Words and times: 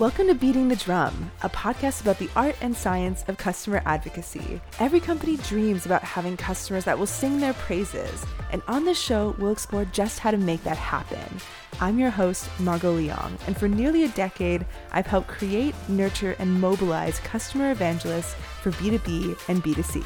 Welcome 0.00 0.28
to 0.28 0.34
Beating 0.34 0.68
the 0.68 0.76
Drum, 0.76 1.30
a 1.42 1.50
podcast 1.50 2.00
about 2.00 2.18
the 2.18 2.30
art 2.34 2.56
and 2.62 2.74
science 2.74 3.22
of 3.28 3.36
customer 3.36 3.82
advocacy. 3.84 4.58
Every 4.78 4.98
company 4.98 5.36
dreams 5.36 5.84
about 5.84 6.02
having 6.02 6.38
customers 6.38 6.86
that 6.86 6.98
will 6.98 7.04
sing 7.04 7.38
their 7.38 7.52
praises, 7.52 8.24
and 8.50 8.62
on 8.66 8.86
this 8.86 8.98
show, 8.98 9.34
we'll 9.36 9.52
explore 9.52 9.84
just 9.84 10.18
how 10.18 10.30
to 10.30 10.38
make 10.38 10.64
that 10.64 10.78
happen. 10.78 11.38
I'm 11.82 11.98
your 11.98 12.08
host, 12.08 12.48
Margot 12.60 12.96
Leong, 12.96 13.32
and 13.46 13.54
for 13.54 13.68
nearly 13.68 14.04
a 14.04 14.08
decade, 14.08 14.64
I've 14.90 15.06
helped 15.06 15.28
create, 15.28 15.74
nurture, 15.86 16.34
and 16.38 16.62
mobilize 16.62 17.18
customer 17.18 17.70
evangelists 17.70 18.34
for 18.62 18.70
B2B 18.70 19.38
and 19.50 19.62
B2C. 19.62 20.02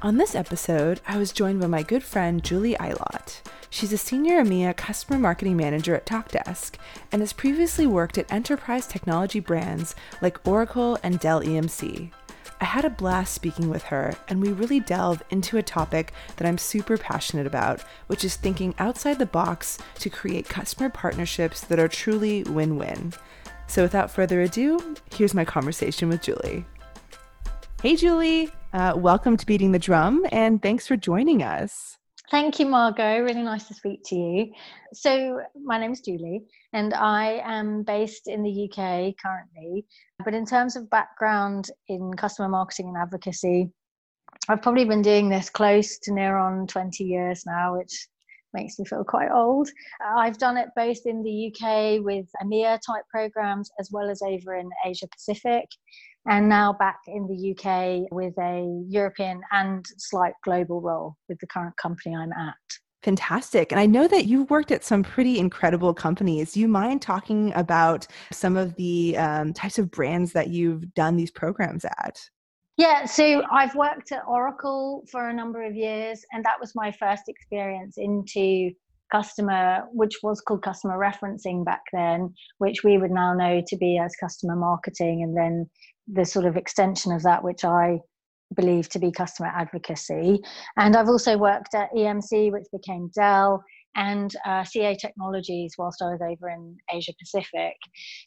On 0.00 0.16
this 0.16 0.34
episode, 0.34 1.02
I 1.06 1.18
was 1.18 1.30
joined 1.30 1.60
by 1.60 1.66
my 1.66 1.82
good 1.82 2.02
friend 2.02 2.42
Julie 2.42 2.74
Eilot. 2.80 3.42
She's 3.72 3.92
a 3.92 3.98
senior 3.98 4.42
EMEA 4.42 4.76
customer 4.76 5.16
marketing 5.16 5.56
manager 5.56 5.94
at 5.94 6.04
Talkdesk 6.04 6.74
and 7.12 7.22
has 7.22 7.32
previously 7.32 7.86
worked 7.86 8.18
at 8.18 8.30
enterprise 8.30 8.88
technology 8.88 9.38
brands 9.38 9.94
like 10.20 10.44
Oracle 10.46 10.98
and 11.04 11.20
Dell 11.20 11.40
EMC. 11.40 12.10
I 12.60 12.64
had 12.64 12.84
a 12.84 12.90
blast 12.90 13.32
speaking 13.32 13.70
with 13.70 13.84
her, 13.84 14.12
and 14.28 14.42
we 14.42 14.50
really 14.50 14.80
delve 14.80 15.22
into 15.30 15.56
a 15.56 15.62
topic 15.62 16.12
that 16.36 16.48
I'm 16.48 16.58
super 16.58 16.98
passionate 16.98 17.46
about, 17.46 17.82
which 18.08 18.24
is 18.24 18.34
thinking 18.34 18.74
outside 18.80 19.20
the 19.20 19.24
box 19.24 19.78
to 20.00 20.10
create 20.10 20.48
customer 20.48 20.90
partnerships 20.90 21.60
that 21.62 21.78
are 21.78 21.88
truly 21.88 22.42
win 22.42 22.76
win. 22.76 23.14
So, 23.68 23.82
without 23.82 24.10
further 24.10 24.42
ado, 24.42 24.96
here's 25.14 25.32
my 25.32 25.44
conversation 25.44 26.08
with 26.08 26.22
Julie. 26.22 26.66
Hey, 27.82 27.94
Julie. 27.94 28.50
Uh, 28.72 28.94
welcome 28.96 29.36
to 29.36 29.46
Beating 29.46 29.70
the 29.70 29.78
Drum, 29.78 30.26
and 30.32 30.60
thanks 30.60 30.88
for 30.88 30.96
joining 30.96 31.44
us. 31.44 31.99
Thank 32.30 32.60
you, 32.60 32.66
Margot. 32.66 33.22
Really 33.22 33.42
nice 33.42 33.66
to 33.66 33.74
speak 33.74 34.02
to 34.04 34.14
you. 34.14 34.52
So, 34.92 35.40
my 35.64 35.80
name 35.80 35.90
is 35.90 36.00
Julie, 36.00 36.44
and 36.72 36.94
I 36.94 37.42
am 37.44 37.82
based 37.82 38.28
in 38.28 38.44
the 38.44 38.70
UK 38.70 39.16
currently. 39.20 39.84
But 40.24 40.34
in 40.34 40.46
terms 40.46 40.76
of 40.76 40.88
background 40.90 41.70
in 41.88 42.14
customer 42.14 42.48
marketing 42.48 42.86
and 42.86 42.96
advocacy, 42.96 43.72
I've 44.48 44.62
probably 44.62 44.84
been 44.84 45.02
doing 45.02 45.28
this 45.28 45.50
close 45.50 45.98
to 45.98 46.12
near 46.12 46.36
on 46.36 46.68
20 46.68 47.02
years 47.02 47.42
now, 47.46 47.76
which 47.76 48.06
makes 48.52 48.78
me 48.78 48.84
feel 48.84 49.02
quite 49.02 49.30
old. 49.32 49.68
I've 50.16 50.38
done 50.38 50.56
it 50.56 50.68
both 50.76 50.98
in 51.06 51.24
the 51.24 51.52
UK 51.52 52.04
with 52.04 52.26
EMEA 52.44 52.78
type 52.86 53.04
programs 53.10 53.70
as 53.80 53.90
well 53.92 54.08
as 54.08 54.22
over 54.22 54.54
in 54.54 54.70
Asia 54.86 55.08
Pacific 55.08 55.66
and 56.26 56.48
now 56.48 56.72
back 56.72 56.98
in 57.06 57.26
the 57.26 57.52
UK 57.52 58.10
with 58.12 58.34
a 58.38 58.84
European 58.88 59.40
and 59.52 59.84
slight 59.98 60.34
global 60.44 60.80
role 60.80 61.16
with 61.28 61.38
the 61.40 61.46
current 61.46 61.76
company 61.76 62.14
I'm 62.14 62.32
at. 62.32 62.54
Fantastic. 63.02 63.72
And 63.72 63.80
I 63.80 63.86
know 63.86 64.06
that 64.06 64.26
you've 64.26 64.50
worked 64.50 64.70
at 64.70 64.84
some 64.84 65.02
pretty 65.02 65.38
incredible 65.38 65.94
companies. 65.94 66.52
Do 66.52 66.60
you 66.60 66.68
mind 66.68 67.00
talking 67.00 67.52
about 67.54 68.06
some 68.30 68.58
of 68.58 68.74
the 68.76 69.16
um, 69.16 69.54
types 69.54 69.78
of 69.78 69.90
brands 69.90 70.32
that 70.32 70.48
you've 70.48 70.92
done 70.94 71.16
these 71.16 71.30
programs 71.30 71.86
at? 71.86 72.20
Yeah, 72.76 73.06
so 73.06 73.42
I've 73.50 73.74
worked 73.74 74.12
at 74.12 74.22
Oracle 74.26 75.04
for 75.10 75.28
a 75.28 75.34
number 75.34 75.62
of 75.64 75.74
years, 75.74 76.24
and 76.32 76.44
that 76.44 76.58
was 76.60 76.72
my 76.74 76.92
first 76.92 77.24
experience 77.28 77.96
into 77.98 78.70
customer, 79.10 79.82
which 79.92 80.18
was 80.22 80.40
called 80.40 80.62
customer 80.62 80.98
referencing 80.98 81.64
back 81.64 81.82
then, 81.92 82.32
which 82.58 82.84
we 82.84 82.96
would 82.96 83.10
now 83.10 83.34
know 83.34 83.62
to 83.66 83.76
be 83.76 83.98
as 83.98 84.14
customer 84.16 84.56
marketing. 84.56 85.22
And 85.22 85.36
then 85.36 85.68
the 86.12 86.24
sort 86.24 86.46
of 86.46 86.56
extension 86.56 87.12
of 87.12 87.22
that, 87.22 87.42
which 87.44 87.64
I 87.64 88.00
believe 88.54 88.88
to 88.90 88.98
be 88.98 89.12
customer 89.12 89.52
advocacy. 89.54 90.40
And 90.76 90.96
I've 90.96 91.08
also 91.08 91.38
worked 91.38 91.74
at 91.74 91.92
EMC, 91.92 92.52
which 92.52 92.66
became 92.72 93.10
Dell, 93.14 93.62
and 93.96 94.34
uh, 94.46 94.64
CA 94.64 94.96
Technologies 94.96 95.74
whilst 95.78 96.02
I 96.02 96.06
was 96.06 96.20
over 96.20 96.48
in 96.48 96.76
Asia 96.92 97.12
Pacific. 97.18 97.76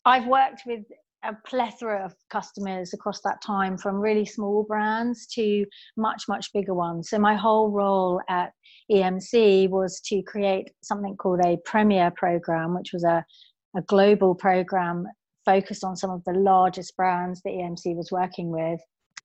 I've 0.05 0.27
worked 0.27 0.63
with 0.65 0.83
a 1.23 1.33
plethora 1.47 2.03
of 2.03 2.13
customers 2.29 2.93
across 2.93 3.21
that 3.21 3.41
time 3.41 3.77
from 3.77 3.95
really 3.95 4.25
small 4.25 4.63
brands 4.63 5.25
to 5.27 5.65
much 5.95 6.23
much 6.27 6.51
bigger 6.53 6.73
ones 6.73 7.09
so 7.09 7.17
my 7.17 7.33
whole 7.33 7.71
role 7.71 8.19
at 8.29 8.51
emc 8.91 9.69
was 9.69 10.01
to 10.01 10.21
create 10.23 10.69
something 10.81 11.15
called 11.15 11.39
a 11.45 11.57
premier 11.63 12.11
program 12.17 12.75
which 12.75 12.91
was 12.91 13.05
a, 13.05 13.23
a 13.77 13.81
global 13.83 14.35
program 14.35 15.05
focused 15.45 15.83
on 15.83 15.95
some 15.95 16.09
of 16.09 16.23
the 16.25 16.33
largest 16.33 16.95
brands 16.95 17.41
that 17.41 17.51
EMC 17.51 17.95
was 17.95 18.11
working 18.11 18.49
with. 18.49 18.79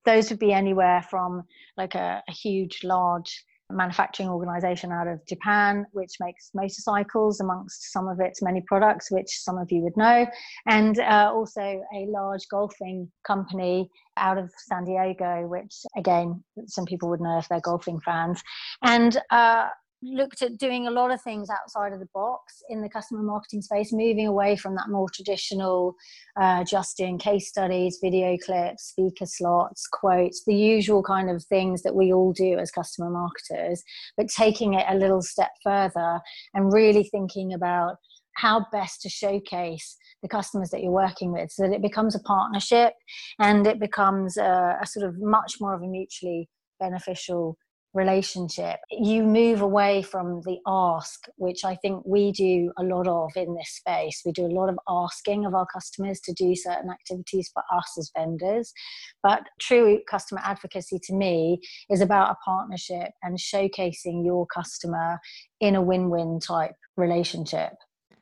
Those 0.05 0.29
would 0.29 0.39
be 0.39 0.53
anywhere 0.53 1.05
from 1.09 1.43
like 1.77 1.95
a, 1.95 2.23
a 2.27 2.31
huge, 2.31 2.83
large 2.83 3.43
manufacturing 3.71 4.29
organization 4.29 4.91
out 4.91 5.07
of 5.07 5.25
Japan, 5.27 5.85
which 5.91 6.13
makes 6.19 6.49
motorcycles 6.53 7.39
amongst 7.39 7.91
some 7.91 8.07
of 8.07 8.19
its 8.19 8.41
many 8.41 8.61
products, 8.67 9.11
which 9.11 9.29
some 9.29 9.57
of 9.57 9.71
you 9.71 9.81
would 9.81 9.95
know, 9.95 10.25
and 10.67 10.99
uh, 10.99 11.31
also 11.33 11.61
a 11.61 12.07
large 12.07 12.47
golfing 12.49 13.11
company 13.25 13.89
out 14.17 14.37
of 14.37 14.51
San 14.57 14.85
Diego, 14.85 15.47
which 15.47 15.83
again, 15.95 16.43
some 16.67 16.85
people 16.85 17.09
would 17.09 17.21
know 17.21 17.37
if 17.37 17.47
they're 17.47 17.61
golfing 17.61 17.99
fans. 18.01 18.41
And 18.83 19.17
uh, 19.29 19.67
looked 20.01 20.41
at 20.41 20.57
doing 20.57 20.87
a 20.87 20.91
lot 20.91 21.11
of 21.11 21.21
things 21.21 21.49
outside 21.49 21.93
of 21.93 21.99
the 21.99 22.07
box 22.13 22.61
in 22.69 22.81
the 22.81 22.89
customer 22.89 23.21
marketing 23.21 23.61
space, 23.61 23.91
moving 23.91 24.27
away 24.27 24.55
from 24.55 24.75
that 24.75 24.89
more 24.89 25.09
traditional 25.09 25.95
uh, 26.39 26.63
just 26.63 26.97
doing 26.97 27.17
case 27.17 27.49
studies, 27.49 27.99
video 28.01 28.37
clips, 28.37 28.89
speaker 28.89 29.25
slots, 29.25 29.87
quotes, 29.91 30.43
the 30.45 30.55
usual 30.55 31.03
kind 31.03 31.29
of 31.29 31.43
things 31.45 31.81
that 31.83 31.95
we 31.95 32.13
all 32.13 32.31
do 32.31 32.57
as 32.57 32.71
customer 32.71 33.09
marketers, 33.09 33.83
but 34.15 34.27
taking 34.29 34.73
it 34.73 34.85
a 34.89 34.95
little 34.95 35.21
step 35.21 35.51
further 35.63 36.19
and 36.53 36.73
really 36.73 37.03
thinking 37.03 37.53
about 37.53 37.97
how 38.35 38.65
best 38.71 39.01
to 39.01 39.09
showcase 39.09 39.97
the 40.21 40.29
customers 40.29 40.69
that 40.69 40.81
you're 40.81 40.91
working 40.91 41.31
with 41.31 41.51
so 41.51 41.63
that 41.63 41.73
it 41.73 41.81
becomes 41.81 42.15
a 42.15 42.19
partnership 42.19 42.93
and 43.39 43.67
it 43.67 43.79
becomes 43.79 44.37
a, 44.37 44.77
a 44.81 44.85
sort 44.85 45.05
of 45.05 45.19
much 45.19 45.55
more 45.59 45.73
of 45.73 45.81
a 45.81 45.87
mutually 45.87 46.49
beneficial 46.79 47.57
relationship 48.03 48.77
you 48.91 49.23
move 49.23 49.61
away 49.61 50.01
from 50.01 50.41
the 50.45 50.57
ask 50.67 51.27
which 51.37 51.61
i 51.63 51.75
think 51.75 52.01
we 52.05 52.31
do 52.31 52.71
a 52.77 52.83
lot 52.83 53.07
of 53.07 53.29
in 53.35 53.55
this 53.55 53.69
space. 53.69 54.21
We 54.25 54.31
do 54.31 54.45
a 54.45 54.57
lot 54.59 54.69
of 54.69 54.77
asking 54.87 55.45
of 55.45 55.53
our 55.53 55.65
customers 55.65 56.19
to 56.21 56.33
do 56.33 56.55
certain 56.55 56.89
activities 56.89 57.49
for 57.53 57.63
us 57.71 57.95
as 57.97 58.11
vendors. 58.15 58.71
But 59.23 59.43
true 59.59 59.99
customer 60.09 60.41
advocacy 60.43 60.99
to 61.03 61.13
me 61.13 61.61
is 61.89 62.01
about 62.01 62.31
a 62.31 62.37
partnership 62.45 63.09
and 63.23 63.37
showcasing 63.37 64.25
your 64.25 64.45
customer 64.47 65.19
in 65.59 65.75
a 65.75 65.81
win-win 65.81 66.39
type 66.39 66.75
relationship 66.97 67.73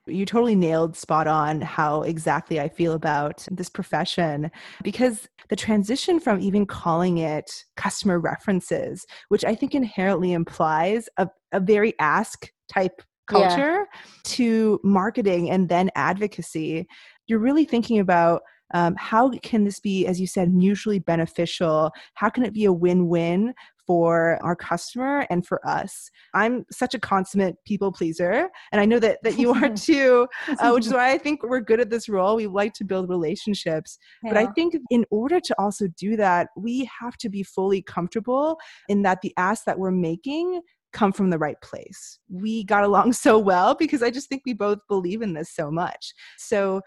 you 0.07 0.25
totally 0.25 0.56
nailed 0.56 0.95
spot 0.95 1.28
on 1.28 1.62
how 1.62 2.01
exactly 2.01 2.59
I 2.59 2.69
feel 2.69 2.94
about 2.94 3.47
this 3.51 3.69
profession 3.69 4.51
because 4.84 5.28
the 5.50 5.56
transition 5.56 6.19
from 6.19 6.40
even 6.40 6.66
calling 6.66 7.19
it 7.19 7.66
customer 7.75 8.19
references, 8.19 9.06
which 9.29 9.45
I 9.45 9.56
think 9.56 9.75
inherently 9.75 10.34
implies 10.34 11.09
a, 11.18 11.29
a 11.51 11.59
very 11.59 11.94
ask 12.00 12.51
type 12.72 13.01
culture, 13.28 13.88
yeah. 13.94 14.00
to 14.23 14.79
marketing 14.84 15.50
and 15.50 15.69
then 15.69 15.91
advocacy, 15.95 16.88
you're 17.28 17.39
really 17.39 17.66
thinking 17.66 18.00
about 18.00 18.41
um, 18.74 18.95
how 18.97 19.29
can 19.44 19.63
this 19.63 19.79
be, 19.79 20.06
as 20.06 20.19
you 20.19 20.28
said, 20.28 20.53
mutually 20.53 21.00
beneficial? 21.00 21.91
How 22.16 22.29
can 22.29 22.44
it 22.44 22.53
be 22.53 22.66
a 22.66 22.74
win 22.74 23.07
win 23.07 23.53
for 23.88 24.38
our 24.44 24.56
customer 24.56 25.25
and 25.30 25.48
for 25.48 25.66
us. 25.66 26.12
I'm 26.34 26.66
such 26.70 26.94
a 26.94 27.00
consummate 27.00 27.56
people 27.66 27.92
pleaser, 27.92 28.50
and 28.72 28.81
I 28.81 28.86
know 28.86 29.00
that 29.00 29.24
that 29.24 29.40
you 29.40 29.53
are 29.53 29.70
too, 29.75 30.28
uh, 30.59 30.72
which 30.72 30.86
is 30.86 30.94
why 30.94 31.12
I 31.12 31.18
think 31.18 31.42
we're 31.42 31.62
good 31.62 31.80
at 31.80 31.90
this 31.90 32.09
role. 32.09 32.36
We 32.36 32.48
like 32.48 32.74
to 32.74 32.84
build 32.84 33.09
relationships, 33.09 33.98
yeah. 34.24 34.34
but 34.34 34.38
I 34.38 34.48
think 34.52 34.75
in 34.92 35.06
order 35.09 35.40
to 35.40 35.56
also 35.58 35.88
do 35.98 36.18
that, 36.18 36.50
we 36.58 36.90
have 37.00 37.18
to 37.18 37.30
be 37.30 37.42
fully 37.42 37.81
comfortable 37.81 38.59
in 38.90 39.02
that 39.03 39.22
the 39.22 39.34
ask 39.38 39.64
that 39.66 39.80
we're 39.80 39.92
making 39.92 40.62
come 40.94 41.12
from 41.12 41.30
the 41.30 41.38
right 41.38 41.60
place. 41.62 42.19
We 42.30 42.63
got 42.63 42.83
along 42.83 43.13
so 43.25 43.38
well 43.38 43.75
because 43.75 44.04
I 44.04 44.10
just 44.10 44.30
think 44.30 44.44
we 44.45 44.54
both 44.54 44.80
believe 44.88 45.22
in 45.22 45.33
this 45.33 45.54
so 45.54 45.72
much. 45.72 46.13
So 46.38 46.81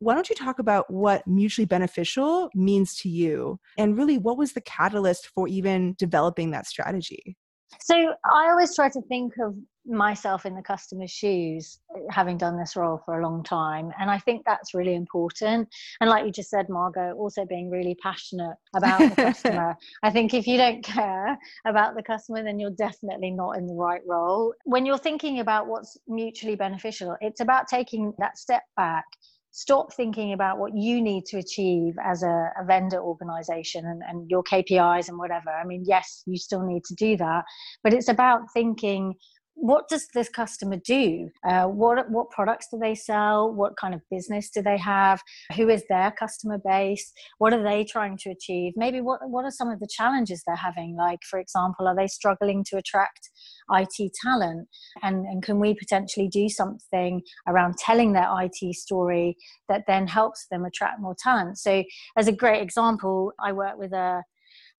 why 0.00 0.14
don't 0.14 0.28
you 0.28 0.34
talk 0.34 0.58
about 0.58 0.90
what 0.90 1.26
mutually 1.26 1.66
beneficial 1.66 2.50
means 2.54 2.96
to 2.96 3.08
you 3.08 3.60
and 3.78 3.96
really 3.96 4.18
what 4.18 4.38
was 4.38 4.52
the 4.52 4.60
catalyst 4.62 5.28
for 5.34 5.46
even 5.46 5.94
developing 5.98 6.50
that 6.50 6.66
strategy? 6.66 7.36
So 7.80 8.14
I 8.24 8.48
always 8.48 8.74
try 8.74 8.88
to 8.88 9.00
think 9.02 9.34
of 9.40 9.54
myself 9.86 10.44
in 10.44 10.54
the 10.54 10.62
customer's 10.62 11.10
shoes, 11.10 11.78
having 12.10 12.36
done 12.36 12.58
this 12.58 12.76
role 12.76 13.00
for 13.04 13.20
a 13.20 13.22
long 13.22 13.42
time. 13.42 13.90
And 13.98 14.10
I 14.10 14.18
think 14.18 14.42
that's 14.44 14.74
really 14.74 14.94
important. 14.94 15.68
And 16.00 16.10
like 16.10 16.24
you 16.24 16.32
just 16.32 16.50
said, 16.50 16.68
Margot, 16.68 17.12
also 17.12 17.44
being 17.44 17.70
really 17.70 17.96
passionate 18.02 18.56
about 18.74 18.98
the 18.98 19.16
customer. 19.16 19.76
I 20.02 20.10
think 20.10 20.34
if 20.34 20.46
you 20.46 20.56
don't 20.56 20.82
care 20.82 21.38
about 21.66 21.94
the 21.94 22.02
customer, 22.02 22.42
then 22.42 22.58
you're 22.58 22.70
definitely 22.70 23.30
not 23.30 23.56
in 23.56 23.66
the 23.66 23.74
right 23.74 24.02
role. 24.06 24.54
When 24.64 24.84
you're 24.84 24.98
thinking 24.98 25.40
about 25.40 25.66
what's 25.66 25.96
mutually 26.06 26.56
beneficial, 26.56 27.16
it's 27.20 27.40
about 27.40 27.68
taking 27.68 28.12
that 28.18 28.38
step 28.38 28.62
back 28.76 29.04
stop 29.52 29.92
thinking 29.92 30.32
about 30.32 30.58
what 30.58 30.76
you 30.76 31.02
need 31.02 31.26
to 31.26 31.38
achieve 31.38 31.94
as 32.04 32.22
a, 32.22 32.50
a 32.60 32.64
vendor 32.64 33.00
organization 33.00 33.84
and, 33.86 34.02
and, 34.06 34.30
your 34.30 34.44
KPIs 34.44 35.08
and 35.08 35.18
whatever. 35.18 35.50
I 35.50 35.64
mean, 35.64 35.84
yes, 35.86 36.22
you 36.26 36.36
still 36.36 36.64
need 36.64 36.84
to 36.84 36.94
do 36.94 37.16
that, 37.16 37.44
but 37.82 37.92
it's 37.92 38.08
about 38.08 38.42
thinking 38.54 39.14
what 39.60 39.88
does 39.88 40.08
this 40.14 40.30
customer 40.30 40.76
do? 40.76 41.28
Uh, 41.46 41.64
what 41.64 42.10
what 42.10 42.30
products 42.30 42.68
do 42.72 42.78
they 42.78 42.94
sell? 42.94 43.52
What 43.52 43.76
kind 43.76 43.94
of 43.94 44.00
business 44.10 44.48
do 44.48 44.62
they 44.62 44.78
have? 44.78 45.20
Who 45.54 45.68
is 45.68 45.84
their 45.88 46.12
customer 46.12 46.58
base? 46.64 47.12
What 47.38 47.52
are 47.52 47.62
they 47.62 47.84
trying 47.84 48.16
to 48.22 48.30
achieve? 48.30 48.72
Maybe 48.76 49.02
what 49.02 49.20
what 49.28 49.44
are 49.44 49.50
some 49.50 49.68
of 49.68 49.78
the 49.78 49.88
challenges 49.90 50.42
they're 50.46 50.56
having? 50.56 50.96
Like, 50.96 51.20
for 51.28 51.38
example, 51.38 51.86
are 51.86 51.96
they 51.96 52.06
struggling 52.06 52.64
to 52.70 52.78
attract 52.78 53.28
IT 53.72 54.12
talent? 54.22 54.68
And 55.02 55.26
and 55.26 55.42
can 55.42 55.60
we 55.60 55.74
potentially 55.74 56.28
do 56.28 56.48
something 56.48 57.22
around 57.46 57.76
telling 57.78 58.12
their 58.12 58.28
IT 58.40 58.74
story 58.74 59.36
that 59.68 59.84
then 59.86 60.06
helps 60.06 60.46
them 60.50 60.64
attract 60.64 61.00
more 61.00 61.16
talent? 61.18 61.58
So, 61.58 61.84
as 62.16 62.28
a 62.28 62.32
great 62.32 62.62
example, 62.62 63.32
I 63.42 63.52
work 63.52 63.78
with 63.78 63.92
a 63.92 64.22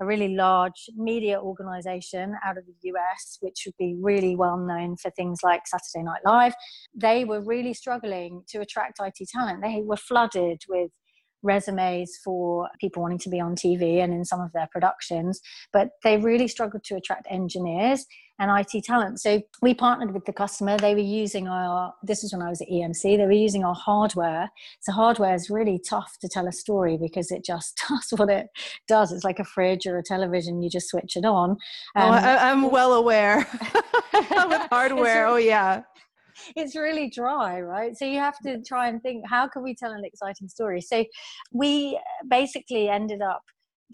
a 0.01 0.05
really 0.05 0.35
large 0.35 0.89
media 0.95 1.39
organization 1.39 2.35
out 2.43 2.57
of 2.57 2.65
the 2.65 2.89
US, 2.89 3.37
which 3.39 3.63
would 3.65 3.77
be 3.77 3.95
really 4.01 4.35
well 4.35 4.57
known 4.57 4.97
for 4.97 5.11
things 5.11 5.39
like 5.43 5.67
Saturday 5.67 6.03
Night 6.03 6.21
Live. 6.25 6.55
They 6.95 7.23
were 7.23 7.41
really 7.41 7.73
struggling 7.73 8.41
to 8.49 8.59
attract 8.59 8.99
IT 8.99 9.27
talent. 9.31 9.61
They 9.61 9.81
were 9.85 9.97
flooded 9.97 10.63
with 10.67 10.89
resumes 11.43 12.11
for 12.23 12.69
people 12.79 13.01
wanting 13.01 13.19
to 13.19 13.29
be 13.29 13.39
on 13.39 13.55
TV 13.55 14.03
and 14.03 14.13
in 14.13 14.25
some 14.25 14.41
of 14.41 14.51
their 14.53 14.67
productions, 14.71 15.39
but 15.73 15.89
they 16.03 16.17
really 16.17 16.47
struggled 16.47 16.83
to 16.85 16.95
attract 16.95 17.27
engineers 17.29 18.05
and 18.41 18.49
IT 18.59 18.83
talent. 18.83 19.21
So 19.21 19.39
we 19.61 19.75
partnered 19.75 20.13
with 20.15 20.25
the 20.25 20.33
customer. 20.33 20.75
They 20.75 20.95
were 20.95 20.99
using 20.99 21.47
our, 21.47 21.93
this 22.01 22.23
was 22.23 22.33
when 22.33 22.41
I 22.41 22.49
was 22.49 22.59
at 22.59 22.69
EMC, 22.69 23.17
they 23.17 23.25
were 23.25 23.31
using 23.31 23.63
our 23.63 23.75
hardware. 23.75 24.49
So 24.79 24.91
hardware 24.91 25.35
is 25.35 25.51
really 25.51 25.79
tough 25.87 26.17
to 26.21 26.27
tell 26.27 26.47
a 26.47 26.51
story 26.51 26.97
because 26.97 27.31
it 27.31 27.45
just 27.45 27.83
does 27.89 28.19
what 28.19 28.31
it 28.31 28.47
does. 28.87 29.11
It's 29.11 29.23
like 29.23 29.37
a 29.37 29.45
fridge 29.45 29.85
or 29.85 29.99
a 29.99 30.03
television, 30.03 30.63
you 30.63 30.71
just 30.71 30.89
switch 30.89 31.15
it 31.15 31.23
on. 31.23 31.51
Um, 31.51 31.57
oh, 31.95 32.11
I, 32.11 32.49
am 32.49 32.71
well 32.71 32.93
aware 32.93 33.37
with 34.13 34.67
hardware. 34.69 35.27
oh, 35.27 35.37
yeah 35.37 35.83
it's 36.55 36.75
really 36.75 37.07
dry, 37.09 37.61
right? 37.61 37.95
So 37.95 38.05
you 38.05 38.17
have 38.17 38.39
to 38.39 38.63
try 38.63 38.87
and 38.87 38.99
think, 39.03 39.23
how 39.29 39.47
can 39.47 39.61
we 39.61 39.75
tell 39.75 39.91
an 39.91 40.03
exciting 40.03 40.47
story? 40.47 40.81
So 40.81 41.05
we 41.51 41.99
basically 42.27 42.89
ended 42.89 43.21
up 43.21 43.43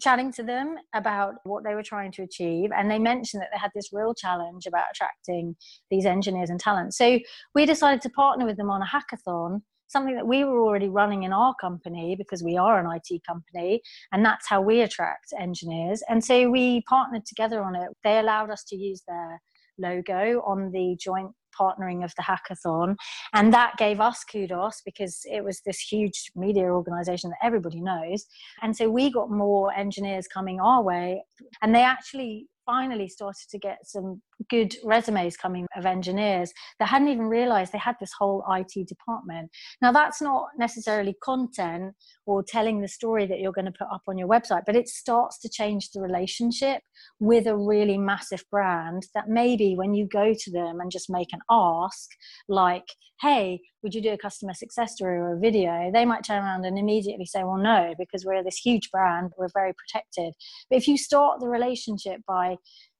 chatting 0.00 0.32
to 0.32 0.42
them 0.42 0.76
about 0.94 1.34
what 1.44 1.64
they 1.64 1.74
were 1.74 1.82
trying 1.82 2.12
to 2.12 2.22
achieve 2.22 2.70
and 2.76 2.90
they 2.90 2.98
mentioned 2.98 3.42
that 3.42 3.48
they 3.52 3.58
had 3.58 3.70
this 3.74 3.90
real 3.92 4.14
challenge 4.14 4.66
about 4.66 4.84
attracting 4.92 5.56
these 5.90 6.06
engineers 6.06 6.50
and 6.50 6.60
talent. 6.60 6.94
So 6.94 7.18
we 7.54 7.66
decided 7.66 8.02
to 8.02 8.10
partner 8.10 8.46
with 8.46 8.56
them 8.56 8.70
on 8.70 8.82
a 8.82 8.86
hackathon 8.86 9.62
something 9.88 10.14
that 10.14 10.26
we 10.26 10.44
were 10.44 10.60
already 10.60 10.88
running 10.88 11.22
in 11.22 11.32
our 11.32 11.54
company 11.60 12.14
because 12.16 12.42
we 12.42 12.56
are 12.56 12.78
an 12.78 12.86
IT 12.94 13.22
company 13.26 13.80
and 14.12 14.24
that's 14.24 14.46
how 14.46 14.60
we 14.60 14.82
attract 14.82 15.32
engineers. 15.38 16.02
And 16.08 16.22
so 16.22 16.50
we 16.50 16.82
partnered 16.82 17.24
together 17.26 17.62
on 17.62 17.74
it. 17.74 17.88
They 18.04 18.18
allowed 18.18 18.50
us 18.50 18.64
to 18.64 18.76
use 18.76 19.02
their 19.08 19.40
logo 19.78 20.42
on 20.46 20.70
the 20.72 20.96
joint 21.00 21.30
partnering 21.58 22.04
of 22.04 22.12
the 22.16 22.22
hackathon. 22.22 22.96
And 23.34 23.52
that 23.52 23.76
gave 23.76 24.00
us 24.00 24.24
kudos 24.24 24.82
because 24.84 25.20
it 25.24 25.44
was 25.44 25.60
this 25.64 25.80
huge 25.80 26.30
media 26.36 26.64
organization 26.64 27.30
that 27.30 27.46
everybody 27.46 27.80
knows. 27.80 28.26
And 28.62 28.76
so 28.76 28.88
we 28.88 29.10
got 29.10 29.30
more 29.30 29.72
engineers 29.72 30.26
coming 30.26 30.60
our 30.60 30.82
way. 30.82 31.22
And 31.62 31.74
they 31.74 31.82
actually 31.82 32.46
finally 32.66 33.08
started 33.08 33.48
to 33.50 33.58
get 33.58 33.78
some 33.84 34.20
good 34.50 34.74
resumes 34.84 35.36
coming 35.36 35.66
of 35.76 35.86
engineers 35.86 36.52
that 36.78 36.88
hadn't 36.88 37.08
even 37.08 37.26
realized 37.26 37.72
they 37.72 37.78
had 37.78 37.96
this 38.00 38.12
whole 38.18 38.44
IT 38.50 38.86
department. 38.86 39.50
Now, 39.82 39.92
that's 39.92 40.20
not 40.22 40.48
necessarily 40.58 41.14
content 41.22 41.94
or 42.26 42.42
telling 42.42 42.80
the 42.80 42.88
story 42.88 43.26
that 43.26 43.40
you're 43.40 43.52
going 43.52 43.64
to 43.66 43.72
put 43.78 43.88
up 43.92 44.02
on 44.06 44.18
your 44.18 44.28
website, 44.28 44.62
but 44.66 44.76
it 44.76 44.88
starts 44.88 45.38
to 45.40 45.48
change 45.48 45.90
the 45.90 46.00
relationship 46.00 46.82
with 47.20 47.46
a 47.46 47.56
really 47.56 47.98
massive 47.98 48.44
brand 48.50 49.06
that 49.14 49.28
maybe 49.28 49.74
when 49.74 49.94
you 49.94 50.06
go 50.06 50.34
to 50.38 50.50
them 50.50 50.80
and 50.80 50.90
just 50.90 51.10
make 51.10 51.32
an 51.32 51.40
ask, 51.50 52.08
like, 52.48 52.86
hey, 53.20 53.60
would 53.82 53.94
you 53.94 54.02
do 54.02 54.12
a 54.12 54.18
customer 54.18 54.54
success 54.54 54.94
story 54.94 55.18
or 55.18 55.36
a 55.36 55.40
video? 55.40 55.90
They 55.92 56.04
might 56.04 56.24
turn 56.24 56.42
around 56.42 56.64
and 56.64 56.78
immediately 56.78 57.26
say, 57.26 57.44
well, 57.44 57.58
no, 57.58 57.94
because 57.98 58.24
we're 58.24 58.42
this 58.42 58.56
huge 58.56 58.90
brand, 58.90 59.32
we're 59.36 59.48
very 59.54 59.72
protected. 59.74 60.34
But 60.70 60.76
if 60.76 60.88
you 60.88 60.96
start 60.96 61.40
the 61.40 61.48
relationship 61.48 62.20
by 62.26 62.56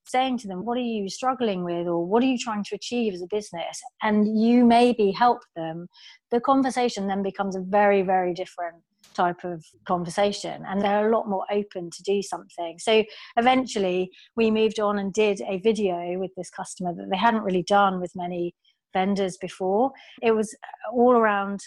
saying 0.08 0.38
to 0.38 0.48
them, 0.48 0.64
What 0.64 0.76
are 0.78 0.80
you 0.80 1.08
struggling 1.08 1.64
with? 1.64 1.86
or 1.86 2.04
What 2.04 2.22
are 2.22 2.26
you 2.26 2.38
trying 2.38 2.64
to 2.64 2.74
achieve 2.74 3.14
as 3.14 3.22
a 3.22 3.26
business? 3.26 3.80
And 4.02 4.40
you 4.40 4.64
maybe 4.64 5.10
help 5.10 5.40
them, 5.56 5.88
the 6.30 6.40
conversation 6.40 7.06
then 7.06 7.22
becomes 7.22 7.56
a 7.56 7.60
very, 7.60 8.02
very 8.02 8.34
different 8.34 8.76
type 9.14 9.42
of 9.44 9.64
conversation 9.86 10.64
and 10.66 10.80
they're 10.80 11.08
a 11.08 11.16
lot 11.16 11.28
more 11.28 11.44
open 11.50 11.90
to 11.90 12.02
do 12.02 12.22
something 12.22 12.78
so 12.78 13.02
eventually 13.36 14.10
we 14.36 14.50
moved 14.50 14.78
on 14.78 14.98
and 14.98 15.12
did 15.12 15.40
a 15.48 15.58
video 15.58 16.18
with 16.18 16.30
this 16.36 16.50
customer 16.50 16.94
that 16.94 17.08
they 17.10 17.16
hadn't 17.16 17.42
really 17.42 17.62
done 17.62 18.00
with 18.00 18.12
many 18.14 18.54
vendors 18.92 19.36
before 19.36 19.90
it 20.22 20.32
was 20.32 20.54
all 20.92 21.12
around 21.12 21.60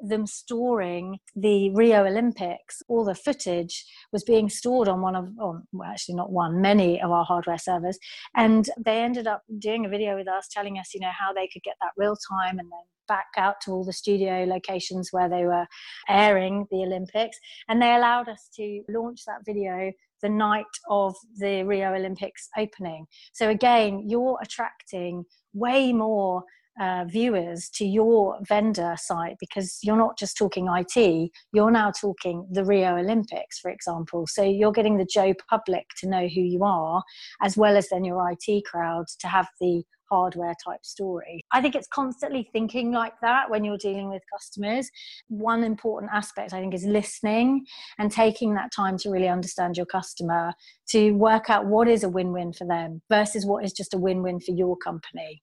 them 0.00 0.26
storing 0.26 1.18
the 1.34 1.70
Rio 1.70 2.04
Olympics, 2.04 2.82
all 2.88 3.04
the 3.04 3.14
footage 3.14 3.84
was 4.12 4.24
being 4.24 4.48
stored 4.48 4.88
on 4.88 5.00
one 5.00 5.16
of, 5.16 5.28
oh, 5.40 5.60
well, 5.72 5.88
actually 5.90 6.14
not 6.14 6.32
one, 6.32 6.60
many 6.60 7.00
of 7.00 7.10
our 7.10 7.24
hardware 7.24 7.58
servers. 7.58 7.98
And 8.36 8.68
they 8.78 9.02
ended 9.02 9.26
up 9.26 9.42
doing 9.58 9.84
a 9.84 9.88
video 9.88 10.16
with 10.16 10.28
us 10.28 10.48
telling 10.50 10.78
us, 10.78 10.94
you 10.94 11.00
know, 11.00 11.10
how 11.18 11.32
they 11.32 11.48
could 11.48 11.62
get 11.62 11.76
that 11.80 11.92
real 11.96 12.16
time 12.30 12.58
and 12.58 12.70
then 12.70 12.86
back 13.08 13.26
out 13.36 13.60
to 13.62 13.72
all 13.72 13.84
the 13.84 13.92
studio 13.92 14.44
locations 14.44 15.08
where 15.12 15.28
they 15.28 15.44
were 15.44 15.66
airing 16.08 16.66
the 16.70 16.82
Olympics. 16.82 17.38
And 17.68 17.80
they 17.80 17.94
allowed 17.94 18.28
us 18.28 18.48
to 18.56 18.82
launch 18.88 19.24
that 19.26 19.44
video 19.46 19.92
the 20.22 20.28
night 20.28 20.64
of 20.90 21.14
the 21.38 21.62
Rio 21.62 21.94
Olympics 21.94 22.48
opening. 22.56 23.06
So 23.32 23.48
again, 23.48 24.04
you're 24.08 24.38
attracting 24.42 25.24
way 25.54 25.92
more 25.92 26.44
uh, 26.80 27.04
viewers 27.06 27.68
to 27.74 27.84
your 27.84 28.38
vendor 28.46 28.94
site 28.98 29.36
because 29.40 29.78
you're 29.82 29.96
not 29.96 30.18
just 30.18 30.36
talking 30.36 30.68
IT, 30.68 31.30
you're 31.52 31.70
now 31.70 31.90
talking 31.90 32.46
the 32.50 32.64
Rio 32.64 32.96
Olympics, 32.96 33.58
for 33.58 33.70
example. 33.70 34.26
So 34.26 34.42
you're 34.42 34.72
getting 34.72 34.98
the 34.98 35.08
Joe 35.10 35.34
public 35.48 35.86
to 36.00 36.08
know 36.08 36.28
who 36.28 36.40
you 36.40 36.62
are, 36.64 37.02
as 37.42 37.56
well 37.56 37.76
as 37.76 37.88
then 37.88 38.04
your 38.04 38.22
IT 38.30 38.64
crowd 38.64 39.06
to 39.20 39.28
have 39.28 39.48
the 39.60 39.82
hardware 40.10 40.54
type 40.64 40.84
story. 40.84 41.44
I 41.52 41.60
think 41.60 41.74
it's 41.74 41.88
constantly 41.88 42.48
thinking 42.52 42.92
like 42.92 43.14
that 43.22 43.50
when 43.50 43.64
you're 43.64 43.78
dealing 43.78 44.10
with 44.10 44.22
customers. 44.32 44.90
One 45.28 45.64
important 45.64 46.12
aspect, 46.14 46.52
I 46.52 46.60
think, 46.60 46.74
is 46.74 46.84
listening 46.84 47.66
and 47.98 48.10
taking 48.10 48.54
that 48.54 48.72
time 48.74 48.96
to 48.98 49.10
really 49.10 49.28
understand 49.28 49.76
your 49.76 49.86
customer 49.86 50.52
to 50.90 51.12
work 51.12 51.50
out 51.50 51.66
what 51.66 51.88
is 51.88 52.04
a 52.04 52.08
win 52.08 52.32
win 52.32 52.52
for 52.52 52.66
them 52.66 53.02
versus 53.10 53.44
what 53.44 53.64
is 53.64 53.72
just 53.72 53.94
a 53.94 53.98
win 53.98 54.22
win 54.22 54.40
for 54.40 54.52
your 54.52 54.76
company. 54.76 55.42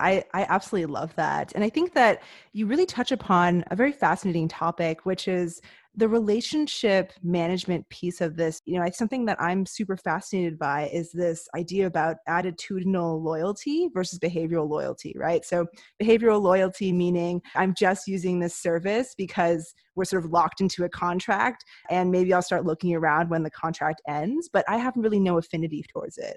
I, 0.00 0.24
I 0.34 0.46
absolutely 0.48 0.92
love 0.92 1.14
that. 1.16 1.52
And 1.54 1.64
I 1.64 1.70
think 1.70 1.94
that 1.94 2.22
you 2.52 2.66
really 2.66 2.86
touch 2.86 3.12
upon 3.12 3.64
a 3.70 3.76
very 3.76 3.92
fascinating 3.92 4.48
topic, 4.48 5.06
which 5.06 5.28
is 5.28 5.60
the 5.98 6.08
relationship 6.08 7.12
management 7.22 7.88
piece 7.88 8.20
of 8.20 8.36
this. 8.36 8.60
You 8.66 8.78
know, 8.78 8.86
something 8.92 9.24
that 9.26 9.40
I'm 9.40 9.64
super 9.64 9.96
fascinated 9.96 10.58
by 10.58 10.90
is 10.92 11.10
this 11.12 11.48
idea 11.56 11.86
about 11.86 12.16
attitudinal 12.28 13.22
loyalty 13.22 13.88
versus 13.94 14.18
behavioral 14.18 14.68
loyalty, 14.68 15.14
right? 15.16 15.44
So, 15.44 15.66
behavioral 16.02 16.42
loyalty 16.42 16.92
meaning 16.92 17.40
I'm 17.54 17.74
just 17.74 18.06
using 18.06 18.40
this 18.40 18.54
service 18.54 19.14
because 19.16 19.74
we're 19.94 20.04
sort 20.04 20.22
of 20.24 20.30
locked 20.30 20.60
into 20.60 20.84
a 20.84 20.88
contract 20.90 21.64
and 21.88 22.10
maybe 22.10 22.34
I'll 22.34 22.42
start 22.42 22.66
looking 22.66 22.94
around 22.94 23.30
when 23.30 23.42
the 23.42 23.50
contract 23.50 24.02
ends, 24.06 24.50
but 24.52 24.66
I 24.68 24.76
have 24.76 24.92
really 24.96 25.20
no 25.20 25.38
affinity 25.38 25.82
towards 25.90 26.18
it 26.18 26.36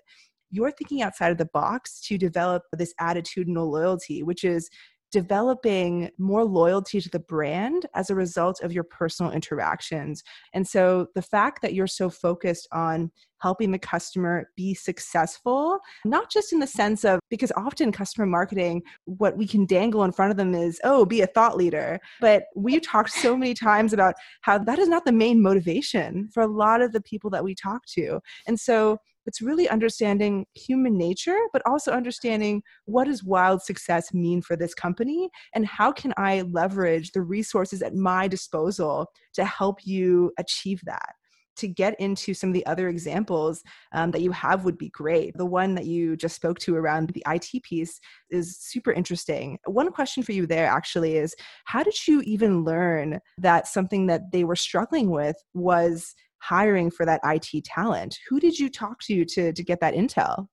you're 0.51 0.71
thinking 0.71 1.01
outside 1.01 1.31
of 1.31 1.37
the 1.37 1.45
box 1.45 2.01
to 2.01 2.17
develop 2.17 2.63
this 2.73 2.93
attitudinal 2.99 3.69
loyalty, 3.69 4.23
which 4.23 4.43
is 4.43 4.69
developing 5.11 6.09
more 6.17 6.43
loyalty 6.43 7.01
to 7.01 7.09
the 7.09 7.19
brand 7.19 7.85
as 7.95 8.09
a 8.09 8.15
result 8.15 8.61
of 8.61 8.71
your 8.71 8.83
personal 8.83 9.31
interactions. 9.31 10.23
And 10.53 10.67
so 10.67 11.07
the 11.15 11.21
fact 11.21 11.61
that 11.61 11.73
you're 11.73 11.87
so 11.87 12.09
focused 12.09 12.67
on 12.71 13.11
helping 13.41 13.71
the 13.71 13.79
customer 13.79 14.49
be 14.55 14.73
successful, 14.73 15.79
not 16.05 16.29
just 16.29 16.51
in 16.51 16.59
the 16.59 16.67
sense 16.67 17.05
of, 17.05 17.19
because 17.29 17.51
often 17.55 17.91
customer 17.91 18.27
marketing, 18.27 18.83
what 19.05 19.37
we 19.37 19.47
can 19.47 19.65
dangle 19.65 20.03
in 20.03 20.11
front 20.11 20.29
of 20.29 20.37
them 20.37 20.53
is, 20.53 20.79
oh, 20.83 21.05
be 21.05 21.21
a 21.21 21.27
thought 21.27 21.57
leader. 21.57 21.99
But 22.19 22.43
we've 22.55 22.85
talked 22.85 23.11
so 23.11 23.35
many 23.35 23.53
times 23.53 23.93
about 23.93 24.15
how 24.41 24.57
that 24.59 24.77
is 24.77 24.89
not 24.89 25.05
the 25.05 25.11
main 25.11 25.41
motivation 25.41 26.29
for 26.33 26.43
a 26.43 26.47
lot 26.47 26.81
of 26.81 26.91
the 26.91 27.01
people 27.01 27.29
that 27.31 27.43
we 27.43 27.55
talk 27.55 27.85
to. 27.93 28.19
And 28.45 28.59
so 28.59 28.99
it's 29.29 29.43
really 29.43 29.69
understanding 29.69 30.47
human 30.55 30.97
nature, 30.97 31.37
but 31.53 31.61
also 31.67 31.91
understanding 31.91 32.63
what 32.85 33.05
does 33.05 33.23
wild 33.23 33.61
success 33.61 34.11
mean 34.11 34.41
for 34.41 34.55
this 34.55 34.73
company 34.73 35.29
and 35.53 35.67
how 35.67 35.91
can 35.91 36.15
I 36.17 36.41
leverage 36.41 37.11
the 37.11 37.21
resources 37.21 37.83
at 37.83 37.93
my 37.93 38.27
disposal 38.27 39.05
to 39.35 39.45
help 39.45 39.85
you 39.85 40.31
achieve 40.39 40.81
that 40.85 41.13
to 41.57 41.67
get 41.67 41.99
into 41.99 42.33
some 42.33 42.49
of 42.49 42.53
the 42.53 42.65
other 42.65 42.87
examples 42.87 43.61
um, 43.93 44.09
that 44.11 44.21
you 44.21 44.31
have 44.31 44.65
would 44.65 44.77
be 44.77 44.89
great. 44.89 45.37
The 45.37 45.45
one 45.45 45.75
that 45.75 45.85
you 45.85 46.15
just 46.15 46.35
spoke 46.35 46.57
to 46.59 46.75
around 46.75 47.09
the 47.09 47.23
IT 47.27 47.61
piece 47.63 47.99
is 48.31 48.57
super 48.57 48.91
interesting. 48.91 49.59
One 49.65 49.91
question 49.91 50.23
for 50.23 50.31
you 50.31 50.47
there 50.47 50.67
actually 50.67 51.17
is 51.17 51.35
how 51.65 51.83
did 51.83 52.07
you 52.07 52.21
even 52.21 52.63
learn 52.63 53.19
that 53.37 53.67
something 53.67 54.07
that 54.07 54.31
they 54.31 54.43
were 54.43 54.55
struggling 54.55 55.11
with 55.11 55.35
was 55.53 56.15
hiring 56.41 56.91
for 56.91 57.05
that 57.05 57.21
IT 57.23 57.65
talent. 57.65 58.17
Who 58.29 58.39
did 58.39 58.57
you 58.57 58.69
talk 58.69 58.99
to 59.03 59.25
to, 59.25 59.53
to 59.53 59.63
get 59.63 59.79
that 59.81 59.93
intel? 59.93 60.47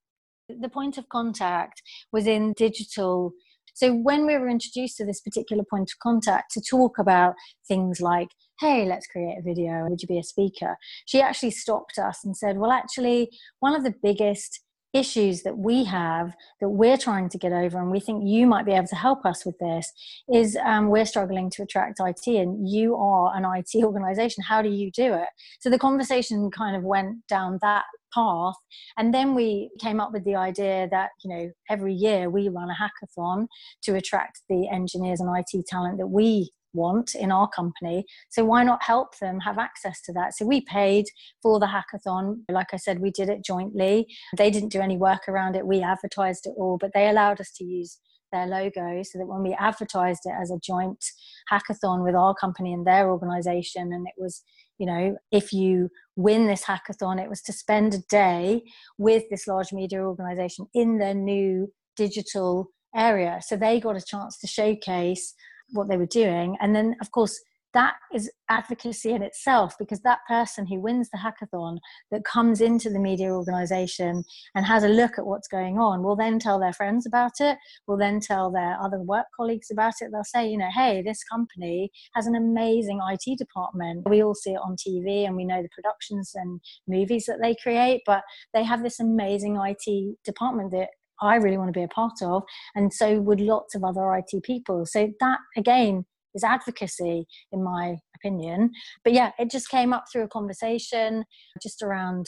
The 0.49 0.69
point 0.69 0.97
of 0.99 1.09
contact 1.09 1.83
was 2.13 2.27
in 2.27 2.53
digital 2.53 3.33
so 3.77 3.93
when 3.93 4.25
we 4.25 4.39
were 4.39 4.49
introduced 4.49 4.97
to 4.97 5.05
this 5.05 5.21
particular 5.21 5.63
point 5.69 5.91
of 5.93 5.99
contact 5.99 6.53
to 6.53 6.63
talk 6.63 6.99
about 6.99 7.35
things 7.69 8.01
like, 8.01 8.29
hey, 8.59 8.87
let's 8.87 9.07
create 9.07 9.37
a 9.39 9.43
video, 9.43 9.87
would 9.87 10.01
you 10.01 10.09
be 10.09 10.19
a 10.19 10.23
speaker? 10.23 10.79
She 11.05 11.21
actually 11.21 11.51
stopped 11.51 11.99
us 11.99 12.25
and 12.25 12.35
said, 12.35 12.57
well, 12.57 12.73
actually, 12.73 13.29
one 13.61 13.75
of 13.75 13.85
the 13.85 13.93
biggest 14.03 14.61
issues 14.97 15.43
that 15.43 15.59
we 15.59 15.85
have 15.85 16.35
that 16.61 16.69
we're 16.69 16.97
trying 16.97 17.29
to 17.29 17.39
get 17.39 17.53
over 17.53 17.79
and 17.79 17.91
we 17.91 18.01
think 18.01 18.23
you 18.25 18.47
might 18.47 18.65
be 18.65 18.73
able 18.73 18.87
to 18.87 18.97
help 18.97 19.25
us 19.25 19.45
with 19.45 19.59
this 19.59 19.93
is 20.33 20.57
um, 20.65 20.89
we're 20.89 21.05
struggling 21.05 21.51
to 21.51 21.63
attract 21.63 22.01
it 22.01 22.39
and 22.39 22.69
you 22.69 22.97
are 22.97 23.35
an 23.37 23.45
it 23.45 23.85
organization. 23.85 24.43
How 24.43 24.63
do 24.63 24.69
you 24.69 24.91
do 24.91 25.15
it? 25.15 25.29
So 25.61 25.71
the 25.71 25.79
conversation 25.79 26.51
kind 26.51 26.77
of 26.77 26.83
went 26.83 27.27
down 27.29 27.59
that 27.63 27.85
path 28.15 28.55
and 28.97 29.13
then 29.13 29.35
we 29.35 29.71
came 29.81 30.01
up 30.01 30.13
with 30.13 30.25
the 30.25 30.37
idea 30.37 30.89
that 30.91 31.11
you 31.23 31.29
know 31.29 31.51
every 31.69 31.93
year 31.93 32.31
we 32.31 32.49
run 32.49 32.71
a 32.71 32.75
hackathon 32.75 33.47
to 33.83 33.95
attract 33.95 34.43
the 34.49 34.69
engineers 34.69 35.21
and 35.21 35.29
it 35.29 35.63
talent 35.67 35.99
that 35.99 36.07
we 36.07 36.51
want 36.77 37.15
in 37.15 37.33
our 37.33 37.49
company. 37.49 38.05
So 38.29 38.45
why 38.45 38.63
not 38.63 38.83
help 38.83 39.19
them 39.19 39.41
have 39.41 39.59
access 39.59 40.01
to 40.03 40.13
that? 40.13 40.37
So 40.37 40.47
we 40.47 40.61
paid 40.61 41.07
for 41.43 41.59
the 41.59 41.67
hackathon. 41.67 42.43
Like 42.51 42.73
I 42.73 42.77
said, 42.77 43.01
we 43.01 43.11
did 43.11 43.29
it 43.29 43.45
jointly. 43.45 44.07
They 44.37 44.51
didn't 44.51 44.73
do 44.73 44.81
any 44.81 44.97
work 44.97 45.29
around 45.29 45.57
it. 45.57 45.67
We 45.67 45.83
advertised 45.83 46.47
it 46.47 46.55
all, 46.57 46.79
but 46.79 46.93
they 46.95 47.09
allowed 47.09 47.41
us 47.41 47.51
to 47.57 47.65
use 47.65 47.99
their 48.33 48.47
logo 48.47 49.03
so 49.03 49.19
that 49.19 49.27
when 49.27 49.43
we 49.43 49.55
advertised 49.55 50.23
it 50.25 50.35
as 50.41 50.51
a 50.51 50.59
joint 50.59 51.05
hackathon 51.51 52.05
with 52.05 52.15
our 52.15 52.35
company 52.35 52.73
and 52.73 52.87
their 52.87 53.11
organization 53.11 53.93
and 53.93 54.07
it 54.07 54.15
was 54.19 54.43
you 54.79 54.87
know 54.87 55.17
if 55.31 55.53
you 55.53 55.89
win 56.17 56.47
this 56.47 56.65
hackathon 56.65 57.23
it 57.23 57.29
was 57.29 57.43
to 57.43 57.53
spend 57.53 57.95
a 57.95 57.99
day 58.11 58.63
with 58.99 59.25
this 59.31 59.47
large 59.47 59.73
media 59.73 60.01
organization 60.01 60.67
in 60.75 60.99
their 60.99 61.15
new 61.15 61.73
digital 61.97 62.69
area 62.95 63.41
so 63.45 63.57
they 63.57 63.81
got 63.81 63.97
a 63.97 64.05
chance 64.05 64.39
to 64.39 64.47
showcase 64.47 65.35
what 65.73 65.89
they 65.89 65.97
were 65.97 66.07
doing. 66.07 66.57
And 66.61 66.75
then, 66.75 66.97
of 67.01 67.11
course, 67.11 67.41
that 67.77 67.97
is 68.15 68.31
advocacy 68.49 69.11
in 69.11 69.23
itself 69.23 69.75
because 69.79 70.01
that 70.01 70.21
person 70.27 70.67
who 70.67 70.81
wins 70.81 71.11
the 71.11 71.19
hackathon 71.19 71.77
that 72.11 72.25
comes 72.25 72.63
into 72.63 72.89
the 72.89 72.99
media 72.99 73.29
organization 73.29 74.25
and 74.55 74.65
has 74.65 74.83
a 74.83 74.89
look 74.89 75.19
at 75.19 75.27
what's 75.27 75.47
going 75.47 75.79
on 75.79 76.03
will 76.03 76.17
then 76.17 76.39
tell 76.39 76.59
their 76.59 76.73
friends 76.73 77.05
about 77.05 77.33
it 77.39 77.59
will 77.87 77.99
then 77.99 78.19
tell 78.19 78.51
their 78.51 78.81
other 78.81 78.99
work 79.01 79.27
colleagues 79.37 79.71
about 79.71 79.93
it 80.01 80.09
they'll 80.11 80.25
say 80.25 80.49
you 80.49 80.57
know 80.57 80.71
hey 80.75 81.03
this 81.03 81.23
company 81.25 81.91
has 82.15 82.27
an 82.27 82.35
amazing 82.35 82.99
IT 83.11 83.37
department 83.37 84.09
we 84.09 84.23
all 84.23 84.35
see 84.35 84.53
it 84.53 84.61
on 84.65 84.75
TV 84.75 85.27
and 85.27 85.37
we 85.37 85.45
know 85.45 85.61
the 85.61 85.69
productions 85.69 86.33
and 86.35 86.61
movies 86.89 87.27
that 87.27 87.41
they 87.43 87.55
create 87.63 88.01
but 88.07 88.23
they 88.55 88.65
have 88.65 88.83
this 88.83 89.01
amazing 89.01 89.59
IT 89.63 90.17
department 90.25 90.71
that 90.71 90.89
I 91.21 91.37
really 91.37 91.59
want 91.59 91.73
to 91.73 91.79
be 91.79 91.85
a 91.85 91.89
part 91.89 92.23
of, 92.23 92.43
and 92.75 92.93
so 92.93 93.21
would 93.21 93.41
lots 93.41 93.75
of 93.75 93.85
other 93.85 94.15
IT 94.15 94.43
people. 94.43 94.87
So 94.87 95.13
that 95.21 95.39
again 95.57 96.05
is 96.35 96.45
advocacy, 96.45 97.27
in 97.53 97.65
my 97.65 97.97
opinion. 98.15 98.71
But 99.03 99.15
yeah, 99.15 99.33
it 99.39 99.51
just 99.51 99.71
came 99.71 99.93
up 99.93 100.05
through 100.11 100.25
a 100.25 100.29
conversation 100.29 101.25
just 101.63 101.83
around 101.83 102.27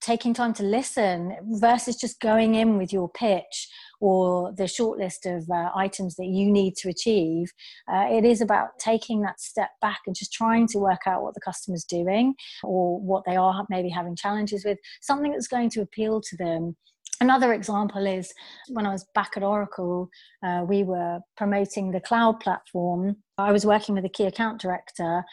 taking 0.00 0.34
time 0.34 0.52
to 0.52 0.62
listen 0.62 1.36
versus 1.60 1.96
just 1.96 2.20
going 2.20 2.56
in 2.56 2.76
with 2.76 2.92
your 2.92 3.08
pitch 3.08 3.68
or 4.00 4.52
the 4.56 4.66
short 4.66 4.98
list 4.98 5.26
of 5.26 5.48
uh, 5.50 5.70
items 5.76 6.16
that 6.16 6.26
you 6.26 6.50
need 6.50 6.74
to 6.74 6.88
achieve. 6.88 7.52
Uh, 7.92 8.06
it 8.10 8.24
is 8.24 8.40
about 8.40 8.70
taking 8.78 9.20
that 9.22 9.40
step 9.40 9.70
back 9.80 10.00
and 10.06 10.16
just 10.16 10.32
trying 10.32 10.66
to 10.66 10.78
work 10.78 11.02
out 11.06 11.22
what 11.22 11.34
the 11.34 11.40
customer's 11.40 11.84
doing 11.84 12.34
or 12.64 12.98
what 12.98 13.22
they 13.26 13.36
are 13.36 13.64
maybe 13.70 13.88
having 13.88 14.16
challenges 14.16 14.64
with, 14.64 14.78
something 15.02 15.30
that's 15.30 15.48
going 15.48 15.70
to 15.70 15.82
appeal 15.82 16.20
to 16.20 16.36
them 16.36 16.76
Another 17.20 17.52
example 17.52 18.06
is 18.06 18.32
when 18.68 18.86
I 18.86 18.92
was 18.92 19.04
back 19.14 19.32
at 19.36 19.42
Oracle, 19.42 20.08
uh, 20.42 20.64
we 20.66 20.84
were 20.84 21.20
promoting 21.36 21.90
the 21.90 22.00
cloud 22.00 22.40
platform. 22.40 23.16
I 23.36 23.52
was 23.52 23.66
working 23.66 23.94
with 23.94 24.06
a 24.06 24.08
key 24.08 24.24
account 24.24 24.58
director 24.58 25.24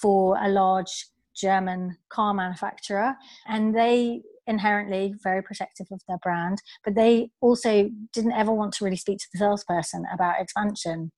for 0.00 0.36
a 0.42 0.48
large 0.48 1.06
German 1.36 1.98
car 2.08 2.34
manufacturer, 2.34 3.14
and 3.46 3.76
they 3.76 4.22
inherently 4.48 5.14
very 5.22 5.42
protective 5.42 5.86
of 5.92 6.00
their 6.08 6.18
brand, 6.18 6.62
but 6.84 6.96
they 6.96 7.30
also 7.40 7.90
didn't 8.12 8.32
ever 8.32 8.52
want 8.52 8.72
to 8.74 8.84
really 8.84 8.96
speak 8.96 9.18
to 9.18 9.26
the 9.32 9.38
salesperson 9.38 10.04
about 10.12 10.40
expansion 10.40 11.12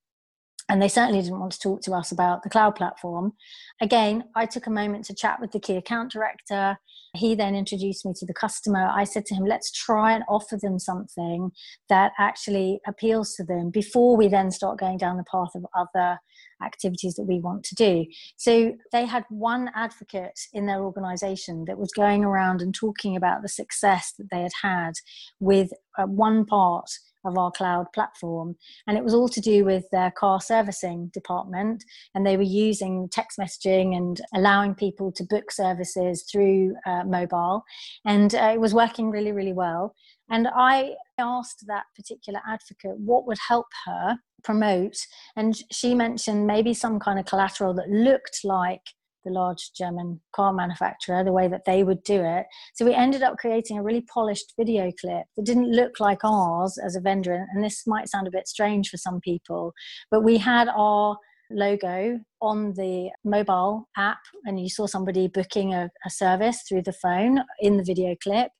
and 0.69 0.83
they 0.83 0.89
certainly 0.89 1.23
didn't 1.23 1.41
want 1.41 1.53
to 1.53 1.59
talk 1.59 1.81
to 1.83 1.93
us 1.93 2.13
about 2.13 2.43
the 2.43 2.51
cloud 2.51 2.77
platform. 2.77 3.33
Again, 3.81 4.25
I 4.35 4.45
took 4.47 4.67
a 4.67 4.71
moment 4.71 5.05
to 5.07 5.15
chat 5.15 5.41
with 5.41 5.53
the 5.53 5.61
key 5.61 5.77
account 5.77 6.13
director. 6.13 6.79
He 7.15 7.35
then 7.35 7.55
introduced 7.55 8.05
me 8.05 8.13
to 8.17 8.27
the 8.27 8.35
customer. 8.35 8.91
I 8.93 9.05
said 9.05 9.25
to 9.27 9.35
him, 9.35 9.47
let's 9.47 9.73
try 9.73 10.13
and 10.13 10.25
offer 10.29 10.59
them 10.61 10.79
something 10.79 11.53
that 11.89 12.13
actually 12.19 12.81
appeals 12.87 13.35
to 13.37 13.45
them 13.45 13.71
before 13.71 14.17
we 14.17 14.29
then 14.29 14.51
start 14.51 14.79
going 14.79 14.99
down 14.99 15.17
the 15.17 15.25
path 15.31 15.55
of 15.55 15.65
other 15.75 16.19
activities 16.63 17.15
that 17.15 17.25
we 17.25 17.41
want 17.41 17.65
to 17.65 17.75
do. 17.75 18.05
So 18.37 18.75
they 18.93 19.07
had 19.07 19.25
one 19.31 19.71
advocate 19.75 20.39
in 20.53 20.67
their 20.67 20.83
organization 20.83 21.65
that 21.67 21.79
was 21.79 21.93
going 21.93 22.25
around 22.25 22.61
and 22.61 22.75
talking 22.75 23.17
about 23.17 23.43
the 23.43 23.49
success 23.49 24.13
that 24.19 24.29
they 24.31 24.43
had 24.43 24.53
had 24.63 24.95
with 25.41 25.71
uh, 25.97 26.05
one 26.05 26.45
part 26.45 26.91
of 27.29 27.39
our 27.39 27.51
cloud 27.53 27.87
platform. 27.95 28.57
And 28.87 28.97
it 28.97 29.05
was 29.05 29.15
all 29.15 29.29
to 29.29 29.41
do 29.41 29.65
with 29.65 29.85
their 29.93 30.11
car 30.11 30.41
servicing 30.41 31.11
department. 31.13 31.85
And 32.15 32.27
they 32.27 32.37
were 32.37 32.43
using 32.43 33.09
text 33.11 33.39
messaging 33.39 33.97
and 33.97 34.21
allowing 34.35 34.75
people 34.75 35.13
to 35.13 35.25
book 35.25 35.51
services 35.51 36.27
through 36.31 36.75
uh, 36.87 37.05
mobile. 37.05 37.63
And 38.05 38.35
uh, 38.35 38.51
it 38.55 38.61
was 38.61 38.75
working 38.75 39.11
really, 39.11 39.33
really 39.33 39.53
well. 39.53 39.95
And 40.31 40.49
I 40.55 40.95
asked 41.19 41.65
that 41.67 41.85
particular 41.97 42.41
advocate 42.47 42.99
what 42.99 43.27
would 43.27 43.39
help 43.49 43.67
her 43.87 44.19
promote. 44.45 44.97
And 45.37 45.59
she 45.73 45.95
mentioned 45.95 46.47
maybe 46.47 46.75
some 46.75 46.99
kind 46.99 47.19
of 47.19 47.27
collateral 47.27 47.75
that 47.75 47.89
looked 47.89 48.41
like 48.45 48.83
the 49.25 49.31
large 49.31 49.73
German 49.73 50.21
car 50.33 50.53
manufacturer, 50.53 51.25
the 51.25 51.33
way 51.33 51.49
that 51.49 51.65
they 51.65 51.83
would 51.85 52.03
do 52.03 52.23
it. 52.23 52.47
So 52.75 52.85
we 52.85 52.95
ended 52.95 53.23
up 53.23 53.39
creating 53.39 53.79
a 53.79 53.83
really 53.83 54.03
polished 54.03 54.55
video 54.57 54.91
clip 55.01 55.27
that 55.37 55.45
didn't 55.45 55.73
look 55.73 56.01
like 56.01 56.25
ours 56.25 56.79
as 56.79 56.97
a 56.97 57.01
vendor. 57.01 57.47
And 57.53 57.63
this 57.63 57.87
might 57.87 58.09
sound 58.09 58.27
a 58.27 58.33
bit 58.33 58.49
strange 58.49 58.89
for 58.89 58.97
some 58.97 59.21
people, 59.21 59.73
but 60.11 60.23
we 60.23 60.39
had 60.39 60.69
our 60.69 61.17
logo 61.51 62.21
on 62.41 62.73
the 62.75 63.11
mobile 63.25 63.89
app 63.97 64.19
and 64.45 64.61
you 64.61 64.69
saw 64.69 64.87
somebody 64.87 65.27
booking 65.27 65.75
a, 65.75 65.91
a, 66.07 66.11
service 66.11 66.63
through 66.69 66.83
the 66.83 66.93
phone 66.93 67.43
in 67.61 67.77
the 67.77 67.83
video 67.83 68.15
clip 68.23 68.51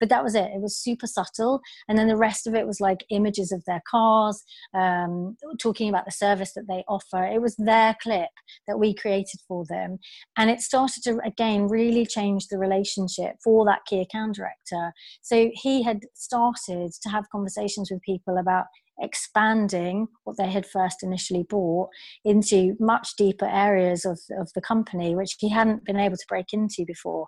but 0.00 0.08
that 0.08 0.24
was 0.24 0.34
it. 0.34 0.50
It 0.54 0.60
was 0.60 0.76
super 0.76 1.06
subtle 1.06 1.60
and 1.88 1.96
then 1.96 2.08
the 2.08 2.16
rest 2.16 2.46
of 2.46 2.54
it 2.54 2.66
was 2.66 2.80
like 2.80 3.04
images 3.10 3.52
of 3.52 3.62
their 3.66 3.82
cars 3.88 4.42
um, 4.74 5.36
talking 5.60 5.88
about 5.88 6.04
the 6.04 6.10
service 6.10 6.52
that 6.54 6.66
they 6.68 6.84
offer. 6.88 7.24
It 7.24 7.40
was 7.40 7.54
their 7.56 7.96
clip 8.02 8.30
that 8.66 8.78
we 8.78 8.94
created 8.94 9.40
for 9.46 9.64
them 9.68 9.98
and 10.36 10.50
it 10.50 10.60
started 10.60 11.02
to 11.04 11.20
again 11.24 11.68
really 11.68 12.06
change 12.06 12.48
the 12.48 12.58
relationship 12.58 13.36
for 13.44 13.64
that 13.66 13.84
key 13.86 14.00
account 14.00 14.34
director. 14.34 14.92
So 15.22 15.50
he 15.54 15.82
had 15.82 16.00
started 16.14 16.90
to 17.02 17.08
have 17.08 17.30
conversations 17.30 17.90
with 17.90 18.02
people 18.02 18.38
about 18.38 18.64
expanding 19.00 20.08
what 20.24 20.36
they 20.36 20.50
had 20.50 20.66
first 20.66 21.02
initially 21.02 21.44
bought 21.48 21.88
into 22.24 22.76
much 22.80 23.16
deeper 23.16 23.46
areas 23.46 24.04
of, 24.04 24.20
of 24.38 24.52
the 24.54 24.60
company, 24.60 25.14
which 25.14 25.36
he 25.38 25.48
hadn't 25.48 25.84
been 25.84 25.98
able 25.98 26.16
to 26.16 26.26
break 26.28 26.52
into 26.52 26.84
before. 26.84 27.26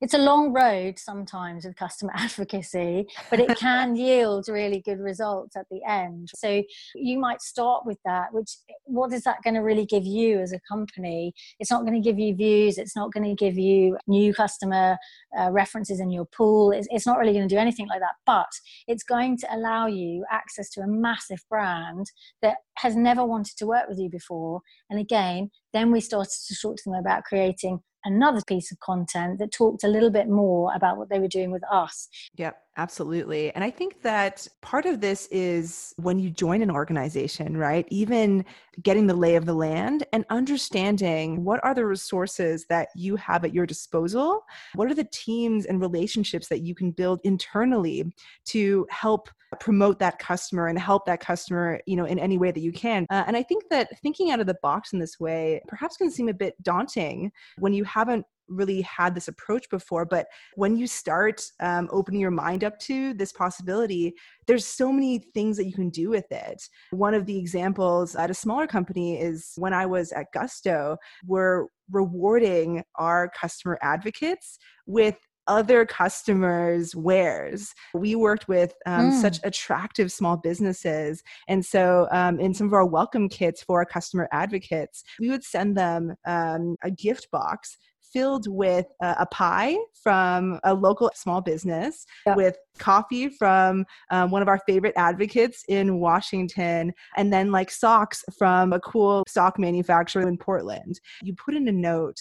It's 0.00 0.14
a 0.14 0.18
long 0.18 0.52
road 0.52 0.98
sometimes 0.98 1.64
with 1.64 1.76
customer 1.76 2.12
advocacy, 2.16 3.06
but 3.30 3.40
it 3.40 3.58
can 3.58 3.96
yield 3.96 4.48
really 4.48 4.80
good 4.80 5.00
results 5.00 5.56
at 5.56 5.66
the 5.70 5.80
end. 5.88 6.30
So 6.36 6.62
you 6.94 7.18
might 7.18 7.42
start 7.42 7.84
with 7.84 7.98
that, 8.04 8.32
which 8.32 8.56
what 8.84 9.12
is 9.12 9.24
that 9.24 9.42
going 9.42 9.54
to 9.54 9.60
really 9.60 9.86
give 9.86 10.04
you 10.04 10.38
as 10.40 10.52
a 10.52 10.60
company? 10.68 11.32
It's 11.58 11.70
not 11.70 11.84
going 11.84 12.00
to 12.00 12.06
give 12.06 12.18
you 12.18 12.34
views, 12.34 12.78
it's 12.78 12.94
not 12.94 13.12
going 13.12 13.24
to 13.24 13.34
give 13.34 13.58
you 13.58 13.98
new 14.06 14.32
customer 14.32 14.96
uh, 15.38 15.50
references 15.50 16.00
in 16.00 16.10
your 16.10 16.26
pool, 16.26 16.70
it's, 16.70 16.86
it's 16.90 17.06
not 17.06 17.18
really 17.18 17.32
going 17.32 17.48
to 17.48 17.54
do 17.54 17.58
anything 17.58 17.88
like 17.88 18.00
that, 18.00 18.14
but 18.24 18.50
it's 18.86 19.02
going 19.02 19.36
to 19.38 19.54
allow 19.54 19.86
you 19.86 20.24
access 20.30 20.70
to 20.70 20.80
a 20.80 20.86
massive 20.86 21.44
brand 21.50 22.10
that 22.40 22.58
has 22.74 22.94
never 22.94 23.24
wanted 23.24 23.56
to 23.56 23.66
work 23.66 23.88
with 23.88 23.98
you 23.98 24.08
before. 24.08 24.60
And 24.90 25.00
again, 25.00 25.50
then 25.72 25.90
we 25.90 26.00
started 26.00 26.32
to 26.46 26.56
talk 26.60 26.76
to 26.76 26.82
them 26.86 26.94
about 26.94 27.24
creating 27.24 27.80
another 28.08 28.40
piece 28.46 28.72
of 28.72 28.80
content 28.80 29.38
that 29.38 29.52
talked 29.52 29.84
a 29.84 29.88
little 29.88 30.10
bit 30.10 30.28
more 30.28 30.74
about 30.74 30.96
what 30.96 31.08
they 31.08 31.18
were 31.18 31.28
doing 31.28 31.50
with 31.50 31.62
us. 31.70 32.08
Yep, 32.36 32.56
absolutely. 32.78 33.52
And 33.54 33.62
I 33.64 33.70
think 33.70 34.02
that 34.02 34.46
part 34.62 34.86
of 34.86 35.00
this 35.00 35.26
is 35.30 35.92
when 35.96 36.18
you 36.18 36.30
join 36.30 36.62
an 36.62 36.70
organization, 36.70 37.56
right? 37.56 37.86
Even 37.90 38.44
getting 38.82 39.06
the 39.06 39.14
lay 39.14 39.34
of 39.34 39.44
the 39.44 39.54
land 39.54 40.06
and 40.12 40.24
understanding 40.30 41.44
what 41.44 41.62
are 41.64 41.74
the 41.74 41.84
resources 41.84 42.64
that 42.68 42.88
you 42.94 43.16
have 43.16 43.44
at 43.44 43.52
your 43.52 43.66
disposal? 43.66 44.44
What 44.74 44.90
are 44.90 44.94
the 44.94 45.08
teams 45.12 45.66
and 45.66 45.80
relationships 45.80 46.48
that 46.48 46.60
you 46.60 46.74
can 46.74 46.92
build 46.92 47.20
internally 47.24 48.12
to 48.46 48.86
help 48.90 49.28
promote 49.60 49.98
that 49.98 50.18
customer 50.18 50.68
and 50.68 50.78
help 50.78 51.06
that 51.06 51.20
customer 51.20 51.80
you 51.86 51.96
know 51.96 52.04
in 52.04 52.18
any 52.18 52.36
way 52.36 52.50
that 52.50 52.60
you 52.60 52.70
can 52.70 53.06
uh, 53.08 53.24
and 53.26 53.34
i 53.34 53.42
think 53.42 53.64
that 53.70 53.88
thinking 54.00 54.30
out 54.30 54.40
of 54.40 54.46
the 54.46 54.58
box 54.62 54.92
in 54.92 54.98
this 54.98 55.18
way 55.18 55.58
perhaps 55.66 55.96
can 55.96 56.10
seem 56.10 56.28
a 56.28 56.34
bit 56.34 56.54
daunting 56.62 57.32
when 57.56 57.72
you 57.72 57.82
haven't 57.84 58.26
really 58.48 58.82
had 58.82 59.14
this 59.14 59.28
approach 59.28 59.68
before. 59.70 60.04
But 60.04 60.26
when 60.54 60.76
you 60.76 60.86
start 60.86 61.42
um, 61.60 61.88
opening 61.92 62.20
your 62.20 62.30
mind 62.30 62.64
up 62.64 62.78
to 62.80 63.14
this 63.14 63.32
possibility, 63.32 64.14
there's 64.46 64.64
so 64.64 64.92
many 64.92 65.18
things 65.34 65.56
that 65.56 65.66
you 65.66 65.72
can 65.72 65.90
do 65.90 66.10
with 66.10 66.30
it. 66.30 66.62
One 66.90 67.14
of 67.14 67.26
the 67.26 67.38
examples 67.38 68.14
at 68.14 68.30
a 68.30 68.34
smaller 68.34 68.66
company 68.66 69.20
is 69.20 69.52
when 69.56 69.72
I 69.72 69.86
was 69.86 70.12
at 70.12 70.32
Gusto, 70.32 70.96
we're 71.26 71.66
rewarding 71.90 72.82
our 72.96 73.30
customer 73.30 73.78
advocates 73.82 74.58
with 74.86 75.16
other 75.48 75.86
customers' 75.86 76.94
wares. 76.94 77.74
We 77.94 78.14
worked 78.14 78.46
with 78.46 78.74
um, 78.86 79.10
mm. 79.10 79.20
such 79.20 79.40
attractive 79.42 80.12
small 80.12 80.36
businesses. 80.36 81.22
And 81.48 81.64
so, 81.64 82.06
um, 82.12 82.38
in 82.38 82.54
some 82.54 82.68
of 82.68 82.74
our 82.74 82.86
welcome 82.86 83.28
kits 83.28 83.62
for 83.62 83.80
our 83.80 83.86
customer 83.86 84.28
advocates, 84.30 85.02
we 85.18 85.30
would 85.30 85.42
send 85.42 85.76
them 85.76 86.14
um, 86.26 86.76
a 86.84 86.90
gift 86.90 87.28
box 87.32 87.76
filled 88.12 88.46
with 88.48 88.86
uh, 89.02 89.14
a 89.18 89.26
pie 89.26 89.76
from 90.02 90.58
a 90.64 90.74
local 90.74 91.10
small 91.14 91.40
business, 91.40 92.06
with 92.36 92.56
coffee 92.78 93.28
from 93.28 93.84
um, 94.10 94.30
one 94.30 94.40
of 94.40 94.48
our 94.48 94.60
favorite 94.66 94.94
advocates 94.96 95.64
in 95.68 95.98
Washington, 95.98 96.92
and 97.16 97.32
then 97.32 97.50
like 97.50 97.70
socks 97.70 98.24
from 98.38 98.72
a 98.72 98.80
cool 98.80 99.24
sock 99.28 99.58
manufacturer 99.58 100.26
in 100.28 100.38
Portland. 100.38 101.00
You 101.22 101.34
put 101.34 101.54
in 101.54 101.66
a 101.68 101.72
note 101.72 102.16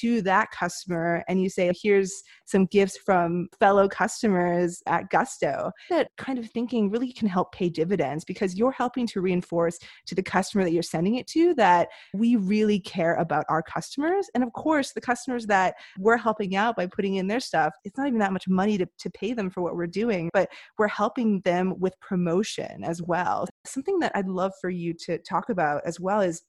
to 0.00 0.22
that 0.22 0.50
customer 0.50 1.24
and 1.28 1.42
you 1.42 1.48
say, 1.48 1.72
here's 1.82 2.22
some 2.44 2.66
gifts 2.66 2.98
from 2.98 3.48
fellow 3.58 3.88
customers 3.88 4.82
at 4.86 5.10
Gusto. 5.10 5.70
That 5.90 6.10
kind 6.18 6.38
of 6.38 6.48
thinking 6.50 6.90
really 6.90 7.12
can 7.12 7.28
help 7.28 7.52
pay 7.52 7.68
dividends 7.68 8.24
because 8.24 8.54
you're 8.54 8.72
helping 8.72 9.06
to 9.08 9.20
reinforce 9.20 9.78
to 10.06 10.14
the 10.14 10.22
customer 10.22 10.64
that 10.64 10.72
you're 10.72 10.82
sending 10.82 11.16
it 11.16 11.26
to 11.28 11.54
that 11.54 11.88
we 12.12 12.36
really 12.36 12.80
care 12.80 13.14
about 13.14 13.46
our 13.48 13.62
customers. 13.62 14.28
And 14.34 14.44
of 14.44 14.52
course, 14.52 14.92
the 14.92 15.00
customers 15.32 15.46
that 15.46 15.74
we're 15.98 16.16
helping 16.16 16.56
out 16.56 16.76
by 16.76 16.86
putting 16.86 17.16
in 17.16 17.26
their 17.26 17.40
stuff, 17.40 17.72
it's 17.84 17.96
not 17.96 18.06
even 18.06 18.18
that 18.18 18.32
much 18.32 18.48
money 18.48 18.78
to, 18.78 18.86
to 18.98 19.10
pay 19.10 19.32
them 19.32 19.50
for 19.50 19.62
what 19.62 19.74
we're 19.74 19.86
doing, 19.86 20.30
but 20.32 20.48
we're 20.78 20.88
helping 20.88 21.40
them 21.40 21.74
with 21.78 21.98
promotion 22.00 22.84
as 22.84 23.02
well. 23.02 23.46
Something 23.66 23.98
that 24.00 24.12
I'd 24.14 24.28
love 24.28 24.52
for 24.60 24.70
you 24.70 24.94
to 25.06 25.18
talk 25.18 25.48
about 25.48 25.82
as 25.84 25.98
well 25.98 26.20
is 26.20 26.42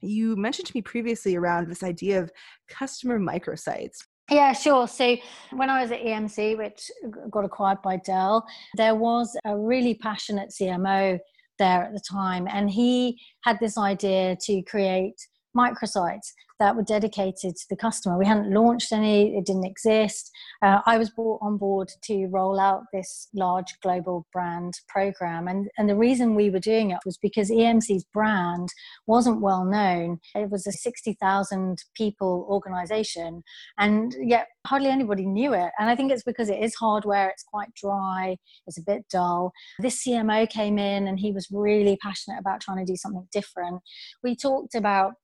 you 0.00 0.36
mentioned 0.36 0.66
to 0.66 0.72
me 0.74 0.82
previously 0.82 1.36
around 1.36 1.68
this 1.68 1.82
idea 1.82 2.20
of 2.20 2.30
customer 2.68 3.18
microsites. 3.18 3.98
Yeah, 4.30 4.52
sure. 4.52 4.86
So 4.86 5.16
when 5.52 5.70
I 5.70 5.82
was 5.82 5.90
at 5.90 6.00
EMC, 6.00 6.56
which 6.56 6.90
got 7.30 7.44
acquired 7.44 7.82
by 7.82 7.96
Dell, 7.96 8.46
there 8.76 8.94
was 8.94 9.36
a 9.44 9.58
really 9.58 9.94
passionate 9.94 10.50
CMO 10.50 11.18
there 11.58 11.82
at 11.82 11.92
the 11.92 12.00
time, 12.00 12.46
and 12.50 12.70
he 12.70 13.18
had 13.42 13.58
this 13.60 13.76
idea 13.76 14.36
to 14.42 14.62
create 14.62 15.16
microsites 15.56 16.32
that 16.60 16.76
were 16.76 16.82
dedicated 16.82 17.56
to 17.56 17.66
the 17.68 17.76
customer. 17.76 18.18
We 18.18 18.26
hadn't 18.26 18.52
launched 18.52 18.92
any, 18.92 19.36
it 19.36 19.46
didn't 19.46 19.64
exist. 19.64 20.30
Uh, 20.62 20.80
I 20.86 20.98
was 20.98 21.10
brought 21.10 21.40
on 21.42 21.56
board 21.56 21.90
to 22.04 22.26
roll 22.26 22.60
out 22.60 22.84
this 22.92 23.28
large 23.34 23.74
global 23.82 24.26
brand 24.32 24.74
program. 24.86 25.48
And, 25.48 25.68
and 25.78 25.88
the 25.88 25.96
reason 25.96 26.34
we 26.34 26.50
were 26.50 26.60
doing 26.60 26.90
it 26.90 26.98
was 27.04 27.16
because 27.16 27.50
EMC's 27.50 28.04
brand 28.12 28.68
wasn't 29.06 29.40
well 29.40 29.64
known. 29.64 30.20
It 30.34 30.50
was 30.50 30.66
a 30.66 30.72
60,000 30.72 31.82
people 31.96 32.46
organization, 32.48 33.42
and 33.78 34.14
yet 34.20 34.46
hardly 34.66 34.90
anybody 34.90 35.24
knew 35.24 35.54
it. 35.54 35.70
And 35.78 35.88
I 35.88 35.96
think 35.96 36.12
it's 36.12 36.22
because 36.22 36.50
it 36.50 36.62
is 36.62 36.74
hardware, 36.74 37.30
it's 37.30 37.42
quite 37.42 37.74
dry, 37.74 38.36
it's 38.66 38.78
a 38.78 38.82
bit 38.82 39.08
dull. 39.10 39.52
This 39.78 40.04
CMO 40.06 40.48
came 40.48 40.78
in 40.78 41.08
and 41.08 41.18
he 41.18 41.32
was 41.32 41.48
really 41.50 41.96
passionate 42.02 42.38
about 42.38 42.60
trying 42.60 42.84
to 42.84 42.90
do 42.90 42.96
something 42.96 43.26
different. 43.32 43.80
We 44.22 44.36
talked 44.36 44.74
about 44.74 45.14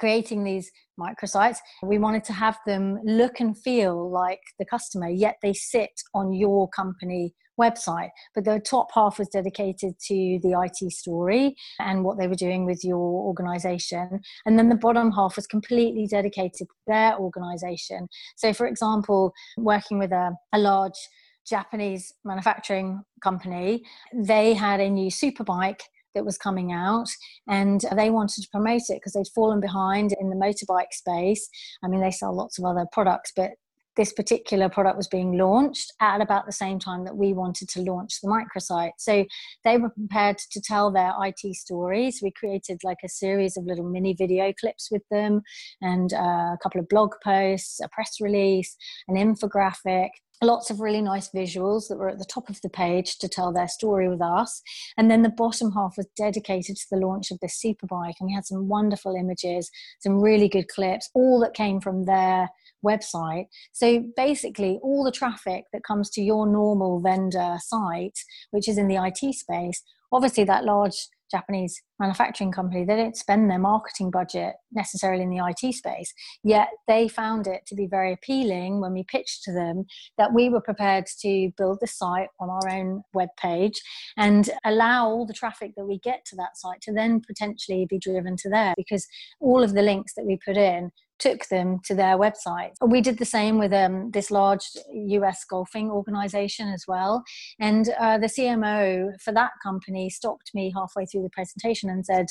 creating 0.00 0.42
these 0.42 0.72
microsites. 0.98 1.58
We 1.82 1.98
wanted 1.98 2.24
to 2.24 2.32
have 2.32 2.58
them 2.66 2.98
look 3.04 3.38
and 3.38 3.56
feel 3.56 4.10
like 4.10 4.40
the 4.58 4.64
customer, 4.64 5.08
yet 5.08 5.36
they 5.42 5.52
sit 5.52 5.90
on 6.14 6.32
your 6.32 6.68
company 6.70 7.34
website. 7.60 8.08
But 8.34 8.46
the 8.46 8.58
top 8.58 8.88
half 8.94 9.18
was 9.18 9.28
dedicated 9.28 9.94
to 10.08 10.40
the 10.42 10.58
IT 10.64 10.92
story 10.92 11.54
and 11.78 12.02
what 12.02 12.18
they 12.18 12.26
were 12.26 12.34
doing 12.34 12.64
with 12.64 12.82
your 12.82 12.98
organization. 12.98 14.20
And 14.46 14.58
then 14.58 14.70
the 14.70 14.76
bottom 14.76 15.12
half 15.12 15.36
was 15.36 15.46
completely 15.46 16.06
dedicated 16.06 16.54
to 16.58 16.66
their 16.86 17.18
organization. 17.18 18.08
So, 18.36 18.52
for 18.54 18.66
example, 18.66 19.32
working 19.58 19.98
with 19.98 20.12
a, 20.12 20.32
a 20.54 20.58
large 20.58 20.98
Japanese 21.46 22.12
manufacturing 22.24 23.02
company, 23.22 23.82
they 24.14 24.54
had 24.54 24.80
a 24.80 24.88
new 24.88 25.10
superbike 25.10 25.82
that 26.14 26.24
was 26.24 26.38
coming 26.38 26.72
out 26.72 27.08
and 27.48 27.82
they 27.96 28.10
wanted 28.10 28.42
to 28.42 28.48
promote 28.50 28.82
it 28.88 28.96
because 28.96 29.12
they'd 29.12 29.32
fallen 29.34 29.60
behind 29.60 30.14
in 30.20 30.30
the 30.30 30.36
motorbike 30.36 30.92
space. 30.92 31.48
I 31.82 31.88
mean, 31.88 32.00
they 32.00 32.10
sell 32.10 32.34
lots 32.34 32.58
of 32.58 32.64
other 32.64 32.86
products, 32.92 33.32
but 33.34 33.52
this 33.96 34.12
particular 34.12 34.68
product 34.68 34.96
was 34.96 35.08
being 35.08 35.36
launched 35.36 35.92
at 36.00 36.20
about 36.20 36.46
the 36.46 36.52
same 36.52 36.78
time 36.78 37.04
that 37.04 37.16
we 37.16 37.32
wanted 37.32 37.68
to 37.70 37.80
launch 37.80 38.20
the 38.20 38.28
microsite. 38.28 38.92
So 38.98 39.24
they 39.64 39.78
were 39.78 39.90
prepared 39.90 40.38
to 40.50 40.60
tell 40.60 40.90
their 40.90 41.12
IT 41.22 41.54
stories. 41.56 42.20
We 42.22 42.32
created 42.32 42.80
like 42.84 42.98
a 43.04 43.08
series 43.08 43.56
of 43.56 43.66
little 43.66 43.88
mini 43.88 44.14
video 44.14 44.52
clips 44.58 44.88
with 44.90 45.02
them 45.10 45.42
and 45.80 46.12
uh, 46.12 46.54
a 46.54 46.58
couple 46.62 46.80
of 46.80 46.88
blog 46.88 47.12
posts, 47.22 47.80
a 47.80 47.88
press 47.88 48.16
release, 48.20 48.76
an 49.08 49.16
infographic 49.16 50.10
lots 50.42 50.70
of 50.70 50.80
really 50.80 51.02
nice 51.02 51.28
visuals 51.30 51.88
that 51.88 51.98
were 51.98 52.08
at 52.08 52.18
the 52.18 52.24
top 52.24 52.48
of 52.48 52.60
the 52.62 52.68
page 52.68 53.18
to 53.18 53.28
tell 53.28 53.52
their 53.52 53.68
story 53.68 54.08
with 54.08 54.22
us. 54.22 54.62
And 54.96 55.10
then 55.10 55.22
the 55.22 55.28
bottom 55.28 55.72
half 55.72 55.96
was 55.96 56.06
dedicated 56.16 56.76
to 56.76 56.86
the 56.90 56.96
launch 56.96 57.30
of 57.30 57.38
this 57.40 57.60
superbike. 57.62 58.14
And 58.20 58.26
we 58.26 58.34
had 58.34 58.46
some 58.46 58.68
wonderful 58.68 59.14
images, 59.14 59.70
some 60.00 60.20
really 60.20 60.48
good 60.48 60.68
clips, 60.68 61.10
all 61.14 61.40
that 61.40 61.54
came 61.54 61.80
from 61.80 62.04
their 62.04 62.48
website. 62.84 63.46
So 63.72 64.04
basically, 64.16 64.78
all 64.82 65.04
the 65.04 65.12
traffic 65.12 65.64
that 65.72 65.84
comes 65.84 66.10
to 66.10 66.22
your 66.22 66.46
normal 66.46 67.00
vendor 67.00 67.58
site, 67.60 68.18
which 68.50 68.68
is 68.68 68.78
in 68.78 68.88
the 68.88 68.96
IT 68.96 69.34
space, 69.34 69.82
obviously 70.12 70.44
that 70.44 70.64
large 70.64 71.08
Japanese 71.30 71.80
manufacturing 71.98 72.50
company, 72.50 72.84
they 72.84 72.96
don't 72.96 73.16
spend 73.16 73.48
their 73.48 73.58
marketing 73.58 74.10
budget 74.10 74.54
necessarily 74.72 75.22
in 75.22 75.30
the 75.30 75.44
IT 75.46 75.74
space. 75.74 76.12
Yet 76.42 76.68
they 76.88 77.08
found 77.08 77.46
it 77.46 77.62
to 77.66 77.74
be 77.74 77.86
very 77.86 78.12
appealing 78.12 78.80
when 78.80 78.92
we 78.92 79.04
pitched 79.04 79.44
to 79.44 79.52
them 79.52 79.84
that 80.18 80.34
we 80.34 80.48
were 80.48 80.60
prepared 80.60 81.06
to 81.20 81.52
build 81.56 81.78
the 81.80 81.86
site 81.86 82.28
on 82.40 82.50
our 82.50 82.68
own 82.68 83.02
web 83.14 83.28
page 83.40 83.80
and 84.16 84.50
allow 84.64 85.08
all 85.08 85.26
the 85.26 85.32
traffic 85.32 85.72
that 85.76 85.86
we 85.86 85.98
get 86.00 86.24
to 86.26 86.36
that 86.36 86.56
site 86.56 86.80
to 86.82 86.92
then 86.92 87.20
potentially 87.24 87.86
be 87.88 87.98
driven 87.98 88.36
to 88.36 88.50
there 88.50 88.74
because 88.76 89.06
all 89.40 89.62
of 89.62 89.74
the 89.74 89.82
links 89.82 90.14
that 90.14 90.26
we 90.26 90.38
put 90.44 90.56
in 90.56 90.90
took 91.20 91.46
them 91.48 91.78
to 91.84 91.94
their 91.94 92.16
website. 92.16 92.72
We 92.84 93.00
did 93.00 93.18
the 93.18 93.24
same 93.24 93.58
with 93.58 93.72
um, 93.72 94.10
this 94.10 94.30
large 94.30 94.64
US 94.92 95.44
golfing 95.44 95.90
organization 95.90 96.68
as 96.68 96.84
well. 96.88 97.22
And 97.58 97.88
uh, 98.00 98.18
the 98.18 98.26
CMO 98.26 99.20
for 99.20 99.32
that 99.32 99.52
company 99.62 100.10
stopped 100.10 100.50
me 100.54 100.72
halfway 100.74 101.06
through 101.06 101.22
the 101.22 101.30
presentation 101.30 101.90
and 101.90 102.04
said, 102.04 102.26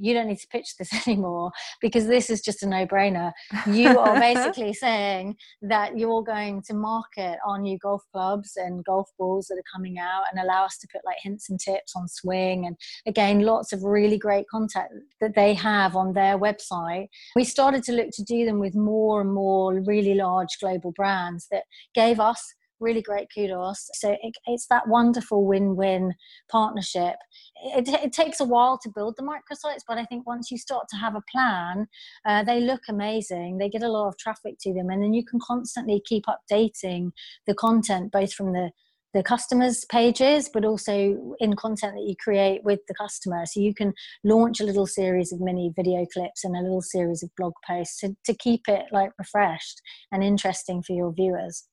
you 0.00 0.14
don't 0.14 0.28
need 0.28 0.38
to 0.38 0.48
pitch 0.48 0.76
this 0.78 0.90
anymore 1.06 1.52
because 1.80 2.06
this 2.06 2.30
is 2.30 2.40
just 2.40 2.62
a 2.62 2.68
no-brainer. 2.68 3.32
You 3.66 3.98
are 3.98 4.18
basically 4.20 4.72
saying 4.72 5.36
that 5.62 5.98
you're 5.98 6.22
going 6.22 6.62
to 6.62 6.74
market 6.74 7.38
our 7.46 7.58
new 7.58 7.78
golf 7.78 8.02
clubs 8.12 8.52
and 8.56 8.84
golf 8.84 9.08
balls 9.18 9.46
that 9.48 9.58
are 9.58 9.72
coming 9.74 9.98
out 9.98 10.24
and 10.30 10.40
allow 10.40 10.64
us 10.64 10.78
to 10.78 10.88
put 10.92 11.02
like 11.04 11.16
hints 11.22 11.50
and 11.50 11.58
tips 11.60 11.94
on 11.96 12.08
swing 12.08 12.66
and 12.66 12.76
again 13.06 13.40
lots 13.40 13.72
of 13.72 13.82
really 13.82 14.18
great 14.18 14.48
content 14.48 14.88
that 15.20 15.34
they 15.34 15.54
have 15.54 15.96
on 15.96 16.12
their 16.12 16.38
website. 16.38 17.08
We 17.36 17.44
started 17.44 17.82
to 17.84 17.92
look 17.92 18.10
to 18.14 18.24
do 18.24 18.44
them 18.44 18.58
with 18.58 18.74
more 18.74 19.20
and 19.20 19.32
more 19.32 19.80
really 19.80 20.14
large 20.14 20.58
global 20.60 20.92
brands 20.92 21.46
that 21.50 21.64
gave 21.94 22.20
us 22.20 22.54
really 22.84 23.02
great 23.02 23.28
kudos. 23.34 23.88
So 23.94 24.16
it, 24.22 24.36
it's 24.46 24.66
that 24.68 24.86
wonderful 24.86 25.44
win-win 25.44 26.14
partnership. 26.50 27.16
It, 27.64 27.88
it, 27.88 28.12
takes 28.12 28.40
a 28.40 28.44
while 28.44 28.78
to 28.78 28.90
build 28.94 29.16
the 29.16 29.24
microsites, 29.24 29.82
but 29.88 29.98
I 29.98 30.04
think 30.04 30.26
once 30.26 30.50
you 30.50 30.58
start 30.58 30.86
to 30.90 30.96
have 30.96 31.16
a 31.16 31.22
plan, 31.32 31.88
uh, 32.26 32.44
they 32.44 32.60
look 32.60 32.82
amazing. 32.88 33.58
They 33.58 33.68
get 33.68 33.82
a 33.82 33.88
lot 33.88 34.08
of 34.08 34.18
traffic 34.18 34.56
to 34.60 34.72
them, 34.72 34.90
and 34.90 35.02
then 35.02 35.14
you 35.14 35.24
can 35.24 35.40
constantly 35.40 36.02
keep 36.06 36.24
updating 36.26 37.10
the 37.46 37.54
content, 37.54 38.12
both 38.12 38.32
from 38.32 38.52
the 38.52 38.70
the 39.14 39.22
customers 39.22 39.84
pages 39.86 40.50
but 40.52 40.64
also 40.64 41.36
in 41.38 41.54
content 41.54 41.94
that 41.94 42.06
you 42.06 42.16
create 42.22 42.62
with 42.64 42.80
the 42.88 42.94
customer 42.94 43.46
so 43.46 43.60
you 43.60 43.72
can 43.72 43.94
launch 44.24 44.60
a 44.60 44.64
little 44.64 44.86
series 44.86 45.32
of 45.32 45.40
mini 45.40 45.72
video 45.74 46.04
clips 46.12 46.42
and 46.44 46.56
a 46.56 46.60
little 46.60 46.82
series 46.82 47.22
of 47.22 47.30
blog 47.36 47.52
posts 47.66 48.00
to, 48.00 48.14
to 48.24 48.34
keep 48.34 48.62
it 48.66 48.86
like 48.90 49.12
refreshed 49.18 49.80
and 50.10 50.24
interesting 50.24 50.82
for 50.82 50.94
your 50.94 51.12
viewers 51.12 51.68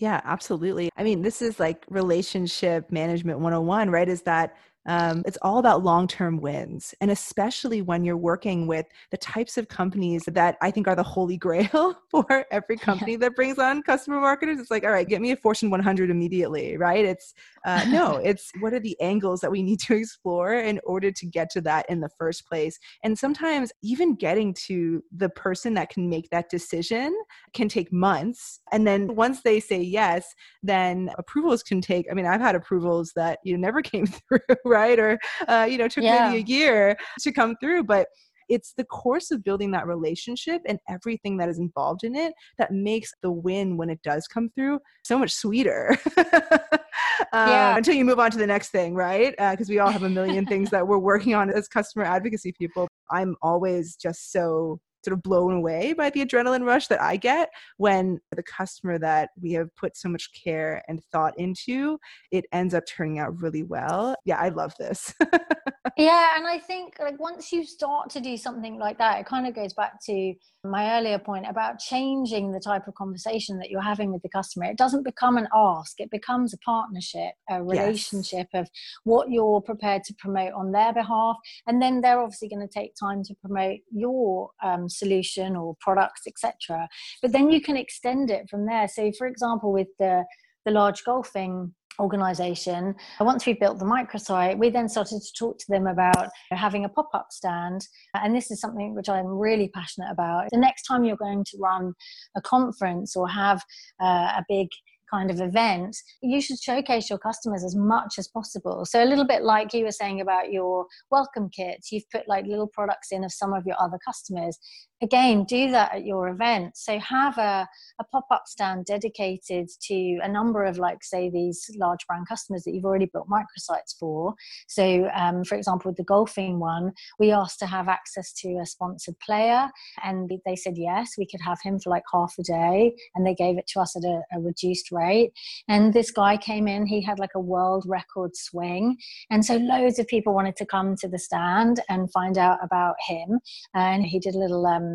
yeah, 0.00 0.22
absolutely. 0.24 0.88
I 0.96 1.04
mean, 1.04 1.20
this 1.20 1.42
is 1.42 1.60
like 1.60 1.84
relationship 1.90 2.90
management 2.90 3.38
101, 3.40 3.90
right? 3.90 4.08
Is 4.08 4.22
that 4.22 4.56
um, 4.90 5.22
it's 5.24 5.38
all 5.40 5.58
about 5.58 5.84
long 5.84 6.08
term 6.08 6.40
wins. 6.40 6.96
And 7.00 7.12
especially 7.12 7.80
when 7.80 8.02
you're 8.02 8.16
working 8.16 8.66
with 8.66 8.86
the 9.12 9.16
types 9.16 9.56
of 9.56 9.68
companies 9.68 10.24
that 10.26 10.56
I 10.60 10.72
think 10.72 10.88
are 10.88 10.96
the 10.96 11.04
holy 11.04 11.36
grail 11.36 11.96
for 12.10 12.44
every 12.50 12.76
company 12.88 13.12
yeah. 13.12 13.18
that 13.18 13.36
brings 13.36 13.60
on 13.60 13.84
customer 13.84 14.20
marketers. 14.20 14.58
It's 14.58 14.70
like, 14.70 14.82
all 14.82 14.90
right, 14.90 15.08
get 15.08 15.20
me 15.20 15.30
a 15.30 15.36
Fortune 15.36 15.70
100 15.70 16.10
immediately, 16.10 16.76
right? 16.76 17.04
It's 17.04 17.34
uh, 17.64 17.84
no, 17.88 18.16
it's 18.16 18.50
what 18.58 18.74
are 18.74 18.80
the 18.80 19.00
angles 19.00 19.40
that 19.42 19.52
we 19.52 19.62
need 19.62 19.78
to 19.80 19.94
explore 19.94 20.54
in 20.54 20.80
order 20.84 21.12
to 21.12 21.26
get 21.26 21.50
to 21.50 21.60
that 21.60 21.88
in 21.88 22.00
the 22.00 22.10
first 22.18 22.44
place. 22.48 22.76
And 23.04 23.16
sometimes 23.16 23.70
even 23.82 24.16
getting 24.16 24.54
to 24.66 25.04
the 25.16 25.28
person 25.28 25.74
that 25.74 25.90
can 25.90 26.08
make 26.08 26.30
that 26.30 26.50
decision 26.50 27.16
can 27.54 27.68
take 27.68 27.92
months. 27.92 28.58
And 28.72 28.84
then 28.88 29.14
once 29.14 29.42
they 29.42 29.60
say 29.60 29.80
yes, 29.80 30.34
then 30.64 31.10
approvals 31.16 31.62
can 31.62 31.80
take, 31.80 32.06
I 32.10 32.14
mean, 32.14 32.26
I've 32.26 32.40
had 32.40 32.56
approvals 32.56 33.12
that 33.14 33.38
you 33.44 33.56
know, 33.56 33.60
never 33.60 33.82
came 33.82 34.06
through, 34.06 34.40
right? 34.64 34.79
Or, 34.98 35.18
uh, 35.48 35.66
you 35.68 35.78
know, 35.78 35.88
took 35.88 36.04
yeah. 36.04 36.30
maybe 36.30 36.42
a 36.42 36.46
year 36.46 36.96
to 37.20 37.32
come 37.32 37.56
through. 37.60 37.84
But 37.84 38.08
it's 38.50 38.74
the 38.76 38.84
course 38.84 39.30
of 39.30 39.44
building 39.44 39.70
that 39.70 39.86
relationship 39.86 40.60
and 40.66 40.78
everything 40.88 41.36
that 41.38 41.48
is 41.48 41.58
involved 41.58 42.02
in 42.02 42.16
it 42.16 42.34
that 42.58 42.72
makes 42.72 43.12
the 43.22 43.30
win 43.30 43.76
when 43.76 43.88
it 43.88 44.00
does 44.02 44.26
come 44.26 44.50
through 44.56 44.80
so 45.04 45.16
much 45.16 45.32
sweeter. 45.32 45.96
yeah. 46.16 47.70
Um, 47.70 47.76
until 47.78 47.94
you 47.94 48.04
move 48.04 48.18
on 48.18 48.30
to 48.32 48.38
the 48.38 48.46
next 48.46 48.70
thing, 48.70 48.94
right? 48.94 49.34
Because 49.38 49.70
uh, 49.70 49.72
we 49.72 49.78
all 49.78 49.90
have 49.90 50.02
a 50.02 50.08
million 50.08 50.44
things 50.44 50.68
that 50.70 50.86
we're 50.86 50.98
working 50.98 51.34
on 51.34 51.48
as 51.50 51.68
customer 51.68 52.04
advocacy 52.04 52.52
people. 52.52 52.88
I'm 53.10 53.36
always 53.40 53.96
just 53.96 54.32
so 54.32 54.80
sort 55.04 55.14
of 55.14 55.22
blown 55.22 55.54
away 55.54 55.92
by 55.92 56.10
the 56.10 56.24
adrenaline 56.24 56.64
rush 56.64 56.86
that 56.88 57.00
I 57.00 57.16
get 57.16 57.50
when 57.76 58.20
the 58.34 58.42
customer 58.42 58.98
that 58.98 59.30
we 59.40 59.52
have 59.52 59.74
put 59.76 59.96
so 59.96 60.08
much 60.08 60.30
care 60.32 60.82
and 60.88 61.02
thought 61.04 61.38
into, 61.38 61.98
it 62.30 62.44
ends 62.52 62.74
up 62.74 62.84
turning 62.86 63.18
out 63.18 63.40
really 63.40 63.62
well. 63.62 64.14
Yeah, 64.24 64.38
I 64.38 64.50
love 64.50 64.74
this. 64.78 65.14
yeah, 65.96 66.36
and 66.36 66.46
I 66.46 66.58
think 66.58 66.94
like 66.98 67.18
once 67.18 67.52
you 67.52 67.64
start 67.64 68.10
to 68.10 68.20
do 68.20 68.36
something 68.36 68.78
like 68.78 68.98
that, 68.98 69.20
it 69.20 69.26
kind 69.26 69.46
of 69.46 69.54
goes 69.54 69.72
back 69.72 70.00
to 70.06 70.34
my 70.64 70.98
earlier 70.98 71.18
point 71.18 71.46
about 71.48 71.78
changing 71.78 72.52
the 72.52 72.60
type 72.60 72.86
of 72.86 72.94
conversation 72.94 73.58
that 73.58 73.70
you're 73.70 73.80
having 73.80 74.12
with 74.12 74.22
the 74.22 74.28
customer. 74.28 74.66
It 74.66 74.76
doesn't 74.76 75.04
become 75.04 75.36
an 75.36 75.48
ask, 75.54 76.00
it 76.00 76.10
becomes 76.10 76.52
a 76.52 76.58
partnership, 76.58 77.32
a 77.48 77.62
relationship 77.62 78.48
yes. 78.52 78.62
of 78.62 78.70
what 79.04 79.30
you're 79.30 79.60
prepared 79.60 80.04
to 80.04 80.14
promote 80.18 80.52
on 80.52 80.72
their 80.72 80.92
behalf. 80.92 81.36
And 81.66 81.80
then 81.80 82.00
they're 82.00 82.20
obviously 82.20 82.48
going 82.48 82.66
to 82.66 82.72
take 82.72 82.92
time 82.94 83.22
to 83.24 83.34
promote 83.34 83.78
your 83.90 84.50
um, 84.62 84.88
solution 84.88 85.56
or 85.56 85.76
products, 85.80 86.22
etc. 86.26 86.88
But 87.22 87.32
then 87.32 87.50
you 87.50 87.60
can 87.60 87.76
extend 87.76 88.30
it 88.30 88.48
from 88.48 88.66
there. 88.66 88.88
So, 88.88 89.10
for 89.16 89.26
example, 89.26 89.72
with 89.72 89.88
the 89.98 90.24
the 90.66 90.70
large 90.70 91.04
golfing 91.04 91.74
organization 92.00 92.94
once 93.20 93.46
we 93.46 93.52
built 93.52 93.78
the 93.78 93.84
microsite 93.84 94.58
we 94.58 94.70
then 94.70 94.88
started 94.88 95.20
to 95.20 95.32
talk 95.38 95.58
to 95.58 95.66
them 95.68 95.86
about 95.86 96.28
having 96.50 96.84
a 96.84 96.88
pop-up 96.88 97.26
stand 97.30 97.86
and 98.14 98.34
this 98.34 98.50
is 98.50 98.60
something 98.60 98.94
which 98.94 99.08
i'm 99.08 99.26
really 99.26 99.68
passionate 99.68 100.10
about 100.10 100.48
the 100.50 100.58
next 100.58 100.82
time 100.82 101.04
you're 101.04 101.16
going 101.16 101.44
to 101.44 101.56
run 101.58 101.92
a 102.36 102.40
conference 102.40 103.16
or 103.16 103.28
have 103.28 103.62
uh, 104.00 104.32
a 104.36 104.44
big 104.48 104.68
kind 105.10 105.30
of 105.30 105.40
event, 105.40 105.96
you 106.22 106.40
should 106.40 106.58
showcase 106.58 107.10
your 107.10 107.18
customers 107.18 107.64
as 107.64 107.74
much 107.74 108.14
as 108.18 108.28
possible. 108.28 108.84
So, 108.84 109.02
a 109.02 109.04
little 109.04 109.26
bit 109.26 109.42
like 109.42 109.74
you 109.74 109.84
were 109.84 109.90
saying 109.90 110.20
about 110.20 110.52
your 110.52 110.86
welcome 111.10 111.50
kits, 111.50 111.90
you've 111.90 112.08
put 112.10 112.28
like 112.28 112.46
little 112.46 112.68
products 112.68 113.08
in 113.10 113.24
of 113.24 113.32
some 113.32 113.52
of 113.52 113.66
your 113.66 113.76
other 113.80 113.98
customers. 114.06 114.58
Again, 115.02 115.44
do 115.44 115.70
that 115.70 115.94
at 115.94 116.04
your 116.04 116.28
event. 116.28 116.76
So, 116.76 116.98
have 116.98 117.38
a, 117.38 117.68
a 117.98 118.04
pop 118.04 118.26
up 118.30 118.44
stand 118.46 118.86
dedicated 118.86 119.68
to 119.82 120.18
a 120.22 120.28
number 120.28 120.64
of, 120.64 120.78
like, 120.78 121.02
say, 121.02 121.30
these 121.30 121.70
large 121.76 122.06
brand 122.06 122.28
customers 122.28 122.64
that 122.64 122.74
you've 122.74 122.84
already 122.84 123.06
built 123.06 123.28
microsites 123.28 123.96
for. 123.98 124.34
So, 124.68 125.08
um, 125.14 125.44
for 125.44 125.56
example, 125.56 125.90
with 125.90 125.96
the 125.96 126.04
golfing 126.04 126.58
one, 126.58 126.92
we 127.18 127.32
asked 127.32 127.58
to 127.60 127.66
have 127.66 127.88
access 127.88 128.32
to 128.34 128.58
a 128.62 128.66
sponsored 128.66 129.18
player, 129.20 129.70
and 130.02 130.30
they 130.44 130.56
said 130.56 130.74
yes, 130.76 131.12
we 131.18 131.26
could 131.26 131.40
have 131.40 131.58
him 131.62 131.78
for 131.78 131.90
like 131.90 132.04
half 132.12 132.34
a 132.38 132.42
day, 132.42 132.94
and 133.14 133.26
they 133.26 133.34
gave 133.34 133.58
it 133.58 133.66
to 133.68 133.80
us 133.80 133.96
at 133.96 134.04
a, 134.04 134.22
a 134.32 134.40
reduced 134.40 134.90
rate? 134.92 135.32
And 135.68 135.92
this 135.92 136.10
guy 136.10 136.36
came 136.36 136.68
in, 136.68 136.86
he 136.86 137.00
had 137.00 137.18
like 137.18 137.34
a 137.34 137.40
world 137.40 137.84
record 137.86 138.36
swing. 138.36 138.96
And 139.30 139.44
so 139.44 139.56
loads 139.56 139.98
of 139.98 140.06
people 140.06 140.34
wanted 140.34 140.56
to 140.56 140.66
come 140.66 140.96
to 140.96 141.08
the 141.08 141.18
stand 141.18 141.80
and 141.88 142.12
find 142.12 142.36
out 142.38 142.58
about 142.62 142.96
him. 143.06 143.40
And 143.74 144.04
he 144.04 144.18
did 144.18 144.34
a 144.34 144.38
little 144.38 144.66
um, 144.66 144.89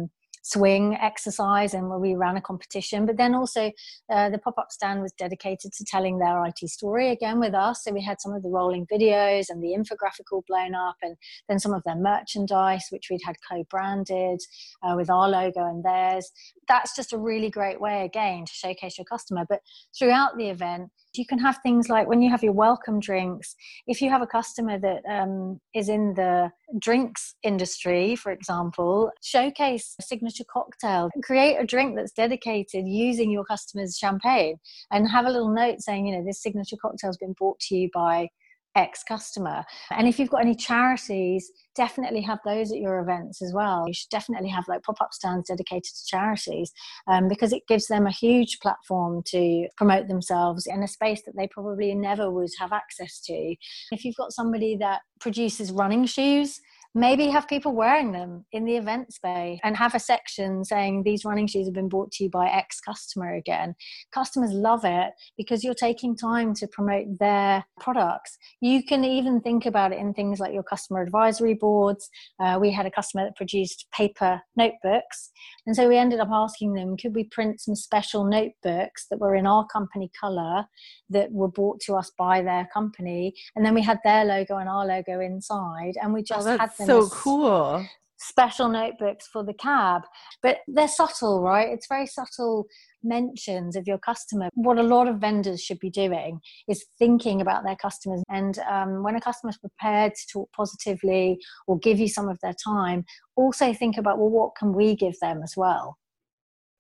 swing 0.45 0.95
exercise 1.01 1.73
and 1.73 1.89
where 1.89 1.97
we 1.97 2.13
ran 2.13 2.38
a 2.38 2.41
competition. 2.41 3.08
But 3.08 3.17
then 3.17 3.34
also 3.34 3.71
uh, 4.12 4.29
the 4.29 4.38
pop 4.38 4.60
up 4.60 4.71
stand 4.71 5.01
was 5.01 5.12
dedicated 5.17 5.73
to 5.73 5.84
telling 5.84 6.19
their 6.19 6.45
IT 6.45 6.69
story 6.69 7.10
again 7.10 7.39
with 7.39 7.55
us. 7.55 7.84
So 7.84 7.91
we 7.91 8.03
had 8.03 8.21
some 8.21 8.31
of 8.31 8.43
the 8.43 8.49
rolling 8.49 8.86
videos 8.86 9.47
and 9.49 9.63
the 9.63 9.75
infographic 9.75 10.31
all 10.31 10.43
blown 10.47 10.75
up, 10.75 10.97
and 11.01 11.15
then 11.49 11.58
some 11.58 11.73
of 11.73 11.81
their 11.84 11.95
merchandise, 11.95 12.86
which 12.91 13.08
we'd 13.10 13.21
had 13.25 13.36
co 13.51 13.63
branded 13.71 14.39
uh, 14.84 14.93
with 14.95 15.10
our 15.10 15.27
logo 15.27 15.65
and 15.65 15.84
theirs. 15.84 16.31
That's 16.67 16.95
just 16.95 17.12
a 17.12 17.17
really 17.17 17.49
great 17.49 17.81
way, 17.81 18.05
again, 18.05 18.45
to 18.45 18.53
showcase 18.53 18.99
your 18.99 19.05
customer. 19.05 19.45
But 19.49 19.62
throughout 19.97 20.38
the 20.38 20.49
event, 20.49 20.91
you 21.17 21.25
can 21.25 21.39
have 21.39 21.58
things 21.63 21.89
like 21.89 22.08
when 22.08 22.21
you 22.21 22.29
have 22.29 22.43
your 22.43 22.53
welcome 22.53 22.99
drinks 22.99 23.55
if 23.88 24.01
you 24.01 24.10
have 24.10 24.21
a 24.21 24.27
customer 24.27 24.77
that 24.77 25.01
um, 25.10 25.60
is 25.73 25.89
in 25.89 26.13
the 26.13 26.51
drinks 26.80 27.36
industry 27.43 28.15
for 28.15 28.32
example 28.32 29.12
showcase 29.21 29.95
a 29.99 30.04
signature 30.04 30.43
cocktail 30.51 31.10
create 31.23 31.58
a 31.58 31.65
drink 31.65 31.95
that's 31.95 32.12
dedicated 32.12 32.88
using 32.88 33.30
your 33.30 33.45
customer's 33.45 33.97
champagne 33.97 34.58
and 34.91 35.10
have 35.10 35.25
a 35.25 35.30
little 35.30 35.54
note 35.54 35.80
saying 35.80 36.08
you 36.08 36.15
know 36.15 36.23
this 36.25 36.41
signature 36.41 36.78
cocktail 36.82 37.10
has 37.10 37.17
been 37.17 37.34
brought 37.34 37.60
to 37.60 37.75
you 37.75 37.89
by 37.93 38.28
ex 38.75 39.03
customer. 39.03 39.63
And 39.91 40.07
if 40.07 40.19
you've 40.19 40.29
got 40.29 40.41
any 40.41 40.55
charities, 40.55 41.51
definitely 41.75 42.21
have 42.21 42.39
those 42.45 42.71
at 42.71 42.79
your 42.79 42.99
events 42.99 43.41
as 43.41 43.53
well. 43.53 43.85
You 43.88 43.93
should 43.93 44.09
definitely 44.09 44.49
have 44.49 44.65
like 44.67 44.83
pop 44.83 45.01
up 45.01 45.13
stands 45.13 45.47
dedicated 45.47 45.83
to 45.83 46.05
charities 46.05 46.71
um, 47.07 47.27
because 47.27 47.53
it 47.53 47.67
gives 47.67 47.88
them 47.88 48.07
a 48.07 48.11
huge 48.11 48.59
platform 48.59 49.21
to 49.27 49.67
promote 49.77 50.07
themselves 50.07 50.67
in 50.67 50.83
a 50.83 50.88
space 50.88 51.21
that 51.25 51.35
they 51.38 51.47
probably 51.47 51.93
never 51.93 52.31
would 52.31 52.49
have 52.59 52.71
access 52.71 53.19
to. 53.21 53.55
If 53.91 54.03
you've 54.05 54.15
got 54.15 54.33
somebody 54.33 54.77
that 54.77 55.01
produces 55.19 55.71
running 55.71 56.05
shoes, 56.05 56.59
maybe 56.95 57.27
have 57.27 57.47
people 57.49 57.75
wearing 57.75 58.13
them 58.13 58.45
in 58.53 58.63
the 58.63 58.77
event 58.77 59.13
space 59.13 59.60
and 59.63 59.75
have 59.75 59.93
a 59.93 59.99
section 59.99 60.63
saying 60.63 61.03
these 61.03 61.25
running 61.25 61.45
shoes 61.45 61.67
have 61.67 61.73
been 61.73 61.89
brought 61.89 62.10
to 62.10 62.23
you 62.23 62.29
by 62.29 62.47
X 62.47 62.79
customer 62.79 63.36
again. 63.36 63.75
Customers 64.13 64.51
love 64.51 64.86
it 64.86 65.12
because 65.38 65.62
you're 65.62 65.73
taking 65.73 66.15
time 66.15 66.53
to 66.53 66.67
promote 66.67 67.05
their 67.19 67.65
products. 67.81 68.38
You 68.62 68.81
can 68.81 69.03
even 69.03 69.41
think 69.41 69.65
about 69.65 69.91
it 69.91 69.99
in 69.99 70.13
things 70.13 70.39
like 70.39 70.53
your 70.53 70.63
customer 70.63 71.01
advisory 71.01 71.53
boards. 71.53 72.10
Uh, 72.39 72.58
we 72.62 72.71
had 72.71 72.86
a 72.86 72.91
customer 72.91 73.25
that 73.25 73.36
produced 73.36 73.88
paper 73.93 74.41
notebooks. 74.55 75.31
And 75.67 75.75
so 75.75 75.89
we 75.89 75.97
ended 75.97 76.21
up 76.21 76.29
asking 76.31 76.73
them, 76.75 76.95
could 76.95 77.13
we 77.13 77.25
print 77.25 77.60
some 77.60 77.75
special 77.75 78.23
notebooks 78.23 79.08
that 79.12 79.19
were 79.19 79.36
in 79.36 79.45
our 79.45 79.67
company 79.67 80.10
color 80.17 80.63
that 81.10 81.29
were 81.34 81.49
brought 81.49 81.81
to 81.81 81.95
us 81.95 82.10
by 82.17 82.41
their 82.41 82.69
company? 82.73 83.34
And 83.58 83.65
then 83.65 83.73
we 83.73 83.81
had 83.81 83.99
their 84.05 84.23
logo 84.23 84.58
and 84.58 84.69
our 84.69 84.86
logo 84.86 85.19
inside. 85.19 85.95
And 86.01 86.13
we 86.13 86.21
oh, 86.21 86.23
just 86.25 86.47
oh, 86.47 86.58
had 86.58 86.71
them 86.77 86.84
so 86.85 87.07
cool. 87.09 87.85
special 88.17 88.69
notebooks 88.69 89.27
for 89.27 89.43
the 89.43 89.53
cab 89.53 90.03
but 90.41 90.59
they're 90.67 90.87
subtle 90.87 91.41
right? 91.41 91.69
It's 91.69 91.87
very 91.87 92.07
subtle 92.07 92.67
mentions 93.03 93.75
of 93.75 93.87
your 93.87 93.99
customer. 93.99 94.49
What 94.55 94.79
a 94.79 94.83
lot 94.83 95.07
of 95.07 95.17
vendors 95.17 95.61
should 95.61 95.79
be 95.79 95.89
doing 95.89 96.39
is 96.67 96.85
thinking 96.97 97.39
about 97.39 97.63
their 97.63 97.75
customers. 97.75 98.23
And 98.29 98.57
um, 98.69 99.03
when 99.03 99.15
a 99.15 99.21
customer's 99.21 99.57
prepared 99.57 100.13
to 100.15 100.27
talk 100.33 100.49
positively 100.53 101.39
or 101.67 101.77
give 101.77 101.99
you 101.99 102.07
some 102.07 102.27
of 102.27 102.39
their 102.41 102.55
time 102.63 103.05
also 103.35 103.73
think 103.73 103.97
about 103.97 104.17
well 104.17 104.29
what 104.29 104.55
can 104.55 104.73
we 104.73 104.95
give 104.95 105.15
them 105.21 105.41
as 105.43 105.53
well 105.55 105.97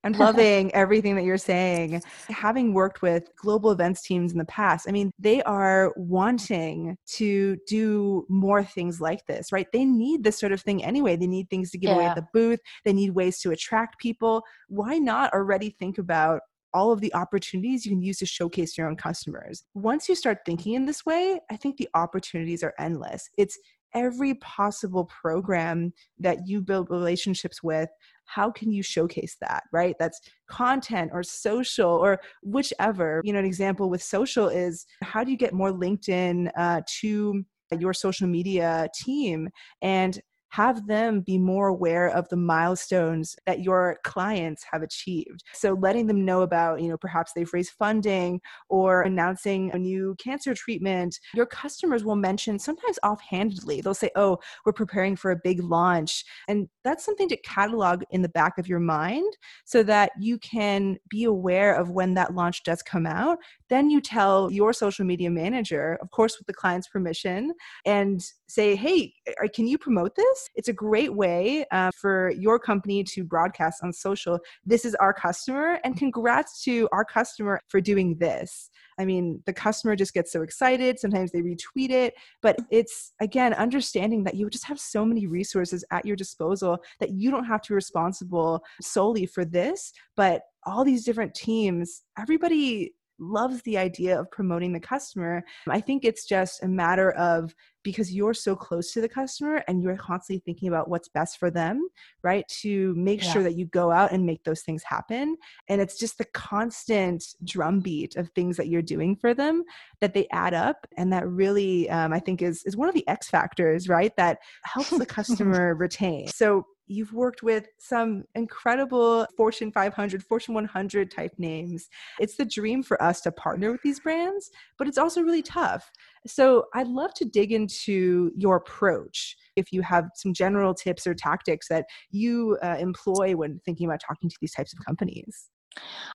and 0.05 0.15
loving 0.19 0.73
everything 0.73 1.15
that 1.15 1.25
you're 1.25 1.37
saying. 1.37 2.01
Having 2.29 2.73
worked 2.73 3.01
with 3.01 3.29
global 3.35 3.71
events 3.71 4.01
teams 4.01 4.31
in 4.31 4.37
the 4.37 4.45
past, 4.45 4.87
I 4.87 4.91
mean, 4.91 5.11
they 5.19 5.43
are 5.43 5.93
wanting 5.97 6.95
to 7.15 7.57
do 7.67 8.25
more 8.29 8.63
things 8.63 9.01
like 9.01 9.25
this, 9.25 9.51
right? 9.51 9.67
They 9.73 9.83
need 9.83 10.23
this 10.23 10.39
sort 10.39 10.53
of 10.53 10.61
thing 10.61 10.83
anyway. 10.83 11.17
They 11.17 11.27
need 11.27 11.49
things 11.49 11.71
to 11.71 11.77
give 11.77 11.89
yeah. 11.89 11.95
away 11.95 12.05
at 12.05 12.15
the 12.15 12.27
booth, 12.33 12.59
they 12.85 12.93
need 12.93 13.11
ways 13.11 13.39
to 13.41 13.51
attract 13.51 13.99
people. 13.99 14.43
Why 14.69 14.97
not 14.97 15.33
already 15.33 15.71
think 15.71 15.97
about 15.97 16.41
all 16.73 16.91
of 16.91 16.99
the 16.99 17.13
opportunities 17.15 17.85
you 17.85 17.91
can 17.93 18.01
use 18.01 18.17
to 18.17 18.25
showcase 18.25 18.77
your 18.77 18.89
own 18.89 18.97
customers. 18.97 19.63
Once 19.75 20.09
you 20.09 20.13
start 20.13 20.39
thinking 20.45 20.73
in 20.73 20.85
this 20.85 21.05
way, 21.05 21.39
I 21.49 21.55
think 21.55 21.77
the 21.77 21.87
opportunities 21.93 22.63
are 22.63 22.73
endless. 22.77 23.29
It's 23.37 23.57
every 23.95 24.35
possible 24.35 25.05
program 25.05 25.93
that 26.19 26.45
you 26.45 26.61
build 26.61 26.89
relationships 26.91 27.63
with 27.63 27.89
how 28.25 28.51
can 28.51 28.71
you 28.71 28.83
showcase 28.83 29.37
that 29.41 29.63
right? 29.71 29.95
That's 29.99 30.19
content 30.47 31.11
or 31.13 31.23
social 31.23 31.91
or 31.91 32.19
whichever 32.43 33.21
you 33.23 33.33
know 33.33 33.39
an 33.39 33.45
example 33.45 33.89
with 33.89 34.03
social 34.03 34.47
is 34.47 34.85
how 35.01 35.23
do 35.23 35.31
you 35.31 35.37
get 35.37 35.53
more 35.53 35.71
linkedin 35.71 36.49
uh, 36.57 36.81
to 37.01 37.43
your 37.79 37.93
social 37.93 38.27
media 38.27 38.87
team? 38.95 39.49
And 39.81 40.19
have 40.55 40.87
them 40.87 41.19
be 41.19 41.37
more 41.37 41.67
aware 41.67 42.07
of 42.07 42.29
the 42.29 42.37
milestones 42.37 43.35
that 43.45 43.59
your 43.59 43.97
clients 44.05 44.63
have 44.71 44.81
achieved. 44.81 45.43
So 45.51 45.73
letting 45.73 46.07
them 46.07 46.23
know 46.23 46.43
about, 46.43 46.81
you 46.81 46.87
know, 46.87 46.95
perhaps 46.95 47.33
they've 47.33 47.51
raised 47.51 47.71
funding 47.71 48.39
or 48.69 49.01
announcing 49.01 49.69
a 49.73 49.77
new 49.77 50.15
cancer 50.17 50.53
treatment. 50.53 51.19
Your 51.33 51.45
customers 51.45 52.05
will 52.05 52.15
mention 52.15 52.57
sometimes 52.57 52.97
offhandedly, 53.03 53.81
they'll 53.81 53.93
say, 53.93 54.11
oh, 54.15 54.37
we're 54.65 54.71
preparing 54.71 55.17
for 55.17 55.31
a 55.31 55.35
big 55.43 55.61
launch. 55.61 56.23
And 56.47 56.69
that's 56.85 57.03
something 57.03 57.27
to 57.27 57.37
catalog 57.41 58.03
in 58.11 58.21
the 58.21 58.29
back 58.29 58.57
of 58.57 58.65
your 58.65 58.79
mind 58.79 59.35
so 59.65 59.83
that 59.83 60.13
you 60.17 60.37
can 60.37 60.97
be 61.09 61.25
aware 61.25 61.75
of 61.75 61.89
when 61.89 62.13
that 62.13 62.33
launch 62.33 62.63
does 62.63 62.81
come 62.81 63.05
out. 63.05 63.39
Then 63.69 63.89
you 63.89 64.01
tell 64.01 64.51
your 64.51 64.73
social 64.73 65.05
media 65.05 65.29
manager, 65.29 65.97
of 66.01 66.11
course, 66.11 66.37
with 66.37 66.47
the 66.47 66.53
client's 66.53 66.87
permission, 66.87 67.51
and 67.85 68.23
say, 68.47 68.75
hey, 68.75 69.13
can 69.53 69.67
you 69.67 69.77
promote 69.77 70.15
this? 70.15 70.49
It's 70.55 70.67
a 70.67 70.73
great 70.73 71.13
way 71.13 71.65
uh, 71.71 71.91
for 71.99 72.31
your 72.31 72.59
company 72.59 73.03
to 73.05 73.23
broadcast 73.23 73.83
on 73.83 73.91
social. 73.91 74.39
This 74.65 74.85
is 74.85 74.95
our 74.95 75.13
customer, 75.13 75.79
and 75.83 75.97
congrats 75.97 76.63
to 76.63 76.87
our 76.91 77.05
customer 77.05 77.59
for 77.67 77.81
doing 77.81 78.17
this. 78.19 78.69
I 78.97 79.05
mean, 79.05 79.41
the 79.45 79.53
customer 79.53 79.95
just 79.95 80.13
gets 80.13 80.31
so 80.31 80.41
excited. 80.41 80.99
Sometimes 80.99 81.31
they 81.31 81.41
retweet 81.41 81.89
it, 81.89 82.13
but 82.41 82.57
it's 82.71 83.13
again 83.19 83.53
understanding 83.53 84.23
that 84.23 84.35
you 84.35 84.49
just 84.49 84.65
have 84.65 84.79
so 84.79 85.03
many 85.03 85.27
resources 85.27 85.83
at 85.91 86.05
your 86.05 86.15
disposal 86.15 86.77
that 86.99 87.11
you 87.11 87.29
don't 87.29 87.45
have 87.45 87.61
to 87.63 87.69
be 87.69 87.75
responsible 87.75 88.61
solely 88.81 89.25
for 89.25 89.43
this, 89.43 89.91
but 90.15 90.43
all 90.65 90.85
these 90.85 91.03
different 91.03 91.33
teams, 91.33 92.03
everybody 92.17 92.93
loves 93.19 93.61
the 93.61 93.77
idea 93.77 94.19
of 94.19 94.29
promoting 94.31 94.73
the 94.73 94.79
customer. 94.79 95.43
I 95.67 95.81
think 95.81 96.03
it's 96.03 96.25
just 96.25 96.63
a 96.63 96.67
matter 96.67 97.11
of 97.11 97.53
because 97.85 98.11
you're 98.11 98.33
so 98.33 98.55
close 98.55 98.91
to 98.91 98.99
the 98.99 99.07
customer 99.07 99.63
and 99.67 99.81
you're 99.81 99.95
constantly 99.95 100.41
thinking 100.43 100.67
about 100.67 100.89
what's 100.89 101.07
best 101.07 101.37
for 101.37 101.51
them, 101.51 101.87
right? 102.23 102.45
To 102.61 102.93
make 102.95 103.23
yeah. 103.23 103.31
sure 103.31 103.43
that 103.43 103.55
you 103.55 103.67
go 103.67 103.91
out 103.91 104.11
and 104.11 104.25
make 104.25 104.43
those 104.43 104.61
things 104.61 104.83
happen. 104.83 105.37
And 105.69 105.79
it's 105.79 105.97
just 105.97 106.17
the 106.17 106.25
constant 106.25 107.23
drumbeat 107.43 108.15
of 108.15 108.29
things 108.31 108.57
that 108.57 108.67
you're 108.67 108.81
doing 108.81 109.15
for 109.15 109.33
them 109.33 109.63
that 110.01 110.15
they 110.15 110.27
add 110.31 110.55
up. 110.55 110.87
And 110.97 111.13
that 111.13 111.27
really, 111.27 111.87
um, 111.89 112.11
I 112.11 112.19
think, 112.19 112.41
is, 112.41 112.63
is 112.65 112.75
one 112.75 112.89
of 112.89 112.95
the 112.95 113.07
X 113.07 113.29
factors, 113.29 113.87
right? 113.87 114.11
That 114.17 114.39
helps 114.63 114.89
the 114.89 115.05
customer 115.05 115.75
retain. 115.75 116.27
So 116.27 116.65
you've 116.87 117.13
worked 117.13 117.43
with 117.43 117.67
some 117.79 118.23
incredible 118.35 119.27
Fortune 119.35 119.71
500, 119.71 120.23
Fortune 120.23 120.53
100 120.53 121.11
type 121.11 121.33
names. 121.37 121.89
It's 122.19 122.37
the 122.37 122.45
dream 122.45 122.83
for 122.83 123.01
us 123.01 123.21
to 123.21 123.31
partner 123.31 123.71
with 123.71 123.81
these 123.81 123.99
brands, 123.99 124.51
but 124.77 124.87
it's 124.87 124.97
also 124.97 125.21
really 125.21 125.41
tough. 125.41 125.91
So 126.27 126.65
I'd 126.73 126.87
love 126.87 127.13
to 127.15 127.25
dig 127.25 127.51
into 127.51 128.31
your 128.35 128.57
approach. 128.57 129.35
If 129.55 129.71
you 129.71 129.81
have 129.81 130.09
some 130.15 130.33
general 130.33 130.73
tips 130.73 131.07
or 131.07 131.13
tactics 131.13 131.67
that 131.69 131.85
you 132.11 132.57
uh, 132.61 132.77
employ 132.79 133.35
when 133.35 133.59
thinking 133.65 133.87
about 133.87 134.01
talking 134.05 134.29
to 134.29 134.37
these 134.41 134.53
types 134.53 134.73
of 134.73 134.83
companies. 134.85 135.49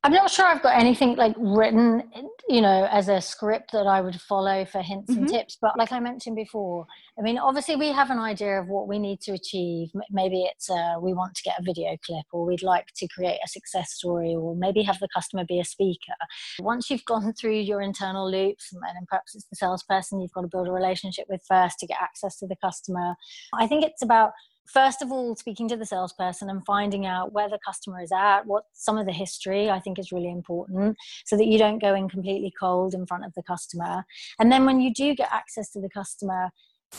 I'm 0.02 0.12
not 0.12 0.30
sure 0.30 0.46
I've 0.46 0.62
got 0.62 0.78
anything 0.78 1.16
like 1.16 1.34
written, 1.36 2.10
you 2.48 2.62
know, 2.62 2.88
as 2.90 3.08
a 3.08 3.20
script 3.20 3.72
that 3.72 3.86
I 3.86 4.00
would 4.00 4.18
follow 4.18 4.64
for 4.64 4.80
hints 4.80 5.10
mm-hmm. 5.10 5.20
and 5.20 5.28
tips. 5.28 5.58
But 5.60 5.76
like 5.76 5.92
I 5.92 6.00
mentioned 6.00 6.36
before, 6.36 6.86
I 7.18 7.22
mean, 7.22 7.36
obviously 7.36 7.76
we 7.76 7.88
have 7.88 8.08
an 8.08 8.18
idea 8.18 8.58
of 8.60 8.68
what 8.68 8.88
we 8.88 8.98
need 8.98 9.20
to 9.22 9.32
achieve. 9.32 9.90
Maybe 10.10 10.44
it's 10.44 10.70
uh, 10.70 10.94
we 11.00 11.12
want 11.12 11.34
to 11.34 11.42
get 11.42 11.58
a 11.58 11.62
video 11.62 11.98
clip, 12.04 12.24
or 12.32 12.46
we'd 12.46 12.62
like 12.62 12.86
to 12.96 13.08
create 13.08 13.38
a 13.44 13.48
success 13.48 13.92
story, 13.92 14.34
or 14.34 14.56
maybe 14.56 14.82
have 14.82 14.98
the 15.00 15.08
customer 15.14 15.44
be 15.44 15.60
a 15.60 15.64
speaker. 15.64 16.14
Once 16.60 16.88
you've 16.88 17.04
gone 17.04 17.32
through 17.38 17.58
your 17.58 17.82
internal 17.82 18.30
loops, 18.30 18.72
and 18.72 18.82
then 18.82 19.04
perhaps 19.06 19.34
it's 19.34 19.46
the 19.50 19.56
salesperson 19.56 20.20
you've 20.20 20.32
got 20.32 20.42
to 20.42 20.48
build 20.48 20.68
a 20.68 20.72
relationship 20.72 21.26
with 21.28 21.42
first 21.46 21.78
to 21.78 21.86
get 21.86 21.98
access 22.00 22.38
to 22.38 22.46
the 22.46 22.56
customer. 22.56 23.14
I 23.52 23.66
think 23.66 23.84
it's 23.84 24.02
about 24.02 24.32
first 24.72 25.02
of 25.02 25.10
all 25.10 25.34
speaking 25.36 25.68
to 25.68 25.76
the 25.76 25.86
salesperson 25.86 26.50
and 26.50 26.64
finding 26.64 27.06
out 27.06 27.32
where 27.32 27.48
the 27.48 27.58
customer 27.66 28.00
is 28.00 28.12
at 28.12 28.42
what 28.46 28.64
some 28.72 28.98
of 28.98 29.06
the 29.06 29.12
history 29.12 29.70
i 29.70 29.80
think 29.80 29.98
is 29.98 30.12
really 30.12 30.30
important 30.30 30.96
so 31.24 31.36
that 31.36 31.46
you 31.46 31.58
don't 31.58 31.80
go 31.80 31.94
in 31.94 32.08
completely 32.08 32.52
cold 32.58 32.94
in 32.94 33.06
front 33.06 33.24
of 33.24 33.32
the 33.34 33.42
customer. 33.42 34.04
And 34.38 34.50
then 34.50 34.64
when 34.64 34.80
you 34.80 34.92
do 34.92 35.14
get 35.14 35.32
access 35.32 35.70
to 35.72 35.80
the 35.80 35.88
customer 35.88 36.50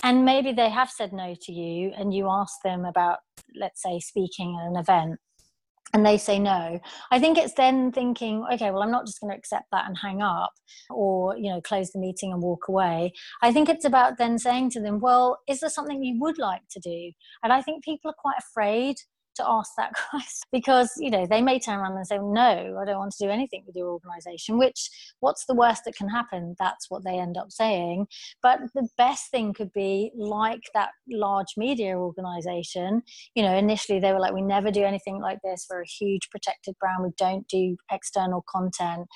and 0.04 0.24
maybe 0.26 0.54
they 0.54 0.70
have 0.70 0.90
said 0.90 1.12
no 1.12 1.36
to 1.42 1.52
you 1.52 1.92
and 1.98 2.14
you 2.14 2.30
ask 2.30 2.62
them 2.64 2.86
about 2.86 3.20
let's 3.56 3.82
say 3.82 4.00
speaking 4.00 4.58
at 4.60 4.68
an 4.68 4.78
event 4.78 5.20
and 5.93 6.06
they 6.06 6.17
say 6.17 6.39
no. 6.39 6.80
I 7.12 7.19
think 7.19 7.38
it's 7.38 7.54
then 7.54 7.91
thinking 7.91 8.45
okay 8.54 8.71
well 8.71 8.84
i'm 8.84 8.91
not 8.91 9.06
just 9.06 9.19
going 9.19 9.32
to 9.32 9.38
accept 9.38 9.65
that 9.71 9.88
and 9.88 9.97
hang 9.97 10.21
up 10.21 10.54
or 10.89 11.38
you 11.38 11.51
know 11.51 11.62
close 11.62 11.91
the 11.91 11.99
meeting 11.99 12.32
and 12.32 12.41
walk 12.41 12.67
away. 12.67 13.13
I 13.41 13.51
think 13.51 13.69
it's 13.69 13.86
about 13.86 14.17
then 14.17 14.38
saying 14.38 14.71
to 14.71 14.82
them 14.82 14.99
well 14.99 15.39
is 15.47 15.60
there 15.60 15.69
something 15.69 16.04
you 16.04 16.19
would 16.19 16.38
like 16.38 16.62
to 16.71 16.80
do? 16.80 17.12
And 17.43 17.51
i 17.54 17.62
think 17.62 17.84
people 17.84 18.12
are 18.12 18.15
quite 18.17 18.38
afraid 18.39 18.97
to 19.36 19.44
ask 19.48 19.72
that 19.78 19.91
question 20.10 20.48
because 20.52 20.91
you 20.98 21.10
know 21.10 21.26
they 21.26 21.41
may 21.41 21.60
turn 21.60 21.80
around 21.80 21.96
and 21.96 22.08
say 22.08 22.17
no 22.17 22.78
i 22.82 22.86
don't 22.86 23.00
want 23.00 23.12
to 23.12 23.26
do 23.26 23.30
anything 23.30 23.63
with 23.65 23.76
your 23.76 23.89
organization 23.89 24.58
which 24.58 24.89
what's 25.20 25.46
the 25.46 25.56
worst 25.56 25.84
that 25.86 25.96
can 25.96 26.10
happen? 26.10 26.56
That's 26.60 26.89
what 26.89 27.04
they 27.04 27.17
end 27.17 27.38
up 27.38 27.52
saying. 27.52 28.08
But 28.41 28.60
the 28.74 28.88
best 28.98 29.32
thing 29.32 29.54
could 29.54 29.72
be 29.74 30.12
like 30.15 30.62
that 30.74 30.89
large 31.10 31.54
media 31.58 31.98
organization. 31.98 33.04
You 33.36 33.44
know 33.44 33.56
initially 33.56 34.00
they 34.00 34.12
were 34.12 34.20
like 34.20 34.34
we 34.34 34.41
never 34.41 34.72
do 34.72 34.84
anything 34.84 35.22
like 35.22 35.39
this. 35.44 35.67
We're 35.70 35.82
a 35.82 35.88
huge 35.88 36.30
protected 36.30 36.76
brand. 36.80 37.04
We 37.04 37.12
don't 37.17 37.48
do 37.48 37.78
external 37.91 38.44
content 38.50 39.08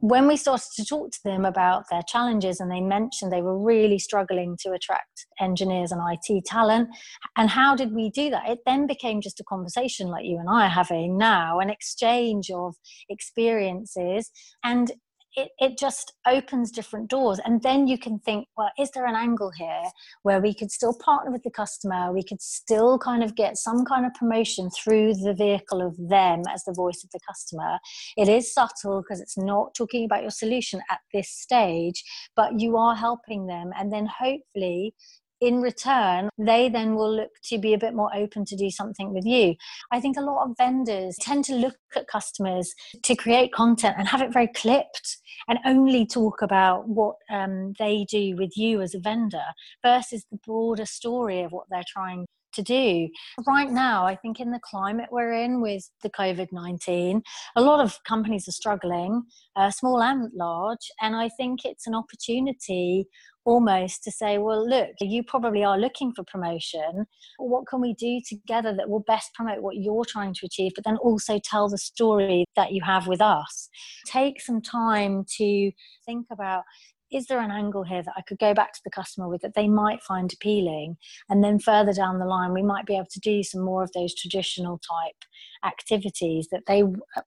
when 0.00 0.28
we 0.28 0.36
started 0.36 0.68
to 0.76 0.84
talk 0.84 1.10
to 1.10 1.18
them 1.24 1.44
about 1.44 1.84
their 1.90 2.02
challenges 2.06 2.60
and 2.60 2.70
they 2.70 2.80
mentioned 2.80 3.32
they 3.32 3.42
were 3.42 3.58
really 3.58 3.98
struggling 3.98 4.56
to 4.60 4.70
attract 4.70 5.26
engineers 5.40 5.90
and 5.90 6.00
IT 6.08 6.44
talent 6.44 6.88
and 7.36 7.50
how 7.50 7.74
did 7.74 7.92
we 7.92 8.08
do 8.10 8.30
that? 8.30 8.48
It 8.48 8.60
then 8.64 8.86
became 8.86 9.20
just 9.20 9.40
a 9.40 9.44
conversation 9.44 10.06
like 10.08 10.24
you 10.24 10.38
and 10.38 10.48
I 10.48 10.66
are 10.66 10.70
having 10.70 11.18
now 11.18 11.58
an 11.58 11.68
exchange 11.68 12.48
of 12.50 12.76
experiences 13.08 14.30
and 14.62 14.92
it, 15.38 15.50
it 15.58 15.78
just 15.78 16.12
opens 16.26 16.70
different 16.70 17.08
doors. 17.08 17.40
And 17.44 17.62
then 17.62 17.86
you 17.86 17.98
can 17.98 18.18
think 18.18 18.48
well 18.56 18.70
is 18.78 18.90
there 18.90 19.06
an 19.06 19.14
angle 19.14 19.52
here 19.56 19.82
where 20.22 20.40
we 20.40 20.52
could 20.52 20.70
still 20.70 20.94
partner 21.04 21.30
with 21.30 21.42
the 21.42 21.50
customer? 21.50 22.12
We 22.12 22.24
could 22.24 22.42
still 22.42 22.98
kind 22.98 23.22
of 23.22 23.36
get 23.36 23.56
some 23.56 23.84
kind 23.84 24.04
of 24.04 24.14
promotion 24.14 24.70
through 24.70 25.14
the 25.14 25.34
vehicle 25.34 25.80
of 25.80 25.96
them 26.08 26.42
as 26.52 26.64
the 26.64 26.74
voice 26.74 27.04
of 27.04 27.10
the 27.10 27.20
customer. 27.26 27.78
It 28.16 28.28
is 28.28 28.52
subtle 28.52 29.02
because 29.02 29.20
it's 29.20 29.38
not 29.38 29.74
talking 29.74 30.04
about 30.04 30.22
your 30.22 30.30
solution 30.30 30.80
at 30.90 31.00
this 31.12 31.30
stage 31.30 32.02
but 32.36 32.60
you 32.60 32.76
are 32.76 32.94
helping 32.94 33.46
them. 33.46 33.70
And 33.78 33.92
then 33.92 34.06
hopefully 34.06 34.94
in 35.40 35.60
return, 35.60 36.28
they 36.38 36.68
then 36.68 36.94
will 36.94 37.14
look 37.14 37.30
to 37.44 37.58
be 37.58 37.74
a 37.74 37.78
bit 37.78 37.94
more 37.94 38.10
open 38.14 38.44
to 38.46 38.56
do 38.56 38.70
something 38.70 39.12
with 39.12 39.24
you. 39.24 39.54
I 39.92 40.00
think 40.00 40.16
a 40.16 40.22
lot 40.22 40.44
of 40.44 40.56
vendors 40.56 41.16
tend 41.20 41.44
to 41.46 41.54
look 41.54 41.76
at 41.96 42.08
customers 42.08 42.74
to 43.02 43.14
create 43.14 43.52
content 43.52 43.96
and 43.98 44.08
have 44.08 44.22
it 44.22 44.32
very 44.32 44.48
clipped 44.48 45.18
and 45.48 45.58
only 45.64 46.06
talk 46.06 46.42
about 46.42 46.88
what 46.88 47.16
um, 47.30 47.74
they 47.78 48.06
do 48.10 48.36
with 48.36 48.56
you 48.56 48.80
as 48.80 48.94
a 48.94 49.00
vendor 49.00 49.44
versus 49.82 50.24
the 50.30 50.38
broader 50.44 50.86
story 50.86 51.42
of 51.42 51.52
what 51.52 51.66
they're 51.70 51.82
trying 51.86 52.26
to 52.54 52.62
do. 52.62 53.08
Right 53.46 53.70
now, 53.70 54.06
I 54.06 54.16
think 54.16 54.40
in 54.40 54.50
the 54.50 54.60
climate 54.62 55.08
we're 55.10 55.32
in 55.32 55.60
with 55.60 55.88
the 56.02 56.10
COVID 56.10 56.48
19, 56.52 57.22
a 57.56 57.60
lot 57.60 57.80
of 57.80 57.98
companies 58.04 58.48
are 58.48 58.52
struggling, 58.52 59.22
uh, 59.56 59.70
small 59.70 60.02
and 60.02 60.30
large. 60.34 60.90
And 61.00 61.16
I 61.16 61.28
think 61.28 61.64
it's 61.64 61.86
an 61.86 61.94
opportunity 61.94 63.06
almost 63.48 64.04
to 64.04 64.10
say, 64.10 64.36
well, 64.36 64.68
look, 64.68 64.90
you 65.00 65.22
probably 65.22 65.64
are 65.64 65.78
looking 65.78 66.12
for 66.12 66.22
promotion. 66.24 67.06
What 67.38 67.66
can 67.66 67.80
we 67.80 67.94
do 67.94 68.20
together 68.28 68.74
that 68.76 68.90
will 68.90 69.04
best 69.06 69.32
promote 69.32 69.62
what 69.62 69.76
you're 69.76 70.04
trying 70.04 70.34
to 70.34 70.46
achieve, 70.46 70.72
but 70.74 70.84
then 70.84 70.98
also 70.98 71.40
tell 71.42 71.68
the 71.68 71.78
story 71.78 72.44
that 72.56 72.72
you 72.72 72.82
have 72.84 73.06
with 73.06 73.22
us? 73.22 73.70
Take 74.06 74.42
some 74.42 74.60
time 74.60 75.24
to 75.38 75.70
think 76.04 76.26
about 76.30 76.64
is 77.10 77.26
there 77.26 77.40
an 77.40 77.50
angle 77.50 77.84
here 77.84 78.02
that 78.02 78.14
I 78.16 78.22
could 78.22 78.38
go 78.38 78.54
back 78.54 78.72
to 78.74 78.80
the 78.84 78.90
customer 78.90 79.28
with 79.28 79.42
that 79.42 79.54
they 79.54 79.68
might 79.68 80.02
find 80.02 80.32
appealing? 80.32 80.96
And 81.28 81.42
then 81.42 81.58
further 81.58 81.92
down 81.92 82.18
the 82.18 82.26
line, 82.26 82.52
we 82.52 82.62
might 82.62 82.86
be 82.86 82.96
able 82.96 83.06
to 83.10 83.20
do 83.20 83.42
some 83.42 83.62
more 83.62 83.82
of 83.82 83.92
those 83.92 84.14
traditional 84.14 84.78
type 84.78 85.24
activities 85.64 86.48
that 86.50 86.66
they 86.66 86.82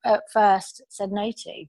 at 0.05 0.23
first 0.31 0.81
said 0.89 1.11
no 1.11 1.31
to 1.31 1.65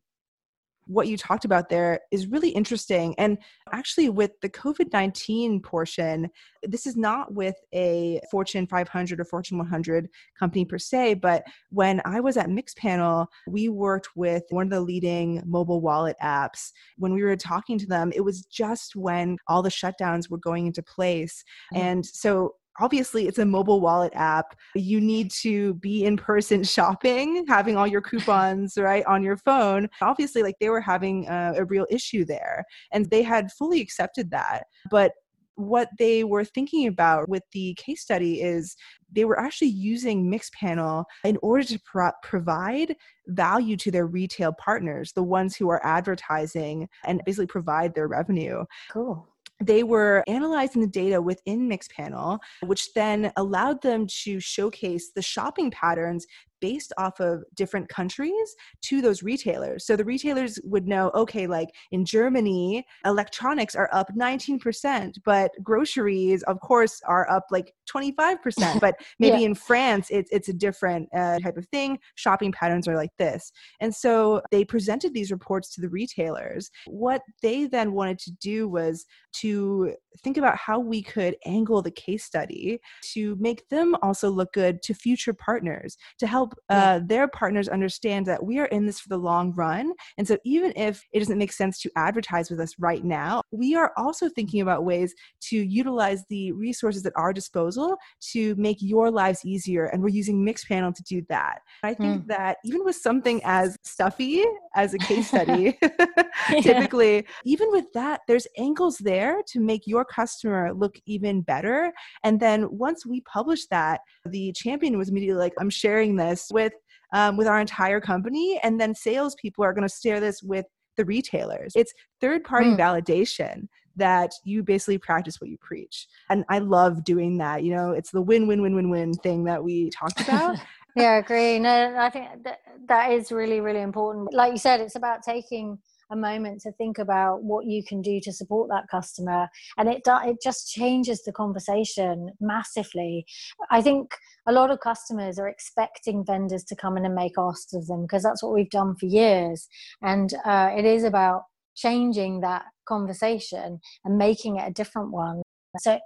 what 0.93 1.09
you 1.09 1.17
talked 1.17 1.45
about 1.45 1.69
there 1.69 2.01
is 2.11 2.27
really 2.27 2.51
interesting. 2.51 3.15
And 3.19 3.39
actually, 3.73 4.11
with 4.11 4.33
the 4.43 4.49
COVID 4.51 4.93
19 4.93 5.61
portion, 5.61 6.29
this 6.63 6.87
is 6.87 6.97
not 6.97 7.33
with 7.33 7.57
a 7.75 8.21
Fortune 8.31 8.67
500 8.67 9.19
or 9.19 9.25
Fortune 9.25 9.59
100 9.59 10.09
company 10.39 10.65
per 10.65 10.79
se, 10.79 11.15
but 11.15 11.45
when 11.71 12.01
I 12.05 12.21
was 12.21 12.37
at 12.37 12.49
Mixpanel, 12.49 13.27
we 13.49 13.69
worked 13.69 14.11
with 14.15 14.43
one 14.51 14.67
of 14.67 14.71
the 14.71 14.81
leading 14.81 15.43
mobile 15.47 15.81
wallet 15.81 16.17
apps. 16.23 16.73
When 16.99 17.15
we 17.15 17.23
were 17.23 17.37
talking 17.37 17.79
to 17.79 17.87
them, 17.87 18.13
it 18.15 18.21
was 18.21 18.45
just 18.47 18.95
when 18.95 19.39
all 19.49 19.63
the 19.63 19.71
shutdowns 19.71 20.31
were 20.31 20.39
going 20.39 20.67
into 20.67 20.83
place. 20.83 21.43
Mm-hmm. 21.73 21.83
And 21.83 22.07
so 22.07 22.55
obviously 22.81 23.27
it's 23.27 23.39
a 23.39 23.45
mobile 23.45 23.81
wallet 23.81 24.13
app. 24.15 24.57
You 24.75 25.01
need 25.01 25.31
to 25.43 25.75
be 25.75 26.05
in 26.05 26.17
person 26.17 26.65
shopping 26.73 27.45
having 27.49 27.77
all 27.77 27.87
your 27.87 28.03
coupons 28.03 28.75
right 28.77 29.05
on 29.07 29.23
your 29.23 29.37
phone. 29.37 29.89
Obviously 30.01 30.43
like 30.43 30.57
they 30.61 30.71
were 30.71 30.81
having 30.81 31.27
a, 31.29 31.55
a 31.59 31.65
real 31.65 31.87
issue 31.91 32.25
there 32.25 32.65
and 32.93 33.09
they 33.11 33.23
had 33.23 33.53
fully 33.53 33.81
accepted 33.81 34.31
that. 34.31 34.65
But 34.91 35.13
what 35.57 35.89
they 35.99 36.25
were 36.25 36.45
thinking 36.45 36.87
about 36.87 37.29
with 37.29 37.43
the 37.53 37.75
case 37.75 38.01
study 38.01 38.41
is 38.41 38.75
they 39.13 39.27
were 39.27 39.39
actually 39.39 39.69
using 39.69 40.31
Mixpanel 40.31 41.05
in 41.25 41.39
order 41.43 41.65
to 41.65 41.79
pro- 41.85 42.11
provide 42.23 42.97
value 43.29 43.77
to 43.77 43.91
their 43.91 44.07
retail 44.07 44.53
partners, 44.55 45.13
the 45.13 45.23
ones 45.23 45.55
who 45.55 45.69
are 45.69 45.85
advertising 45.85 46.89
and 47.05 47.21
basically 47.27 47.47
provide 47.47 47.95
their 47.95 48.09
revenue. 48.09 48.65
Cool 48.91 49.29
they 49.67 49.83
were 49.83 50.25
analyzing 50.27 50.83
the 50.83 50.89
data 50.89 51.21
within 51.21 51.69
Mixpanel, 51.69 52.39
which 52.65 52.93
then 52.95 53.33
allowed 53.37 53.83
them 53.83 54.07
to 54.25 54.41
showcase 54.41 55.13
the 55.15 55.23
shopping 55.23 55.71
patterns 55.71 56.27
based 56.63 56.93
off 56.97 57.21
of 57.21 57.43
different 57.55 57.89
countries 57.89 58.57
to 58.83 59.03
those 59.03 59.23
retailers. 59.23 59.85
So 59.85 59.97
the 59.97 60.05
retailers 60.05 60.59
would 60.63 60.87
know, 60.87 61.11
okay, 61.15 61.47
like 61.47 61.69
in 61.91 62.05
Germany, 62.07 62.87
electronics 63.05 63.75
are 63.75 63.91
up 63.93 64.09
19%, 64.17 65.19
but 65.25 65.51
groceries, 65.63 66.45
of 66.45 66.61
course, 66.61 67.03
are 67.07 67.29
up 67.29 67.47
like 67.51 67.75
25%. 67.93 68.39
But 68.81 68.97
maybe 69.19 69.41
yeah. 69.41 69.47
in 69.47 69.55
France, 69.55 70.09
it's, 70.11 70.31
it's 70.33 70.49
a 70.49 70.53
different 70.53 71.09
uh, 71.15 71.39
type 71.41 71.57
of 71.57 71.67
thing. 71.69 71.99
Shopping 72.15 72.53
patterns 72.53 72.87
are 72.89 72.97
like 72.97 73.15
this. 73.19 73.53
And 73.81 73.95
so 73.95 74.41
they 74.51 74.65
presented 74.65 75.13
these 75.13 75.31
reports 75.31 75.75
to 75.75 75.81
the 75.81 75.89
retailers. 75.89 76.71
What 76.87 77.23
they 77.43 77.67
then 77.67 77.93
wanted 77.93 78.19
to 78.21 78.33
do 78.41 78.69
was 78.69 79.05
to 79.35 79.95
think 80.23 80.37
about 80.37 80.57
how 80.57 80.79
we 80.79 81.03
could 81.03 81.37
angle 81.45 81.83
the 81.83 81.91
case 81.91 82.25
study 82.25 82.79
to 83.15 83.37
make 83.41 83.69
them 83.69 83.97
also 84.03 84.31
look 84.31 84.53
good 84.53 84.83
to 84.83 84.95
future 84.95 85.33
partners, 85.33 85.97
to 86.19 86.27
help 86.27 86.52
uh, 86.69 87.01
their 87.05 87.29
partners 87.29 87.69
understand 87.69 88.27
that 88.27 88.45
we 88.45 88.59
are 88.59 88.67
in 88.67 88.87
this 88.87 89.01
for 89.01 89.09
the 89.09 89.17
long 89.17 89.53
run. 89.55 89.93
And 90.19 90.27
so 90.27 90.37
even 90.45 90.73
if 90.77 91.03
it 91.13 91.19
doesn't 91.19 91.39
make 91.39 91.53
sense 91.53 91.81
to 91.81 91.91
advertise 91.97 92.51
with 92.51 92.61
us 92.61 92.75
right 92.79 93.05
now, 93.05 93.43
we 93.51 93.75
are 93.75 93.93
also 93.97 94.29
thinking 94.29 94.61
about 94.61 94.85
ways 94.85 95.15
to 95.49 95.57
utilize 95.57 96.25
the 96.29 96.53
resources 96.53 97.05
at 97.07 97.13
our 97.17 97.33
disposal 97.33 97.97
to 98.33 98.55
make 98.57 98.79
your 98.81 99.11
lives 99.11 99.45
easier. 99.45 99.87
And 99.87 100.03
we're 100.03 100.09
using 100.09 100.45
Mixpanel 100.45 100.95
to 100.95 101.03
do 101.03 101.23
that. 101.29 101.61
I 101.83 101.95
think 101.95 102.25
mm. 102.25 102.27
that 102.29 102.59
even 102.65 102.85
with 102.85 102.97
something 102.97 103.41
as 103.45 103.77
stuffy 103.85 104.45
as 104.75 104.95
a 104.95 104.99
case 104.99 105.29
study, 105.33 105.79
typically, 106.61 107.27
even 107.45 107.71
with 107.71 107.87
that, 107.95 108.21
there's 108.29 108.47
angles 108.59 108.99
there 108.99 109.43
to 109.49 109.61
make 109.61 109.87
your 109.87 110.05
customer 110.05 110.73
look 110.75 110.99
even 111.07 111.43
better. 111.43 111.93
And 112.25 112.41
then 112.41 112.67
once 112.71 113.07
we 113.07 113.21
publish 113.23 113.67
that, 113.67 114.01
the 114.25 114.53
champion 114.53 114.99
was 114.99 115.09
immediately 115.09 115.39
like, 115.41 115.55
I'm 115.59 115.71
sharing 115.71 116.17
this 116.17 116.42
with 116.51 116.73
um, 117.13 117.37
with 117.37 117.47
our 117.47 117.61
entire 117.61 118.01
company, 118.01 118.59
and 118.63 118.81
then 118.81 118.95
salespeople 118.95 119.63
are 119.65 119.75
going 119.75 119.87
to 119.87 119.95
share 119.95 120.19
this 120.19 120.43
with 120.43 120.65
the 120.97 121.05
retailers. 121.05 121.73
It's 121.77 121.93
third 122.21 122.45
party 122.45 122.71
mm. 122.71 122.79
validation 122.79 123.69
that 123.97 124.33
you 124.45 124.63
basically 124.63 124.99
practice 124.99 125.41
what 125.41 125.51
you 125.51 125.59
preach. 125.59 126.07
And 126.31 126.45
I 126.49 126.61
love 126.61 127.05
doing 127.05 127.39
that. 127.39 127.63
You 127.63 127.75
know, 127.75 127.93
it's 127.93 128.11
the 128.11 128.23
win 128.23 128.47
win 128.47 128.63
win 128.63 128.75
win 128.75 128.91
win 128.91 129.13
thing 129.15 129.45
that 129.45 129.63
we 129.63 129.91
talked 129.91 130.21
about. 130.29 130.59
yeah, 130.97 131.13
I 131.13 131.17
agree. 131.17 131.59
No, 131.59 131.95
I 131.99 132.11
think 132.11 132.45
that, 132.45 132.61
that 132.89 133.13
is 133.13 133.31
really, 133.31 133.61
really 133.61 133.83
important. 133.83 134.33
Like 134.33 134.53
you 134.53 134.59
said, 134.59 134.81
it's 134.81 134.97
about 134.97 135.23
taking 135.23 135.79
a 136.13 136.17
moment 136.17 136.61
to 136.63 136.73
think 136.73 136.99
about 136.99 137.43
what 137.43 137.67
you 137.67 137.83
can 137.83 138.03
do 138.03 138.21
to 138.21 138.33
support 138.33 138.69
that 138.69 138.89
customer. 138.91 139.49
And 139.79 139.89
it 139.89 140.03
it 140.07 140.37
just 140.43 140.71
changes 140.71 141.23
the 141.25 141.33
conversation 141.33 142.31
massively. 142.41 143.27
I 143.71 143.83
think 143.83 144.13
a 144.47 144.53
lot 144.53 144.71
of 144.71 144.81
customers 144.81 145.39
are 145.39 145.49
expecting 145.49 146.25
vendors 146.25 146.65
to 146.65 146.77
come 146.77 146.97
in 146.97 147.05
and 147.05 147.15
make 147.15 147.39
asks 147.39 147.73
of 147.73 147.87
them 147.87 148.03
because 148.03 148.23
that's 148.23 148.43
what 148.43 148.53
we've 148.53 148.71
done 148.71 148.95
for 148.97 149.07
years. 149.07 149.69
And 150.03 150.33
uh, 150.45 150.71
it 150.77 150.85
is 150.85 151.05
about 151.05 151.45
changing 151.75 152.41
that 152.41 152.65
conversation 152.87 153.81
and 154.05 154.19
making 154.19 154.57
it 154.57 154.69
a 154.69 154.73
different 154.73 155.11
one. 155.11 155.43
So 155.79 155.99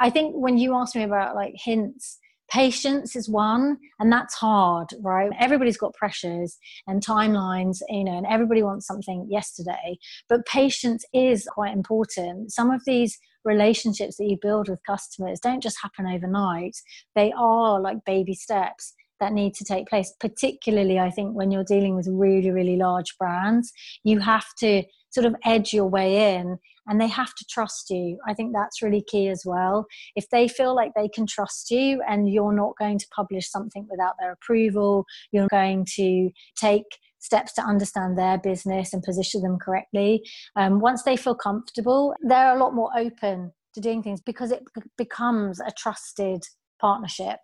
i 0.00 0.10
think 0.10 0.34
when 0.34 0.58
you 0.58 0.74
asked 0.74 0.96
me 0.96 1.04
about 1.04 1.36
like 1.36 1.54
hints 1.54 2.18
patience 2.52 3.16
is 3.16 3.28
one 3.28 3.78
and 3.98 4.12
that's 4.12 4.34
hard 4.34 4.88
right? 5.00 5.30
Everybody's 5.40 5.76
got 5.76 5.94
pressures 5.94 6.58
and 6.86 7.04
timelines 7.04 7.78
you 7.88 8.04
know 8.04 8.16
and 8.16 8.26
everybody 8.26 8.62
wants 8.62 8.86
something 8.86 9.26
yesterday 9.30 9.98
but 10.28 10.46
patience 10.46 11.04
is 11.12 11.48
quite 11.50 11.72
important. 11.72 12.52
Some 12.52 12.70
of 12.70 12.82
these 12.84 13.18
relationships 13.44 14.16
that 14.16 14.28
you 14.28 14.36
build 14.40 14.68
with 14.68 14.80
customers 14.86 15.40
don't 15.40 15.62
just 15.62 15.78
happen 15.82 16.06
overnight. 16.06 16.76
They 17.14 17.32
are 17.36 17.80
like 17.80 18.04
baby 18.04 18.34
steps 18.34 18.94
that 19.18 19.32
need 19.32 19.54
to 19.54 19.64
take 19.64 19.86
place 19.86 20.12
particularly 20.18 20.98
i 20.98 21.08
think 21.08 21.32
when 21.32 21.52
you're 21.52 21.62
dealing 21.62 21.94
with 21.94 22.08
really 22.10 22.50
really 22.50 22.76
large 22.76 23.16
brands. 23.18 23.72
You 24.02 24.18
have 24.18 24.46
to 24.58 24.82
sort 25.10 25.26
of 25.26 25.36
edge 25.44 25.72
your 25.72 25.86
way 25.86 26.34
in 26.34 26.58
and 26.86 27.00
they 27.00 27.08
have 27.08 27.34
to 27.34 27.44
trust 27.48 27.90
you. 27.90 28.18
I 28.26 28.34
think 28.34 28.52
that's 28.52 28.82
really 28.82 29.02
key 29.06 29.28
as 29.28 29.42
well. 29.44 29.86
If 30.16 30.28
they 30.30 30.48
feel 30.48 30.74
like 30.74 30.92
they 30.94 31.08
can 31.08 31.26
trust 31.26 31.70
you 31.70 32.02
and 32.08 32.32
you're 32.32 32.54
not 32.54 32.76
going 32.78 32.98
to 32.98 33.06
publish 33.14 33.50
something 33.50 33.86
without 33.90 34.14
their 34.20 34.32
approval, 34.32 35.04
you're 35.30 35.48
going 35.48 35.86
to 35.96 36.30
take 36.56 36.84
steps 37.18 37.52
to 37.54 37.62
understand 37.62 38.18
their 38.18 38.38
business 38.38 38.92
and 38.92 39.02
position 39.02 39.42
them 39.42 39.58
correctly. 39.58 40.22
Um, 40.56 40.80
once 40.80 41.04
they 41.04 41.16
feel 41.16 41.36
comfortable, 41.36 42.14
they're 42.22 42.54
a 42.54 42.58
lot 42.58 42.74
more 42.74 42.90
open 42.96 43.52
to 43.74 43.80
doing 43.80 44.02
things 44.02 44.20
because 44.20 44.50
it 44.50 44.64
becomes 44.98 45.60
a 45.60 45.70
trusted 45.76 46.42
partnership. 46.80 47.38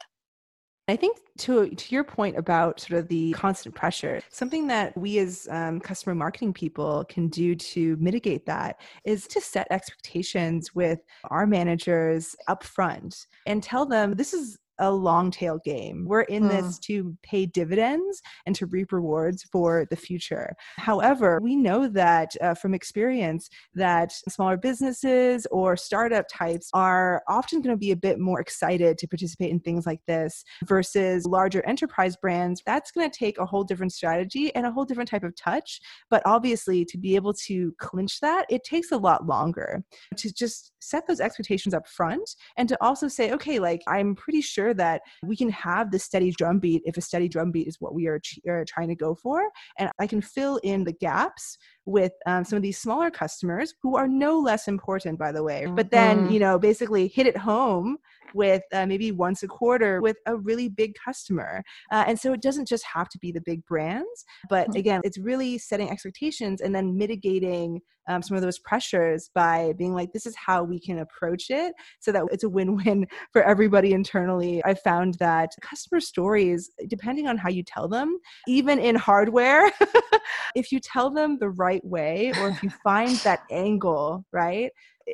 I 0.88 0.96
think 0.96 1.18
to 1.38 1.68
to 1.68 1.94
your 1.94 2.03
point 2.03 2.38
about 2.38 2.81
sort 2.81 2.98
of 2.98 3.09
the 3.09 3.33
constant 3.33 3.74
pressure, 3.74 4.22
something 4.31 4.66
that 4.68 4.96
we 4.96 5.18
as 5.18 5.46
um, 5.51 5.81
customer 5.81 6.14
marketing 6.14 6.55
people 6.55 7.05
can 7.11 7.29
do 7.29 7.55
to 7.55 7.96
mitigate 8.01 8.46
that 8.46 8.81
is 9.05 9.27
to 9.29 9.40
set 9.40 9.66
expectations 9.70 10.74
with 10.74 11.01
our 11.31 11.46
managers 11.46 12.35
up 12.48 12.64
front 12.64 13.27
and 13.46 13.62
tell 13.62 13.85
them 13.85 14.14
this 14.14 14.33
is 14.33 14.59
a 14.79 14.91
long 14.91 15.31
tail 15.31 15.59
game. 15.64 16.05
We're 16.07 16.23
in 16.23 16.45
mm. 16.45 16.51
this 16.51 16.79
to 16.81 17.17
pay 17.23 17.47
dividends 17.47 18.23
and 18.47 18.55
to 18.57 18.67
reap 18.67 18.93
rewards 18.93 19.45
for 19.51 19.87
the 19.91 19.97
future. 19.97 20.55
However, 20.77 21.38
we 21.43 21.57
know 21.57 21.88
that 21.88 22.33
uh, 22.41 22.55
from 22.55 22.75
experience 22.75 23.49
that 23.75 24.12
smaller 24.29 24.57
businesses 24.57 25.47
or 25.51 25.77
startup 25.77 26.27
types 26.29 26.71
are 26.75 27.23
often 27.29 27.61
going 27.61 27.75
to 27.75 27.79
be 27.79 27.91
a 27.91 27.97
bit 27.97 28.19
more 28.19 28.41
excited 28.41 28.99
to 28.99 29.07
participate 29.07 29.51
in 29.51 29.61
things 29.61 29.87
like 29.87 30.01
this 30.07 30.45
versus 30.64 31.27
larger 31.27 31.64
enterprise 31.67 32.17
brands. 32.17 32.62
That's 32.64 32.91
going 32.91 33.11
to 33.11 33.19
take 33.19 33.38
a 33.38 33.47
whole 33.47 33.64
different 33.64 33.93
strategy 33.93 34.55
and 34.55 34.67
a 34.67 34.71
whole 34.71 34.85
different 34.85 35.09
type 35.09 35.25
of 35.25 35.35
touch. 35.37 35.81
But 36.11 36.23
obviously, 36.25 36.85
to 36.85 36.99
be 36.99 37.17
able 37.17 37.35
to 37.35 37.75
clinch 37.79 38.21
that, 38.21 38.47
it 38.49 38.64
takes 38.64 38.93
a 38.93 38.97
lot 38.97 39.27
longer 39.27 39.85
to 40.17 40.33
just 40.33 40.73
set 40.81 41.07
those 41.07 41.21
expectations 41.21 41.75
up 41.75 41.87
front 41.87 42.37
and 42.57 42.69
to 42.69 42.79
also 42.83 43.09
say, 43.09 43.33
okay, 43.33 43.59
like 43.59 43.83
I'm 43.87 44.14
pretty 44.14 44.41
sure 44.41 44.68
sure 44.69 44.75
that 44.75 45.03
we 45.23 45.37
can 45.37 45.51
have 45.51 45.91
the 45.91 45.99
steady 45.99 46.31
drumbeat 46.31 46.83
if 46.85 46.97
a 46.97 47.01
steady 47.01 47.29
drumbeat 47.29 47.67
is 47.67 47.77
what 47.81 47.95
we 47.95 48.07
are, 48.07 48.19
ch- 48.19 48.41
are 48.49 48.65
trying 48.65 48.89
to 48.89 48.95
go 48.95 49.15
for. 49.15 49.49
And 49.79 49.91
I 49.99 50.07
can 50.07 50.21
fill 50.21 50.59
in 50.63 50.85
the 50.85 50.93
gaps 50.93 51.57
with 51.88 52.12
um, 52.27 52.44
some 52.44 52.57
of 52.57 52.62
these 52.62 52.79
smaller 52.79 53.11
customers 53.11 53.74
who 53.83 53.96
are 53.96 54.07
no 54.07 54.38
less 54.38 54.68
important, 54.68 55.18
by 55.18 55.33
the 55.33 55.42
way. 55.42 55.66
But 55.66 55.90
then, 55.90 56.24
mm-hmm. 56.24 56.33
you 56.33 56.38
know, 56.38 56.59
basically 56.59 57.09
hit 57.09 57.27
it 57.27 57.37
home 57.37 57.96
with 58.35 58.62
uh, 58.74 58.85
maybe 58.85 59.11
once 59.11 59.42
a 59.42 59.48
quarter 59.48 60.03
with 60.03 60.18
a 60.27 60.37
really 60.37 60.68
big 60.68 60.94
customer. 61.03 61.62
Uh, 61.90 62.05
and 62.07 62.20
so 62.20 62.33
it 62.35 62.42
doesn't 62.42 62.68
just 62.68 62.85
have 62.85 63.09
to 63.09 63.18
be 63.18 63.33
the 63.33 63.40
big 63.40 63.64
brands, 63.64 64.24
but 64.51 64.68
mm-hmm. 64.68 64.79
again, 64.79 65.01
it's 65.03 65.18
really 65.18 65.57
setting 65.57 65.90
expectations 65.90 66.61
and 66.61 66.74
then 66.74 66.96
mitigating 66.96 67.81
um, 68.09 68.22
some 68.22 68.37
of 68.37 68.42
those 68.42 68.59
pressures 68.59 69.31
by 69.35 69.74
being 69.77 69.94
like, 69.94 70.12
this 70.12 70.27
is 70.27 70.35
how 70.35 70.64
we 70.64 70.81
can 70.81 70.98
approach 70.98 71.51
it 71.51 71.74
so 72.01 72.11
that 72.11 72.24
it's 72.33 72.44
a 72.44 72.48
win 72.48 72.77
win 72.77 73.07
for 73.33 73.42
everybody 73.42 73.92
internally. 73.92 74.62
I 74.64 74.74
found 74.74 75.14
that 75.14 75.51
customer 75.62 76.01
stories, 76.01 76.70
depending 76.88 77.29
on 77.29 77.37
how 77.37 77.51
you 77.51 77.62
tell 77.62 77.87
them, 77.87 78.18
even 78.48 78.79
in 78.79 78.96
hardware, 78.96 79.70
if 80.55 80.72
you 80.72 80.81
tell 80.81 81.11
them 81.11 81.38
the 81.38 81.51
right 81.51 81.78
way 81.85 82.33
or 82.41 82.49
if 82.49 82.62
you 82.62 82.71
find 82.85 83.17
that 83.19 83.43
angle, 83.51 84.25
right? 84.33 84.71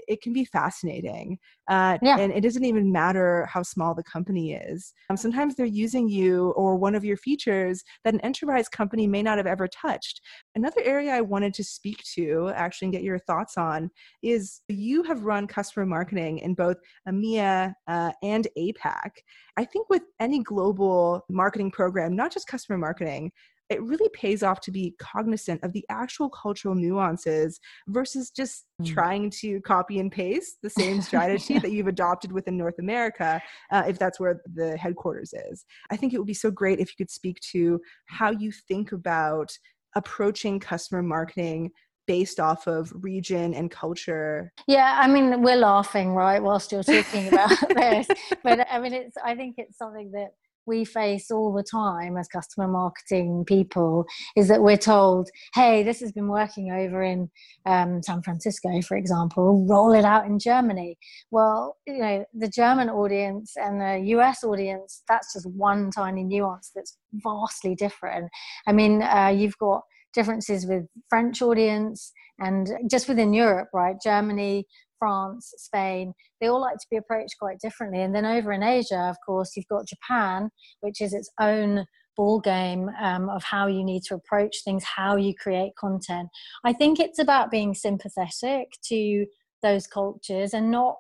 it 0.09 0.23
can 0.23 0.33
be 0.33 0.45
fascinating. 0.45 1.39
Uh, 1.69 1.99
yeah. 2.03 2.19
And 2.19 2.33
it 2.33 2.43
doesn't 2.43 2.65
even 2.65 2.93
matter 2.93 3.47
how 3.47 3.63
small 3.63 3.95
the 3.95 4.03
company 4.03 4.55
is. 4.55 4.93
Um, 5.09 5.17
sometimes 5.17 5.55
they're 5.55 5.67
using 5.67 6.09
you 6.09 6.51
or 6.51 6.77
one 6.77 6.95
of 6.95 7.05
your 7.05 7.17
features 7.17 7.83
that 8.05 8.15
an 8.15 8.21
enterprise 8.21 8.69
company 8.69 9.07
may 9.07 9.23
not 9.23 9.39
have 9.39 9.47
ever 9.47 9.69
touched. 9.69 10.21
Another 10.55 10.83
area 10.83 11.13
I 11.13 11.21
wanted 11.21 11.55
to 11.55 11.65
speak 11.65 12.03
to, 12.15 12.51
actually, 12.55 12.87
and 12.87 12.93
get 12.93 13.03
your 13.03 13.19
thoughts 13.19 13.57
on 13.57 13.91
is 14.23 14.61
you 14.69 15.03
have 15.05 15.25
run 15.25 15.47
customer 15.47 15.87
marketing 15.87 16.39
in 16.39 16.55
both 16.55 16.77
EMEA 17.09 17.75
uh, 17.87 18.13
and 18.23 18.49
APAC. 18.59 19.11
I 19.57 19.65
think 19.65 19.89
with 19.89 20.03
any 20.21 20.43
global 20.43 21.25
marketing 21.31 21.71
program, 21.71 22.17
not 22.17 22.33
just 22.33 22.47
customer 22.47 22.79
marketing, 22.79 23.31
it 23.71 23.83
really 23.83 24.09
pays 24.11 24.43
off 24.43 24.61
to 24.61 24.71
be 24.71 24.95
cognizant 24.99 25.63
of 25.63 25.73
the 25.73 25.85
actual 25.89 26.29
cultural 26.29 26.75
nuances 26.75 27.61
versus 27.89 28.31
just 28.31 28.67
mm. 28.81 28.87
trying 28.87 29.31
to 29.31 29.61
copy 29.63 29.99
and 29.99 30.13
paste 30.13 30.59
the 30.63 30.71
same 30.71 31.01
strategy 31.03 31.59
that 31.59 31.73
you've 31.73 31.87
adopted 31.87 32.33
within 32.33 32.57
North 32.57 32.79
America, 32.79 33.43
uh, 33.71 33.85
if 33.87 33.99
that's 33.99 34.21
where 34.21 34.41
the 34.55 34.77
headquarters 34.77 35.33
is. 35.51 35.65
I 35.91 35.97
think 35.97 36.13
it 36.13 36.19
would 36.19 36.27
be 36.27 36.35
so 36.35 36.51
great 36.51 36.79
if 36.79 36.91
you 36.91 37.05
could 37.05 37.11
speak 37.11 37.41
to 37.53 37.81
how 38.07 38.31
you 38.31 38.53
think 38.53 38.93
about 38.93 39.57
approaching 39.97 40.61
customer 40.61 41.03
marketing 41.03 41.71
based 42.07 42.39
off 42.39 42.67
of 42.67 42.93
region 43.03 43.55
and 43.55 43.71
culture. 43.71 44.53
Yeah, 44.67 44.99
I 45.01 45.09
mean, 45.09 45.43
we're 45.43 45.57
laughing, 45.57 46.11
right, 46.11 46.43
whilst 46.43 46.71
you're 46.73 46.83
talking 46.83 47.29
about 47.29 47.51
this. 47.75 48.07
But 48.43 48.67
I 48.71 48.79
mean, 48.79 48.93
it's, 48.93 49.17
I 49.25 49.35
think 49.35 49.55
it's 49.57 49.79
something 49.79 50.11
that 50.13 50.35
we 50.67 50.85
face 50.85 51.31
all 51.31 51.53
the 51.53 51.63
time 51.63 52.17
as 52.17 52.29
customer 52.29 52.69
marketing 52.69 53.45
people 53.47 54.05
is 54.37 54.49
that 54.49 54.63
we're 54.63 54.77
told, 54.77 55.29
hey, 55.55 55.83
this 55.83 56.01
has 56.01 56.13
been 56.13 56.29
working 56.29 56.71
over 56.71 57.03
in 57.03 57.31
um, 57.67 58.03
San 58.03 58.23
Francisco, 58.23 58.81
for 58.83 58.97
example, 58.97 59.67
roll 59.69 59.93
it 59.93 60.05
out 60.05 60.27
in 60.27 60.39
Germany. 60.39 60.97
Well, 61.31 61.77
you 61.87 61.99
know, 61.99 62.25
the 62.35 62.49
German 62.49 62.89
audience 62.89 63.53
and 63.57 63.81
the 63.81 64.11
US 64.17 64.45
audience, 64.45 65.03
that's 65.09 65.33
just 65.35 65.49
one 65.51 65.91
tiny 65.91 66.25
nuance 66.25 66.71
that's 66.75 66.97
vastly 67.13 67.75
different. 67.75 68.31
I 68.67 68.73
mean, 68.73 69.03
uh, 69.03 69.33
you've 69.35 69.59
got 69.59 69.83
differences 70.15 70.67
with 70.67 70.85
French 71.11 71.43
audience 71.43 72.13
and 72.39 72.69
just 72.91 73.09
within 73.09 73.33
Europe, 73.33 73.69
right? 73.73 73.97
Germany, 74.03 74.67
France, 75.05 75.53
Spain, 75.59 76.15
they 76.41 76.47
all 76.47 76.63
like 76.63 76.79
to 76.79 76.87
be 76.91 76.97
approached 76.97 77.37
quite 77.39 77.59
differently. 77.61 78.01
And 78.01 78.15
then 78.15 78.25
over 78.25 78.53
in 78.53 78.63
Asia, 78.63 79.01
of 79.11 79.17
course, 79.27 79.53
you've 79.55 79.69
got 79.69 79.87
Japan, 79.87 80.49
which 80.81 81.03
is 81.03 81.13
its 81.13 81.31
own 81.39 81.85
ball 82.17 82.41
game 82.41 82.89
um, 83.03 83.29
of 83.29 83.45
how 83.45 83.67
you 83.67 83.85
need 83.85 84.03
to 84.05 84.15
approach 84.15 84.57
things, 84.65 84.83
how 84.83 85.17
you 85.17 85.35
create 85.35 85.73
content. 85.79 86.31
I 86.65 86.73
think 86.73 87.01
it's 87.01 87.19
about 87.19 87.51
being 87.51 87.75
sympathetic 87.75 88.69
to 88.85 89.27
those 89.63 89.87
cultures 89.87 90.55
and 90.55 90.71
not 90.71 90.97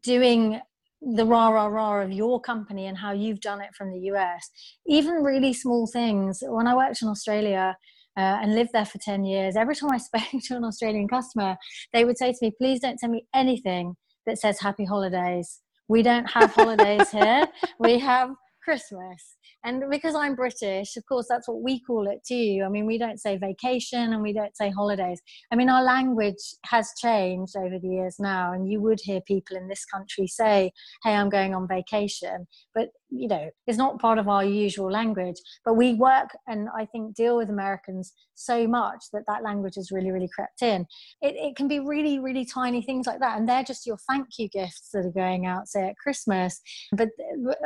doing 0.00 0.60
the 1.02 1.26
rah 1.26 1.48
rah 1.48 1.66
rah 1.66 2.02
of 2.02 2.12
your 2.12 2.40
company 2.40 2.86
and 2.86 2.96
how 2.96 3.10
you've 3.10 3.40
done 3.40 3.60
it 3.60 3.74
from 3.76 3.90
the 3.90 4.12
US. 4.12 4.48
Even 4.86 5.24
really 5.24 5.52
small 5.52 5.88
things. 5.88 6.40
When 6.46 6.68
I 6.68 6.76
worked 6.76 7.02
in 7.02 7.08
Australia, 7.08 7.76
uh, 8.16 8.38
and 8.42 8.54
lived 8.54 8.70
there 8.72 8.84
for 8.84 8.98
10 8.98 9.24
years, 9.24 9.56
every 9.56 9.74
time 9.74 9.90
I 9.92 9.98
spoke 9.98 10.42
to 10.42 10.56
an 10.56 10.64
Australian 10.64 11.08
customer, 11.08 11.56
they 11.92 12.04
would 12.04 12.18
say 12.18 12.32
to 12.32 12.38
me, 12.42 12.52
please 12.58 12.80
don't 12.80 12.98
send 12.98 13.12
me 13.12 13.26
anything 13.34 13.94
that 14.26 14.38
says 14.38 14.60
happy 14.60 14.84
holidays. 14.84 15.60
We 15.88 16.02
don't 16.02 16.26
have 16.30 16.54
holidays 16.54 17.10
here. 17.10 17.46
We 17.78 17.98
have 17.98 18.30
Christmas. 18.64 19.36
And 19.64 19.84
because 19.90 20.14
I'm 20.14 20.34
British, 20.34 20.96
of 20.96 21.04
course, 21.06 21.26
that's 21.28 21.46
what 21.46 21.62
we 21.62 21.80
call 21.80 22.08
it 22.08 22.20
too. 22.26 22.62
I 22.64 22.68
mean, 22.68 22.86
we 22.86 22.98
don't 22.98 23.20
say 23.20 23.36
vacation 23.36 24.12
and 24.12 24.22
we 24.22 24.32
don't 24.32 24.56
say 24.56 24.70
holidays. 24.70 25.20
I 25.52 25.56
mean, 25.56 25.68
our 25.68 25.82
language 25.82 26.42
has 26.64 26.90
changed 26.98 27.56
over 27.56 27.78
the 27.78 27.88
years 27.88 28.16
now, 28.18 28.52
and 28.52 28.68
you 28.68 28.80
would 28.80 29.00
hear 29.02 29.20
people 29.22 29.56
in 29.56 29.68
this 29.68 29.84
country 29.84 30.26
say, 30.26 30.72
Hey, 31.02 31.14
I'm 31.14 31.28
going 31.28 31.54
on 31.54 31.68
vacation. 31.68 32.46
But 32.74 32.88
you 33.14 33.28
know 33.28 33.50
is 33.66 33.76
not 33.76 34.00
part 34.00 34.18
of 34.18 34.28
our 34.28 34.44
usual 34.44 34.90
language 34.90 35.36
but 35.64 35.74
we 35.74 35.94
work 35.94 36.30
and 36.46 36.68
i 36.76 36.84
think 36.84 37.14
deal 37.14 37.36
with 37.36 37.48
americans 37.48 38.12
so 38.34 38.66
much 38.66 39.04
that 39.12 39.22
that 39.26 39.42
language 39.42 39.76
has 39.76 39.90
really 39.90 40.10
really 40.10 40.28
crept 40.28 40.62
in. 40.62 40.86
It, 41.22 41.34
it 41.36 41.56
can 41.56 41.68
be 41.68 41.80
really 41.80 42.18
really 42.18 42.44
tiny 42.44 42.82
things 42.82 43.06
like 43.06 43.20
that 43.20 43.38
and 43.38 43.48
they're 43.48 43.64
just 43.64 43.86
your 43.86 43.98
thank 44.08 44.26
you 44.38 44.48
gifts 44.48 44.90
that 44.92 45.06
are 45.06 45.10
going 45.10 45.46
out 45.46 45.68
say 45.68 45.88
at 45.88 45.96
christmas. 45.96 46.60
But 46.92 47.10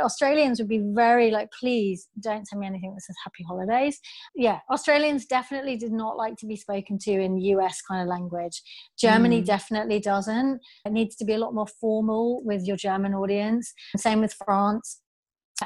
australians 0.00 0.58
would 0.58 0.68
be 0.68 0.82
very 0.84 1.30
like 1.30 1.48
please 1.58 2.08
don't 2.20 2.46
send 2.46 2.60
me 2.60 2.66
anything 2.66 2.94
that 2.94 3.02
says 3.02 3.16
happy 3.24 3.44
holidays. 3.46 3.98
Yeah 4.34 4.60
australians 4.70 5.26
definitely 5.26 5.76
did 5.76 5.92
not 5.92 6.16
like 6.16 6.36
to 6.36 6.46
be 6.46 6.56
spoken 6.56 6.98
to 6.98 7.10
in 7.12 7.38
us 7.38 7.82
kind 7.82 8.02
of 8.02 8.08
language. 8.08 8.62
Germany 8.98 9.42
mm. 9.42 9.46
definitely 9.46 10.00
doesn't. 10.00 10.60
It 10.84 10.92
needs 10.92 11.16
to 11.16 11.24
be 11.24 11.34
a 11.34 11.38
lot 11.38 11.54
more 11.54 11.66
formal 11.80 12.42
with 12.44 12.66
your 12.66 12.76
german 12.76 13.14
audience. 13.14 13.72
Same 13.96 14.20
with 14.20 14.34
france 14.44 15.00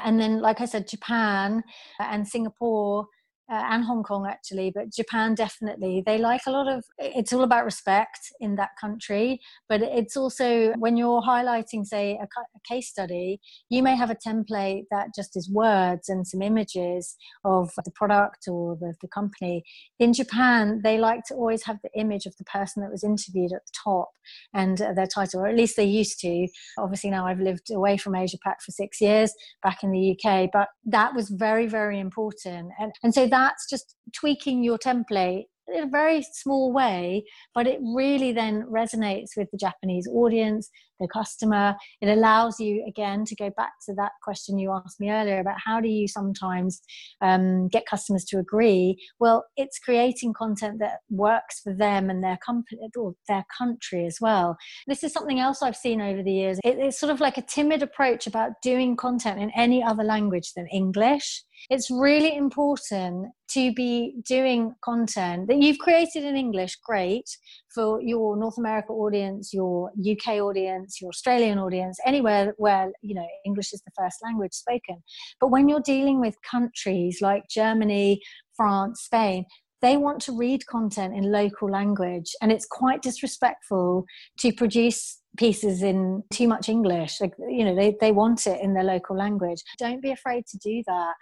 and 0.03 0.19
then 0.19 0.41
like 0.41 0.61
i 0.61 0.65
said 0.65 0.87
japan 0.87 1.63
and 1.99 2.27
singapore 2.27 3.07
uh, 3.51 3.61
and 3.71 3.83
Hong 3.83 4.03
Kong 4.03 4.25
actually, 4.25 4.71
but 4.73 4.91
Japan 4.93 5.35
definitely. 5.35 6.01
They 6.05 6.17
like 6.17 6.41
a 6.47 6.51
lot 6.51 6.67
of 6.67 6.83
it's 6.97 7.33
all 7.33 7.43
about 7.43 7.65
respect 7.65 8.19
in 8.39 8.55
that 8.55 8.69
country, 8.79 9.41
but 9.67 9.81
it's 9.81 10.15
also 10.15 10.71
when 10.77 10.95
you're 10.95 11.21
highlighting, 11.21 11.85
say, 11.85 12.17
a, 12.21 12.23
a, 12.23 12.73
case 12.73 12.89
study, 12.89 13.41
you 13.69 13.83
may 13.83 13.95
have 13.95 14.09
a 14.09 14.15
template 14.15 14.83
that 14.91 15.07
just 15.13 15.35
is 15.35 15.49
words 15.49 16.07
and 16.07 16.25
some 16.25 16.41
images 16.41 17.17
of 17.43 17.71
the 17.83 17.91
product 17.91 18.47
or 18.47 18.77
the, 18.77 18.93
the 19.01 19.07
company. 19.09 19.63
In 19.99 20.13
Japan, 20.13 20.79
they 20.81 20.97
like 20.97 21.23
to 21.27 21.33
always 21.33 21.63
have 21.65 21.79
the 21.83 21.89
image 21.99 22.25
of 22.25 22.37
the 22.37 22.45
person 22.45 22.81
that 22.81 22.91
was 22.91 23.03
interviewed 23.03 23.51
at 23.51 23.65
the 23.65 23.73
top 23.83 24.11
and 24.53 24.81
uh, 24.81 24.93
their 24.93 25.07
title, 25.07 25.41
or 25.41 25.47
at 25.47 25.57
least 25.57 25.75
they 25.75 25.83
used 25.83 26.19
to. 26.21 26.47
Obviously, 26.77 27.09
now 27.09 27.27
I've 27.27 27.41
lived 27.41 27.71
away 27.71 27.97
from 27.97 28.15
Asia 28.15 28.37
Pac 28.41 28.61
for 28.61 28.71
six 28.71 29.01
years 29.01 29.33
back 29.61 29.83
in 29.83 29.91
the 29.91 30.17
UK, 30.17 30.49
but 30.53 30.69
that 30.85 31.13
was 31.13 31.29
very, 31.29 31.67
very 31.67 31.99
important. 31.99 32.71
And, 32.79 32.93
and 33.03 33.13
so 33.13 33.27
that's 33.33 33.69
just 33.69 33.95
tweaking 34.15 34.63
your 34.63 34.77
template 34.77 35.45
in 35.67 35.83
a 35.83 35.89
very 35.89 36.23
small 36.33 36.71
way, 36.73 37.23
but 37.55 37.67
it 37.67 37.79
really 37.95 38.31
then 38.31 38.63
resonates 38.63 39.29
with 39.37 39.49
the 39.51 39.57
Japanese 39.57 40.07
audience, 40.07 40.69
the 40.99 41.07
customer. 41.07 41.75
It 42.01 42.09
allows 42.09 42.59
you, 42.59 42.85
again, 42.87 43.25
to 43.25 43.35
go 43.35 43.49
back 43.55 43.73
to 43.85 43.93
that 43.95 44.11
question 44.23 44.57
you 44.57 44.71
asked 44.71 44.99
me 44.99 45.09
earlier 45.09 45.39
about 45.39 45.57
how 45.63 45.79
do 45.79 45.87
you 45.87 46.07
sometimes 46.07 46.81
um, 47.21 47.67
get 47.67 47.85
customers 47.85 48.25
to 48.25 48.39
agree? 48.39 48.97
Well, 49.19 49.45
it's 49.57 49.79
creating 49.79 50.33
content 50.33 50.79
that 50.79 50.99
works 51.09 51.61
for 51.61 51.73
them 51.73 52.09
and 52.09 52.23
their 52.23 52.37
company 52.45 52.81
or 52.97 53.13
their 53.27 53.45
country 53.57 54.05
as 54.05 54.17
well. 54.21 54.57
This 54.87 55.03
is 55.03 55.13
something 55.13 55.39
else 55.39 55.61
I've 55.61 55.75
seen 55.75 56.01
over 56.01 56.23
the 56.23 56.31
years. 56.31 56.59
It, 56.63 56.77
it's 56.79 56.99
sort 56.99 57.11
of 57.11 57.19
like 57.19 57.37
a 57.37 57.41
timid 57.41 57.83
approach 57.83 58.27
about 58.27 58.51
doing 58.61 58.95
content 58.95 59.41
in 59.41 59.51
any 59.55 59.83
other 59.83 60.03
language 60.03 60.53
than 60.55 60.67
English 60.67 61.43
it's 61.69 61.89
really 61.89 62.35
important 62.35 63.31
to 63.49 63.73
be 63.73 64.15
doing 64.27 64.73
content 64.83 65.47
that 65.47 65.57
you've 65.57 65.77
created 65.77 66.23
in 66.23 66.35
English, 66.35 66.77
great, 66.83 67.37
for 67.73 68.01
your 68.01 68.37
North 68.37 68.57
America 68.57 68.91
audience, 68.91 69.53
your 69.53 69.91
UK 69.99 70.35
audience, 70.39 71.01
your 71.01 71.09
Australian 71.09 71.57
audience, 71.57 71.99
anywhere 72.05 72.53
where, 72.57 72.91
you 73.01 73.15
know, 73.15 73.27
English 73.45 73.73
is 73.73 73.81
the 73.81 73.91
first 73.97 74.17
language 74.23 74.53
spoken. 74.53 75.03
But 75.39 75.47
when 75.47 75.67
you're 75.67 75.81
dealing 75.81 76.19
with 76.19 76.35
countries 76.49 77.19
like 77.21 77.43
Germany, 77.49 78.21
France, 78.55 79.01
Spain, 79.01 79.45
they 79.83 79.97
want 79.97 80.21
to 80.21 80.35
read 80.35 80.65
content 80.65 81.13
in 81.13 81.29
local 81.29 81.69
language 81.69 82.31
and 82.41 82.53
it's 82.53 82.65
quite 82.65 83.01
disrespectful 83.01 84.05
to 84.39 84.53
produce 84.53 85.19
pieces 85.37 85.83
in 85.83 86.23
too 86.31 86.47
much 86.47 86.69
english. 86.69 87.19
Like 87.19 87.33
you 87.49 87.65
know 87.65 87.75
they, 87.75 87.95
they 87.99 88.13
want 88.13 88.47
it 88.47 88.61
in 88.61 88.73
their 88.73 88.85
local 88.85 89.17
language. 89.17 89.61
Don't 89.77 90.01
be 90.01 90.11
afraid 90.11 90.45
to 90.47 90.57
do 90.57 90.81
that. 90.87 91.13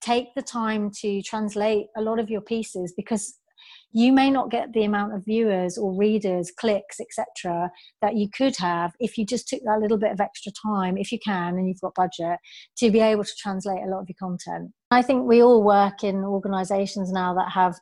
Take 0.00 0.34
the 0.34 0.42
time 0.42 0.90
to 1.02 1.22
translate 1.22 1.86
a 1.96 2.02
lot 2.02 2.18
of 2.18 2.28
your 2.28 2.40
pieces 2.40 2.92
because 2.96 3.38
you 3.92 4.12
may 4.12 4.30
not 4.30 4.50
get 4.50 4.72
the 4.72 4.84
amount 4.84 5.14
of 5.14 5.24
viewers 5.24 5.76
or 5.76 5.92
readers 5.92 6.50
clicks 6.50 7.00
etc 7.00 7.70
that 8.00 8.16
you 8.16 8.28
could 8.30 8.56
have 8.56 8.92
if 9.00 9.18
you 9.18 9.26
just 9.26 9.48
took 9.48 9.60
that 9.64 9.80
little 9.80 9.98
bit 9.98 10.12
of 10.12 10.20
extra 10.20 10.52
time 10.64 10.96
if 10.96 11.10
you 11.10 11.18
can 11.24 11.56
and 11.56 11.68
you've 11.68 11.80
got 11.80 11.94
budget 11.94 12.38
to 12.76 12.90
be 12.90 13.00
able 13.00 13.24
to 13.24 13.34
translate 13.38 13.82
a 13.82 13.90
lot 13.90 14.00
of 14.00 14.08
your 14.08 14.16
content. 14.18 14.70
I 14.90 15.02
think 15.02 15.26
we 15.26 15.42
all 15.42 15.62
work 15.62 16.02
in 16.02 16.24
organizations 16.24 17.12
now 17.12 17.34
that 17.34 17.50
have 17.52 17.78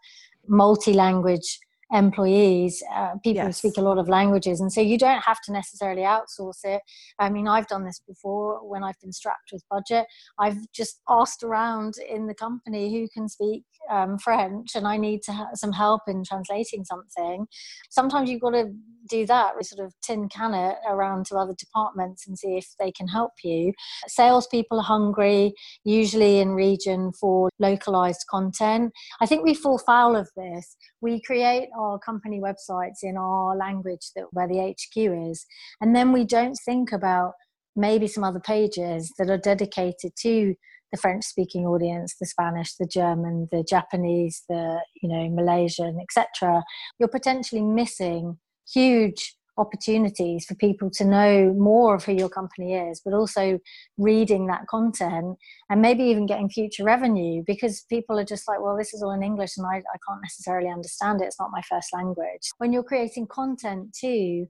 multi-language 0.46 1.59
employees, 1.93 2.82
uh, 2.95 3.14
people 3.22 3.45
yes. 3.45 3.47
who 3.47 3.53
speak 3.53 3.78
a 3.78 3.82
lot 3.82 3.99
of 3.99 4.09
languages. 4.09 4.61
And 4.61 4.72
so 4.72 4.80
you 4.80 4.99
don't 4.99 5.22
have 5.22 5.41
to 5.43 5.53
necessarily 5.53 6.03
outsource 6.03 6.64
it. 6.64 6.82
I 7.18 7.30
mean, 7.30 7.49
I've 7.49 7.66
done 7.66 7.84
this 7.84 8.01
before 8.07 8.68
when 8.68 8.84
I've 8.84 9.01
been 9.01 9.12
strapped 9.12 9.51
with 9.53 9.64
budget. 9.70 10.07
I've 10.39 10.59
just 10.72 11.01
asked 11.09 11.43
around 11.43 11.95
in 11.99 12.26
the 12.26 12.34
company 12.34 12.93
who 12.93 13.09
can 13.12 13.28
speak 13.28 13.64
um, 13.91 14.18
French 14.18 14.74
and 14.74 14.86
I 14.86 14.97
need 14.97 15.22
to 15.22 15.32
have 15.32 15.49
some 15.55 15.72
help 15.72 16.03
in 16.07 16.24
translating 16.24 16.84
something. 16.84 17.47
Sometimes 17.91 18.28
you've 18.28 18.43
got 18.43 18.51
to 18.51 18.72
do 19.09 19.26
that, 19.26 19.55
we 19.57 19.64
sort 19.64 19.84
of 19.84 19.95
tin 20.03 20.28
can 20.28 20.55
it 20.55 20.76
around 20.86 21.26
to 21.26 21.36
other 21.36 21.55
departments 21.59 22.26
and 22.26 22.39
see 22.39 22.57
if 22.57 22.74
they 22.78 22.93
can 22.93 23.09
help 23.09 23.32
you. 23.43 23.72
Salespeople 24.07 24.78
are 24.78 24.84
hungry, 24.84 25.55
usually 25.84 26.41
in 26.41 26.51
region 26.51 27.12
for 27.12 27.49
localized 27.59 28.24
content. 28.30 28.93
I 29.20 29.26
think 29.26 29.45
we 29.45 29.55
fall 29.55 29.78
foul 29.78 30.14
of 30.14 30.28
this. 30.36 30.76
We 31.01 31.20
create 31.22 31.68
our 31.78 31.98
company 31.98 32.40
websites 32.40 33.02
in 33.02 33.16
our 33.16 33.56
language 33.56 34.10
that 34.16 34.26
where 34.32 34.48
the 34.48 34.74
HQ 34.74 34.96
is, 35.30 35.46
and 35.80 35.94
then 35.94 36.12
we 36.12 36.24
don't 36.24 36.58
think 36.64 36.92
about 36.92 37.32
maybe 37.76 38.08
some 38.08 38.24
other 38.24 38.40
pages 38.40 39.12
that 39.18 39.30
are 39.30 39.38
dedicated 39.38 40.12
to 40.20 40.54
the 40.90 40.98
French 40.98 41.24
speaking 41.24 41.66
audience, 41.66 42.16
the 42.18 42.26
Spanish, 42.26 42.74
the 42.74 42.86
German, 42.86 43.48
the 43.52 43.62
Japanese, 43.62 44.42
the 44.48 44.80
you 45.02 45.08
know 45.08 45.28
Malaysian, 45.30 45.98
etc. 46.00 46.62
You're 46.98 47.08
potentially 47.08 47.62
missing 47.62 48.38
huge 48.72 49.38
opportunities 49.59 50.44
for 50.44 50.54
people 50.54 50.90
to 50.90 51.04
know 51.04 51.52
more 51.54 51.94
of 51.94 52.04
who 52.04 52.12
your 52.12 52.28
company 52.28 52.74
is, 52.74 53.00
but 53.04 53.14
also 53.14 53.59
reading 53.96 54.46
that 54.46 54.66
content 54.68 55.36
and 55.68 55.82
maybe 55.82 56.04
even 56.04 56.26
getting 56.26 56.48
future 56.48 56.84
revenue 56.84 57.42
because 57.46 57.84
people 57.88 58.18
are 58.18 58.24
just 58.24 58.48
like, 58.48 58.61
well, 58.61 58.76
this 58.76 58.94
is 58.94 59.02
all 59.02 59.12
in 59.12 59.22
English 59.22 59.56
and 59.56 59.66
I, 59.66 59.76
I 59.76 59.98
can't 60.06 60.22
necessarily 60.22 60.70
understand 60.70 61.20
it. 61.20 61.26
It's 61.26 61.40
not 61.40 61.50
my 61.52 61.62
first 61.62 61.88
language. 61.92 62.50
When 62.59 62.72
you're 62.72 62.82
creating 62.82 63.26
content 63.26 63.94
too, 63.98 64.46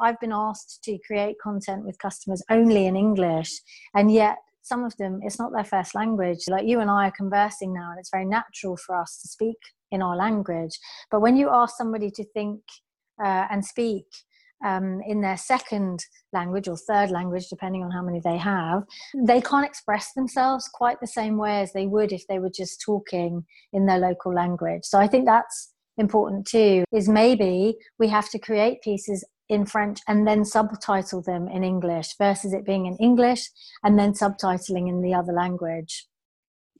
I've 0.00 0.20
been 0.20 0.32
asked 0.32 0.82
to 0.84 0.98
create 1.06 1.36
content 1.42 1.84
with 1.84 1.98
customers 1.98 2.42
only 2.48 2.86
in 2.86 2.96
English, 2.96 3.50
and 3.94 4.10
yet 4.10 4.38
some 4.62 4.84
of 4.84 4.96
them 4.96 5.20
it's 5.22 5.38
not 5.40 5.52
their 5.52 5.64
first 5.64 5.92
language 5.92 6.38
like 6.48 6.64
you 6.64 6.78
and 6.78 6.88
i 6.88 7.08
are 7.08 7.10
conversing 7.10 7.74
now 7.74 7.90
and 7.90 7.98
it's 7.98 8.12
very 8.12 8.24
natural 8.24 8.76
for 8.76 8.94
us 8.94 9.18
to 9.20 9.26
speak 9.26 9.56
in 9.92 10.02
our 10.02 10.16
language. 10.16 10.80
But 11.10 11.20
when 11.20 11.36
you 11.36 11.50
ask 11.50 11.76
somebody 11.76 12.10
to 12.10 12.24
think 12.32 12.60
uh, 13.22 13.46
and 13.50 13.64
speak 13.64 14.06
um, 14.64 15.00
in 15.06 15.20
their 15.20 15.36
second 15.36 16.04
language 16.32 16.68
or 16.68 16.76
third 16.76 17.10
language, 17.10 17.48
depending 17.48 17.82
on 17.82 17.90
how 17.90 18.02
many 18.02 18.20
they 18.20 18.36
have, 18.36 18.84
they 19.26 19.40
can't 19.40 19.66
express 19.66 20.12
themselves 20.14 20.68
quite 20.72 21.00
the 21.00 21.06
same 21.06 21.36
way 21.36 21.60
as 21.60 21.72
they 21.72 21.86
would 21.86 22.12
if 22.12 22.26
they 22.28 22.38
were 22.38 22.50
just 22.54 22.80
talking 22.80 23.44
in 23.72 23.86
their 23.86 23.98
local 23.98 24.32
language. 24.34 24.82
So 24.84 24.98
I 24.98 25.06
think 25.06 25.26
that's 25.26 25.72
important 25.98 26.46
too, 26.46 26.84
is 26.92 27.08
maybe 27.08 27.76
we 27.98 28.08
have 28.08 28.30
to 28.30 28.38
create 28.38 28.82
pieces 28.82 29.24
in 29.48 29.66
French 29.66 30.00
and 30.08 30.26
then 30.26 30.44
subtitle 30.44 31.22
them 31.22 31.48
in 31.48 31.62
English 31.62 32.14
versus 32.16 32.52
it 32.52 32.64
being 32.64 32.86
in 32.86 32.96
English 32.96 33.50
and 33.82 33.98
then 33.98 34.12
subtitling 34.12 34.88
in 34.88 35.02
the 35.02 35.12
other 35.14 35.32
language. 35.32 36.06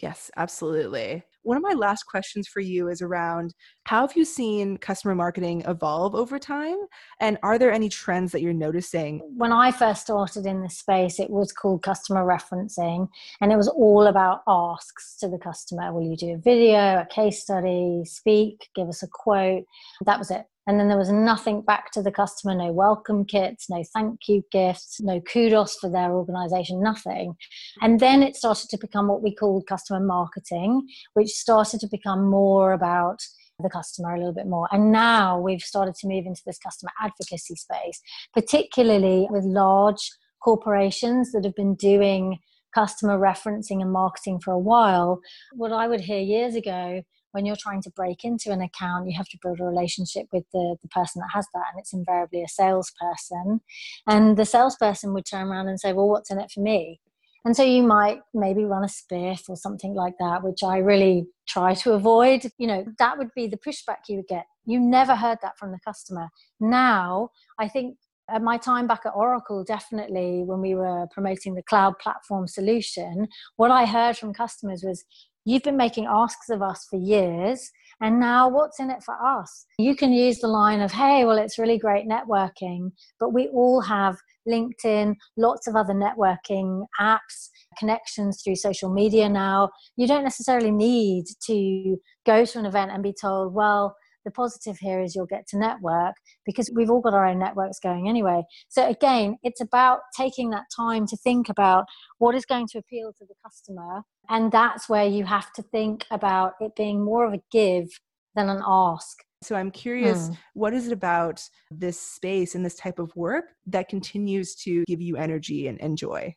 Yes, 0.00 0.30
absolutely. 0.36 1.24
One 1.42 1.56
of 1.56 1.62
my 1.62 1.72
last 1.72 2.04
questions 2.04 2.46
for 2.46 2.60
you 2.60 2.88
is 2.88 3.02
around 3.02 3.54
how 3.84 4.06
have 4.06 4.16
you 4.16 4.24
seen 4.24 4.76
customer 4.76 5.14
marketing 5.14 5.62
evolve 5.66 6.14
over 6.14 6.38
time? 6.38 6.76
And 7.20 7.38
are 7.42 7.58
there 7.58 7.72
any 7.72 7.88
trends 7.88 8.32
that 8.32 8.42
you're 8.42 8.52
noticing? 8.52 9.20
When 9.36 9.52
I 9.52 9.72
first 9.72 10.02
started 10.02 10.46
in 10.46 10.62
this 10.62 10.78
space, 10.78 11.18
it 11.18 11.30
was 11.30 11.52
called 11.52 11.82
customer 11.82 12.24
referencing, 12.24 13.08
and 13.40 13.52
it 13.52 13.56
was 13.56 13.68
all 13.68 14.06
about 14.06 14.42
asks 14.46 15.16
to 15.18 15.28
the 15.28 15.38
customer 15.38 15.92
Will 15.92 16.08
you 16.08 16.16
do 16.16 16.34
a 16.34 16.38
video, 16.38 17.00
a 17.00 17.06
case 17.10 17.42
study, 17.42 18.02
speak, 18.04 18.68
give 18.74 18.88
us 18.88 19.02
a 19.02 19.08
quote? 19.08 19.64
That 20.04 20.18
was 20.18 20.30
it. 20.30 20.46
And 20.66 20.78
then 20.78 20.88
there 20.88 20.98
was 20.98 21.10
nothing 21.10 21.62
back 21.62 21.90
to 21.92 22.02
the 22.02 22.12
customer 22.12 22.54
no 22.54 22.72
welcome 22.72 23.24
kits, 23.24 23.68
no 23.68 23.82
thank 23.92 24.28
you 24.28 24.44
gifts, 24.52 25.00
no 25.00 25.20
kudos 25.20 25.76
for 25.76 25.90
their 25.90 26.12
organization, 26.12 26.82
nothing. 26.82 27.34
And 27.80 27.98
then 27.98 28.22
it 28.22 28.36
started 28.36 28.68
to 28.70 28.78
become 28.78 29.08
what 29.08 29.22
we 29.22 29.34
called 29.34 29.66
customer 29.66 30.00
marketing, 30.00 30.86
which 31.14 31.30
started 31.30 31.80
to 31.80 31.88
become 31.88 32.24
more 32.24 32.72
about 32.72 33.20
the 33.58 33.70
customer 33.70 34.14
a 34.14 34.18
little 34.18 34.34
bit 34.34 34.46
more. 34.46 34.68
And 34.70 34.92
now 34.92 35.38
we've 35.38 35.62
started 35.62 35.94
to 35.96 36.08
move 36.08 36.26
into 36.26 36.42
this 36.46 36.58
customer 36.58 36.90
advocacy 37.00 37.56
space, 37.56 38.00
particularly 38.32 39.26
with 39.30 39.44
large 39.44 40.10
corporations 40.42 41.32
that 41.32 41.44
have 41.44 41.54
been 41.54 41.74
doing 41.74 42.38
customer 42.74 43.18
referencing 43.18 43.82
and 43.82 43.92
marketing 43.92 44.40
for 44.40 44.52
a 44.52 44.58
while. 44.58 45.20
What 45.54 45.72
I 45.72 45.86
would 45.88 46.00
hear 46.00 46.20
years 46.20 46.54
ago 46.54 47.02
when 47.32 47.44
you're 47.44 47.56
trying 47.56 47.82
to 47.82 47.90
break 47.90 48.24
into 48.24 48.50
an 48.52 48.62
account, 48.62 49.08
you 49.08 49.16
have 49.16 49.28
to 49.28 49.38
build 49.42 49.60
a 49.60 49.64
relationship 49.64 50.26
with 50.32 50.44
the, 50.52 50.76
the 50.80 50.88
person 50.88 51.20
that 51.20 51.30
has 51.34 51.46
that, 51.52 51.64
and 51.72 51.80
it's 51.80 51.92
invariably 51.92 52.42
a 52.42 52.48
salesperson. 52.48 53.60
And 54.06 54.36
the 54.36 54.44
salesperson 54.44 55.12
would 55.14 55.26
turn 55.26 55.48
around 55.48 55.68
and 55.68 55.80
say, 55.80 55.92
Well, 55.92 56.08
what's 56.08 56.30
in 56.30 56.38
it 56.38 56.50
for 56.50 56.60
me? 56.60 57.00
And 57.44 57.56
so 57.56 57.64
you 57.64 57.82
might 57.82 58.20
maybe 58.32 58.64
run 58.64 58.84
a 58.84 58.86
spiff 58.86 59.48
or 59.48 59.56
something 59.56 59.94
like 59.94 60.14
that, 60.20 60.44
which 60.44 60.62
I 60.62 60.78
really 60.78 61.26
try 61.48 61.74
to 61.74 61.92
avoid. 61.92 62.44
You 62.56 62.68
know, 62.68 62.84
that 62.98 63.18
would 63.18 63.30
be 63.34 63.48
the 63.48 63.56
pushback 63.56 64.08
you 64.08 64.16
would 64.16 64.28
get. 64.28 64.46
You 64.64 64.78
never 64.78 65.16
heard 65.16 65.38
that 65.42 65.58
from 65.58 65.72
the 65.72 65.80
customer. 65.84 66.28
Now, 66.60 67.30
I 67.58 67.66
think 67.66 67.96
at 68.30 68.42
my 68.42 68.56
time 68.56 68.86
back 68.86 69.02
at 69.04 69.12
Oracle, 69.14 69.64
definitely 69.64 70.42
when 70.44 70.60
we 70.60 70.76
were 70.76 71.06
promoting 71.12 71.54
the 71.54 71.62
cloud 71.62 71.98
platform 71.98 72.46
solution, 72.46 73.26
what 73.56 73.72
I 73.72 73.86
heard 73.86 74.16
from 74.16 74.32
customers 74.32 74.84
was, 74.84 75.04
You've 75.44 75.62
been 75.64 75.76
making 75.76 76.06
asks 76.06 76.50
of 76.50 76.62
us 76.62 76.86
for 76.88 76.98
years, 76.98 77.70
and 78.00 78.20
now 78.20 78.48
what's 78.48 78.78
in 78.78 78.90
it 78.90 79.02
for 79.02 79.14
us? 79.14 79.66
You 79.78 79.96
can 79.96 80.12
use 80.12 80.38
the 80.38 80.48
line 80.48 80.80
of, 80.80 80.92
hey, 80.92 81.24
well, 81.24 81.38
it's 81.38 81.58
really 81.58 81.78
great 81.78 82.06
networking, 82.08 82.92
but 83.18 83.32
we 83.32 83.48
all 83.48 83.80
have 83.80 84.16
LinkedIn, 84.48 85.16
lots 85.36 85.66
of 85.66 85.76
other 85.76 85.94
networking 85.94 86.84
apps, 87.00 87.48
connections 87.78 88.40
through 88.42 88.56
social 88.56 88.92
media 88.92 89.28
now. 89.28 89.70
You 89.96 90.06
don't 90.06 90.24
necessarily 90.24 90.70
need 90.70 91.24
to 91.46 91.96
go 92.24 92.44
to 92.44 92.58
an 92.58 92.66
event 92.66 92.92
and 92.92 93.02
be 93.02 93.14
told, 93.20 93.54
well, 93.54 93.96
the 94.24 94.30
positive 94.30 94.78
here 94.78 95.00
is 95.00 95.14
you'll 95.14 95.26
get 95.26 95.46
to 95.48 95.58
network 95.58 96.14
because 96.44 96.70
we've 96.74 96.90
all 96.90 97.00
got 97.00 97.14
our 97.14 97.26
own 97.26 97.38
networks 97.38 97.78
going 97.78 98.08
anyway. 98.08 98.42
So 98.68 98.88
again, 98.88 99.36
it's 99.42 99.60
about 99.60 100.00
taking 100.16 100.50
that 100.50 100.64
time 100.74 101.06
to 101.08 101.16
think 101.16 101.48
about 101.48 101.84
what 102.18 102.34
is 102.34 102.44
going 102.46 102.68
to 102.68 102.78
appeal 102.78 103.12
to 103.18 103.26
the 103.26 103.34
customer. 103.44 104.02
And 104.28 104.52
that's 104.52 104.88
where 104.88 105.06
you 105.06 105.24
have 105.24 105.52
to 105.54 105.62
think 105.62 106.06
about 106.10 106.54
it 106.60 106.72
being 106.76 107.04
more 107.04 107.26
of 107.26 107.34
a 107.34 107.42
give 107.50 107.88
than 108.34 108.48
an 108.48 108.62
ask. 108.66 109.18
So 109.42 109.56
I'm 109.56 109.72
curious, 109.72 110.28
hmm. 110.28 110.34
what 110.54 110.72
is 110.72 110.86
it 110.86 110.92
about 110.92 111.42
this 111.70 111.98
space 111.98 112.54
and 112.54 112.64
this 112.64 112.76
type 112.76 113.00
of 113.00 113.10
work 113.16 113.46
that 113.66 113.88
continues 113.88 114.54
to 114.56 114.84
give 114.86 115.00
you 115.00 115.16
energy 115.16 115.66
and, 115.66 115.80
and 115.80 115.98
joy? 115.98 116.34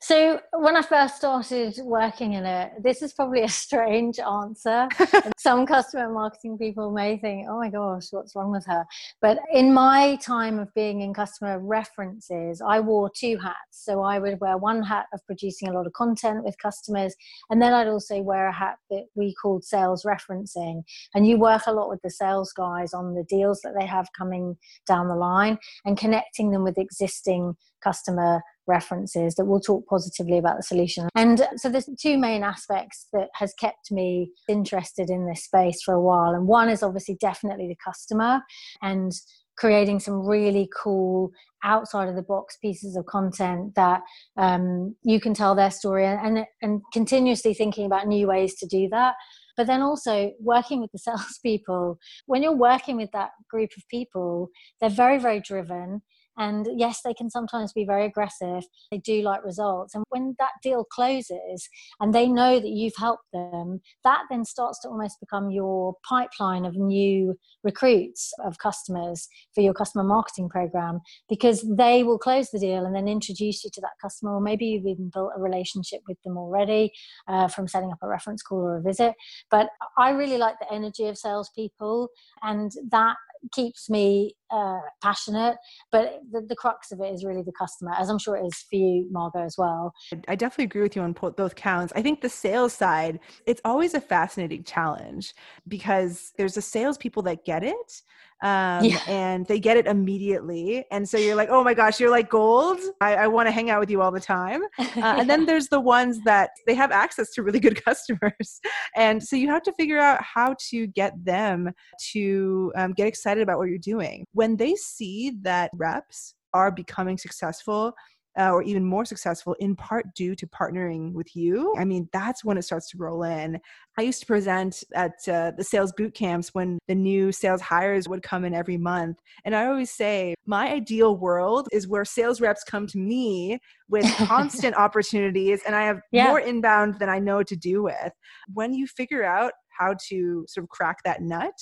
So 0.00 0.40
when 0.52 0.76
I 0.76 0.82
first 0.82 1.16
started 1.16 1.78
working 1.82 2.34
in 2.34 2.44
it, 2.44 2.72
this 2.82 3.02
is 3.02 3.12
probably 3.12 3.42
a 3.42 3.48
strange 3.64 4.18
answer. 4.18 4.88
Some 5.38 5.66
customer 5.66 6.10
marketing 6.10 6.58
people 6.58 6.90
may 6.90 7.18
think, 7.18 7.46
"Oh 7.48 7.58
my 7.58 7.70
gosh, 7.70 8.08
what's 8.10 8.34
wrong 8.34 8.50
with 8.50 8.66
her?" 8.66 8.84
But 9.20 9.38
in 9.52 9.72
my 9.72 10.16
time 10.16 10.58
of 10.58 10.72
being 10.74 11.00
in 11.00 11.14
customer 11.14 11.58
references, 11.58 12.60
I 12.60 12.80
wore 12.80 13.10
two 13.14 13.38
hats. 13.38 13.56
So 13.72 14.02
I 14.02 14.18
would 14.18 14.40
wear 14.40 14.58
one 14.58 14.82
hat 14.82 15.06
of 15.12 15.24
producing 15.26 15.68
a 15.68 15.72
lot 15.72 15.86
of 15.86 15.92
content 15.92 16.44
with 16.44 16.58
customers, 16.58 17.14
and 17.50 17.60
then 17.60 17.72
I'd 17.72 17.88
also 17.88 18.20
wear 18.20 18.48
a 18.48 18.52
hat 18.52 18.76
that 18.90 19.06
we 19.14 19.34
called 19.34 19.64
sales 19.64 20.04
referencing. 20.04 20.82
And 21.14 21.26
you 21.26 21.38
work 21.38 21.62
a 21.66 21.72
lot 21.72 21.88
with 21.88 22.02
the 22.02 22.10
sales 22.10 22.52
guys 22.52 22.92
on 22.92 23.14
the 23.14 23.24
deals 23.24 23.60
that 23.62 23.74
they 23.78 23.86
have 23.86 24.08
coming 24.16 24.56
down 24.86 25.08
the 25.08 25.14
line 25.14 25.58
and 25.84 25.96
connecting 25.96 26.50
them 26.50 26.64
with 26.64 26.78
existing 26.78 27.56
customer 27.82 28.42
references 28.66 29.34
that 29.36 29.46
will 29.46 29.60
talk 29.60 29.86
positively 29.86 30.38
about 30.38 30.56
the 30.56 30.62
solution. 30.62 31.08
And 31.14 31.46
so 31.56 31.68
there's 31.68 31.88
two 32.00 32.18
main 32.18 32.42
aspects 32.42 33.06
that 33.12 33.28
has 33.34 33.54
kept 33.54 33.90
me 33.90 34.32
interested 34.48 35.10
in 35.10 35.26
this 35.26 35.44
space 35.44 35.82
for 35.82 35.94
a 35.94 36.00
while. 36.00 36.34
And 36.34 36.46
one 36.46 36.68
is 36.68 36.82
obviously 36.82 37.16
definitely 37.20 37.68
the 37.68 37.76
customer 37.84 38.42
and 38.82 39.12
creating 39.56 40.00
some 40.00 40.26
really 40.26 40.68
cool 40.76 41.30
outside 41.64 42.08
of 42.08 42.14
the 42.14 42.22
box 42.22 42.58
pieces 42.60 42.94
of 42.94 43.06
content 43.06 43.74
that 43.74 44.02
um, 44.36 44.94
you 45.02 45.18
can 45.18 45.32
tell 45.32 45.54
their 45.54 45.70
story 45.70 46.04
and, 46.04 46.20
and, 46.20 46.46
and 46.60 46.82
continuously 46.92 47.54
thinking 47.54 47.86
about 47.86 48.06
new 48.06 48.26
ways 48.28 48.54
to 48.56 48.66
do 48.66 48.88
that 48.90 49.14
but 49.56 49.66
then 49.66 49.82
also 49.82 50.32
working 50.38 50.80
with 50.80 50.92
the 50.92 50.98
salespeople. 50.98 51.98
When 52.26 52.42
you're 52.42 52.56
working 52.56 52.96
with 52.96 53.10
that 53.12 53.30
group 53.50 53.70
of 53.76 53.88
people, 53.88 54.50
they're 54.80 54.90
very, 54.90 55.18
very 55.18 55.40
driven. 55.40 56.02
And 56.38 56.68
yes, 56.76 57.00
they 57.04 57.14
can 57.14 57.30
sometimes 57.30 57.72
be 57.72 57.84
very 57.84 58.04
aggressive. 58.04 58.64
They 58.90 58.98
do 58.98 59.22
like 59.22 59.44
results. 59.44 59.94
And 59.94 60.04
when 60.10 60.34
that 60.38 60.52
deal 60.62 60.84
closes 60.84 61.68
and 62.00 62.14
they 62.14 62.28
know 62.28 62.60
that 62.60 62.68
you've 62.68 62.96
helped 62.96 63.30
them, 63.32 63.80
that 64.04 64.22
then 64.30 64.44
starts 64.44 64.80
to 64.82 64.88
almost 64.88 65.20
become 65.20 65.50
your 65.50 65.94
pipeline 66.08 66.64
of 66.64 66.76
new 66.76 67.34
recruits 67.64 68.32
of 68.44 68.58
customers 68.58 69.28
for 69.54 69.60
your 69.60 69.74
customer 69.74 70.04
marketing 70.04 70.48
program 70.48 71.00
because 71.28 71.64
they 71.76 72.02
will 72.02 72.18
close 72.18 72.50
the 72.50 72.58
deal 72.58 72.84
and 72.84 72.94
then 72.94 73.08
introduce 73.08 73.64
you 73.64 73.70
to 73.72 73.80
that 73.80 73.90
customer. 74.00 74.34
Or 74.34 74.40
maybe 74.40 74.66
you've 74.66 74.86
even 74.86 75.10
built 75.12 75.32
a 75.36 75.40
relationship 75.40 76.00
with 76.06 76.18
them 76.22 76.36
already 76.36 76.92
uh, 77.28 77.48
from 77.48 77.68
setting 77.68 77.90
up 77.90 77.98
a 78.02 78.08
reference 78.08 78.42
call 78.42 78.58
or 78.58 78.76
a 78.76 78.82
visit. 78.82 79.14
But 79.50 79.68
I 79.96 80.10
really 80.10 80.38
like 80.38 80.58
the 80.58 80.72
energy 80.72 81.06
of 81.06 81.18
salespeople, 81.18 82.08
and 82.42 82.70
that 82.90 83.16
keeps 83.52 83.88
me 83.90 84.34
uh, 84.50 84.80
passionate. 85.02 85.56
But 85.92 86.20
the, 86.30 86.42
the 86.42 86.56
crux 86.56 86.92
of 86.92 87.00
it 87.00 87.12
is 87.12 87.24
really 87.24 87.42
the 87.42 87.52
customer, 87.58 87.92
as 87.98 88.08
I'm 88.08 88.18
sure 88.18 88.36
it 88.36 88.46
is 88.46 88.64
for 88.70 88.76
you, 88.76 89.08
Margot, 89.10 89.44
as 89.44 89.56
well. 89.58 89.92
I 90.28 90.36
definitely 90.36 90.64
agree 90.64 90.82
with 90.82 90.96
you 90.96 91.02
on 91.02 91.12
both 91.12 91.54
counts. 91.54 91.92
I 91.96 92.02
think 92.02 92.20
the 92.20 92.28
sales 92.28 92.72
side, 92.72 93.20
it's 93.46 93.60
always 93.64 93.94
a 93.94 94.00
fascinating 94.00 94.64
challenge 94.64 95.34
because 95.68 96.32
there's 96.36 96.54
the 96.54 96.62
salespeople 96.62 97.22
that 97.24 97.44
get 97.44 97.64
it 97.64 98.02
um, 98.42 98.84
yeah. 98.84 99.00
and 99.08 99.46
they 99.46 99.58
get 99.58 99.76
it 99.76 99.86
immediately. 99.86 100.84
And 100.90 101.08
so 101.08 101.16
you're 101.16 101.36
like, 101.36 101.48
oh 101.50 101.64
my 101.64 101.74
gosh, 101.74 101.98
you're 101.98 102.10
like 102.10 102.28
gold. 102.28 102.78
I, 103.00 103.14
I 103.14 103.26
want 103.28 103.46
to 103.46 103.50
hang 103.50 103.70
out 103.70 103.80
with 103.80 103.90
you 103.90 104.02
all 104.02 104.10
the 104.10 104.20
time. 104.20 104.62
Uh, 104.78 105.16
and 105.18 105.28
then 105.28 105.46
there's 105.46 105.68
the 105.68 105.80
ones 105.80 106.20
that 106.24 106.50
they 106.66 106.74
have 106.74 106.90
access 106.90 107.30
to 107.32 107.42
really 107.42 107.60
good 107.60 107.82
customers. 107.84 108.60
And 108.94 109.22
so 109.22 109.36
you 109.36 109.48
have 109.48 109.62
to 109.62 109.72
figure 109.72 109.98
out 109.98 110.22
how 110.22 110.54
to 110.70 110.86
get 110.88 111.12
them 111.24 111.70
to 112.12 112.72
um, 112.76 112.92
get 112.92 113.06
excited 113.06 113.42
about 113.42 113.58
what 113.58 113.68
you're 113.68 113.78
doing. 113.78 114.26
When 114.32 114.56
they 114.56 114.74
see 114.74 115.32
that 115.42 115.70
reps 115.74 116.34
are 116.52 116.70
becoming 116.70 117.18
successful, 117.18 117.94
uh, 118.38 118.50
or 118.50 118.62
even 118.62 118.84
more 118.84 119.04
successful 119.04 119.54
in 119.60 119.74
part 119.74 120.14
due 120.14 120.34
to 120.36 120.46
partnering 120.46 121.12
with 121.12 121.34
you. 121.34 121.74
I 121.78 121.84
mean, 121.84 122.08
that's 122.12 122.44
when 122.44 122.58
it 122.58 122.62
starts 122.62 122.90
to 122.90 122.98
roll 122.98 123.22
in. 123.22 123.58
I 123.98 124.02
used 124.02 124.20
to 124.20 124.26
present 124.26 124.84
at 124.94 125.12
uh, 125.28 125.52
the 125.56 125.64
sales 125.64 125.92
boot 125.92 126.14
camps 126.14 126.50
when 126.52 126.78
the 126.86 126.94
new 126.94 127.32
sales 127.32 127.62
hires 127.62 128.08
would 128.08 128.22
come 128.22 128.44
in 128.44 128.54
every 128.54 128.76
month. 128.76 129.18
And 129.44 129.54
I 129.54 129.66
always 129.66 129.90
say, 129.90 130.34
my 130.44 130.70
ideal 130.70 131.16
world 131.16 131.68
is 131.72 131.88
where 131.88 132.04
sales 132.04 132.40
reps 132.40 132.62
come 132.62 132.86
to 132.88 132.98
me 132.98 133.58
with 133.88 134.04
constant 134.26 134.76
opportunities 134.76 135.62
and 135.66 135.74
I 135.74 135.84
have 135.84 136.00
yeah. 136.12 136.26
more 136.26 136.40
inbound 136.40 136.98
than 136.98 137.08
I 137.08 137.18
know 137.18 137.36
what 137.36 137.46
to 137.48 137.56
do 137.56 137.82
with. 137.82 138.12
When 138.52 138.74
you 138.74 138.86
figure 138.86 139.24
out 139.24 139.52
how 139.78 139.94
to 140.08 140.44
sort 140.48 140.64
of 140.64 140.68
crack 140.70 140.98
that 141.04 141.22
nut, 141.22 141.54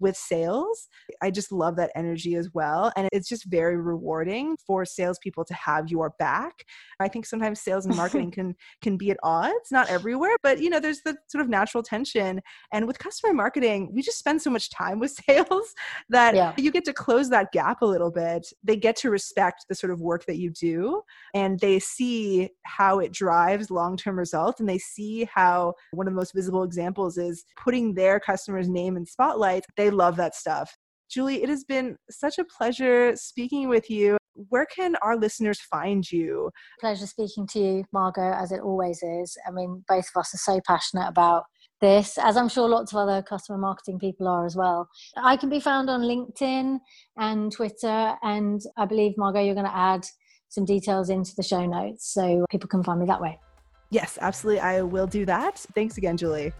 with 0.00 0.16
sales. 0.16 0.88
I 1.22 1.30
just 1.30 1.52
love 1.52 1.76
that 1.76 1.90
energy 1.94 2.34
as 2.36 2.50
well. 2.54 2.92
And 2.96 3.08
it's 3.12 3.28
just 3.28 3.44
very 3.44 3.76
rewarding 3.76 4.56
for 4.66 4.84
salespeople 4.84 5.44
to 5.44 5.54
have 5.54 5.88
your 5.88 6.14
back. 6.18 6.64
I 7.00 7.08
think 7.08 7.26
sometimes 7.26 7.60
sales 7.60 7.86
and 7.86 7.96
marketing 8.02 8.30
can 8.30 8.54
can 8.82 8.96
be 8.96 9.10
at 9.10 9.18
odds, 9.22 9.70
not 9.70 9.88
everywhere, 9.88 10.36
but 10.42 10.60
you 10.60 10.70
know, 10.70 10.80
there's 10.80 11.02
the 11.02 11.16
sort 11.28 11.42
of 11.42 11.48
natural 11.48 11.82
tension. 11.82 12.40
And 12.72 12.86
with 12.86 12.98
customer 12.98 13.32
marketing, 13.32 13.90
we 13.94 14.02
just 14.02 14.18
spend 14.18 14.42
so 14.42 14.50
much 14.50 14.70
time 14.70 14.98
with 14.98 15.10
sales 15.28 15.74
that 16.08 16.34
yeah. 16.34 16.52
you 16.56 16.70
get 16.70 16.84
to 16.86 16.92
close 16.92 17.28
that 17.30 17.52
gap 17.52 17.82
a 17.82 17.86
little 17.86 18.10
bit. 18.10 18.46
They 18.62 18.76
get 18.76 18.96
to 18.96 19.10
respect 19.10 19.66
the 19.68 19.74
sort 19.74 19.92
of 19.92 20.00
work 20.00 20.24
that 20.26 20.38
you 20.38 20.50
do 20.50 21.02
and 21.34 21.58
they 21.60 21.78
see 21.78 22.50
how 22.64 22.98
it 22.98 23.12
drives 23.12 23.70
long-term 23.70 24.18
results 24.18 24.60
and 24.60 24.68
they 24.68 24.78
see 24.78 25.28
how 25.32 25.74
one 25.92 26.06
of 26.06 26.12
the 26.12 26.16
most 26.16 26.34
visible 26.34 26.62
examples 26.62 27.18
is 27.18 27.44
putting 27.56 27.94
their 27.94 28.20
customer's 28.20 28.68
name 28.68 28.96
in 28.96 29.06
spotlight. 29.06 29.64
They 29.88 29.94
love 29.94 30.16
that 30.16 30.34
stuff. 30.34 30.76
Julie, 31.10 31.42
it 31.42 31.48
has 31.48 31.64
been 31.64 31.96
such 32.10 32.36
a 32.38 32.44
pleasure 32.44 33.16
speaking 33.16 33.70
with 33.70 33.88
you. 33.88 34.18
Where 34.50 34.66
can 34.66 34.96
our 35.00 35.16
listeners 35.16 35.58
find 35.62 36.04
you? 36.12 36.50
Pleasure 36.78 37.06
speaking 37.06 37.46
to 37.52 37.58
you, 37.58 37.84
Margot, 37.90 38.34
as 38.34 38.52
it 38.52 38.60
always 38.60 39.02
is. 39.02 39.34
I 39.46 39.50
mean, 39.50 39.82
both 39.88 40.04
of 40.14 40.20
us 40.20 40.34
are 40.34 40.52
so 40.52 40.60
passionate 40.66 41.08
about 41.08 41.44
this, 41.80 42.18
as 42.18 42.36
I'm 42.36 42.50
sure 42.50 42.68
lots 42.68 42.92
of 42.92 42.98
other 42.98 43.22
customer 43.22 43.56
marketing 43.56 43.98
people 43.98 44.28
are 44.28 44.44
as 44.44 44.56
well. 44.56 44.86
I 45.16 45.38
can 45.38 45.48
be 45.48 45.58
found 45.58 45.88
on 45.88 46.02
LinkedIn 46.02 46.80
and 47.16 47.50
Twitter, 47.50 48.14
and 48.22 48.60
I 48.76 48.84
believe, 48.84 49.14
Margot, 49.16 49.40
you're 49.40 49.54
going 49.54 49.64
to 49.64 49.74
add 49.74 50.04
some 50.50 50.66
details 50.66 51.08
into 51.08 51.34
the 51.34 51.42
show 51.42 51.64
notes 51.64 52.12
so 52.12 52.44
people 52.50 52.68
can 52.68 52.84
find 52.84 53.00
me 53.00 53.06
that 53.06 53.22
way. 53.22 53.40
Yes, 53.88 54.18
absolutely. 54.20 54.60
I 54.60 54.82
will 54.82 55.06
do 55.06 55.24
that. 55.24 55.60
Thanks 55.74 55.96
again, 55.96 56.18
Julie. 56.18 56.52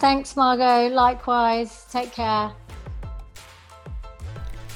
Thanks, 0.00 0.34
Margot. 0.34 0.88
Likewise. 0.88 1.84
Take 1.92 2.10
care. 2.12 2.52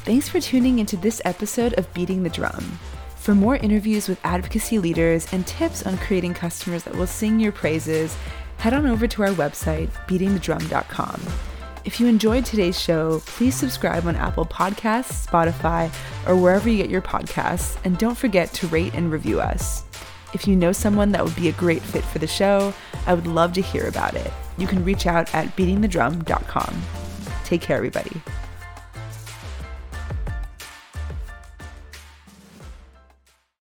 Thanks 0.05 0.29
for 0.29 0.39
tuning 0.39 0.79
into 0.79 0.99
this 0.99 1.23
episode 1.25 1.73
of 1.79 1.93
Beating 1.95 2.23
the 2.23 2.29
Drum. 2.29 2.79
For 3.17 3.35
more 3.35 3.57
interviews 3.57 4.07
with 4.07 4.21
advocacy 4.23 4.79
leaders 4.79 5.27
and 5.33 5.47
tips 5.47 5.87
on 5.87 5.97
creating 5.97 6.35
customers 6.35 6.85
that 6.85 6.95
will 6.95 7.07
sing 7.07 7.41
your 7.41 7.53
praises, 7.53 8.15
head 8.59 8.75
on 8.75 8.85
over 8.85 9.07
to 9.07 9.23
our 9.23 9.31
website, 9.31 9.91
beatingthedrum.com. 10.07 11.23
If 11.87 12.01
you 12.01 12.07
enjoyed 12.07 12.45
today's 12.45 12.79
show, 12.79 13.21
please 13.21 13.55
subscribe 13.55 14.07
on 14.07 14.17
Apple 14.17 14.45
Podcasts, 14.45 15.27
Spotify, 15.27 15.91
or 16.29 16.37
wherever 16.37 16.69
you 16.69 16.77
get 16.77 16.91
your 16.91 17.01
podcasts, 17.01 17.79
and 17.85 17.97
don't 17.97 18.17
forget 18.17 18.53
to 18.55 18.67
rate 18.67 18.93
and 18.93 19.11
review 19.11 19.41
us. 19.41 19.85
If 20.35 20.47
you 20.47 20.55
know 20.55 20.73
someone 20.73 21.13
that 21.13 21.25
would 21.25 21.37
be 21.37 21.49
a 21.49 21.53
great 21.53 21.81
fit 21.81 22.05
for 22.05 22.19
the 22.19 22.27
show, 22.27 22.75
I 23.07 23.15
would 23.15 23.27
love 23.27 23.55
to 23.55 23.63
hear 23.63 23.89
about 23.89 24.15
it. 24.15 24.33
You 24.59 24.67
can 24.67 24.85
reach 24.85 25.07
out 25.07 25.35
at 25.35 25.55
beatingthedrum.com. 25.57 26.83
Take 27.45 27.61
care, 27.61 27.77
everybody. 27.77 28.13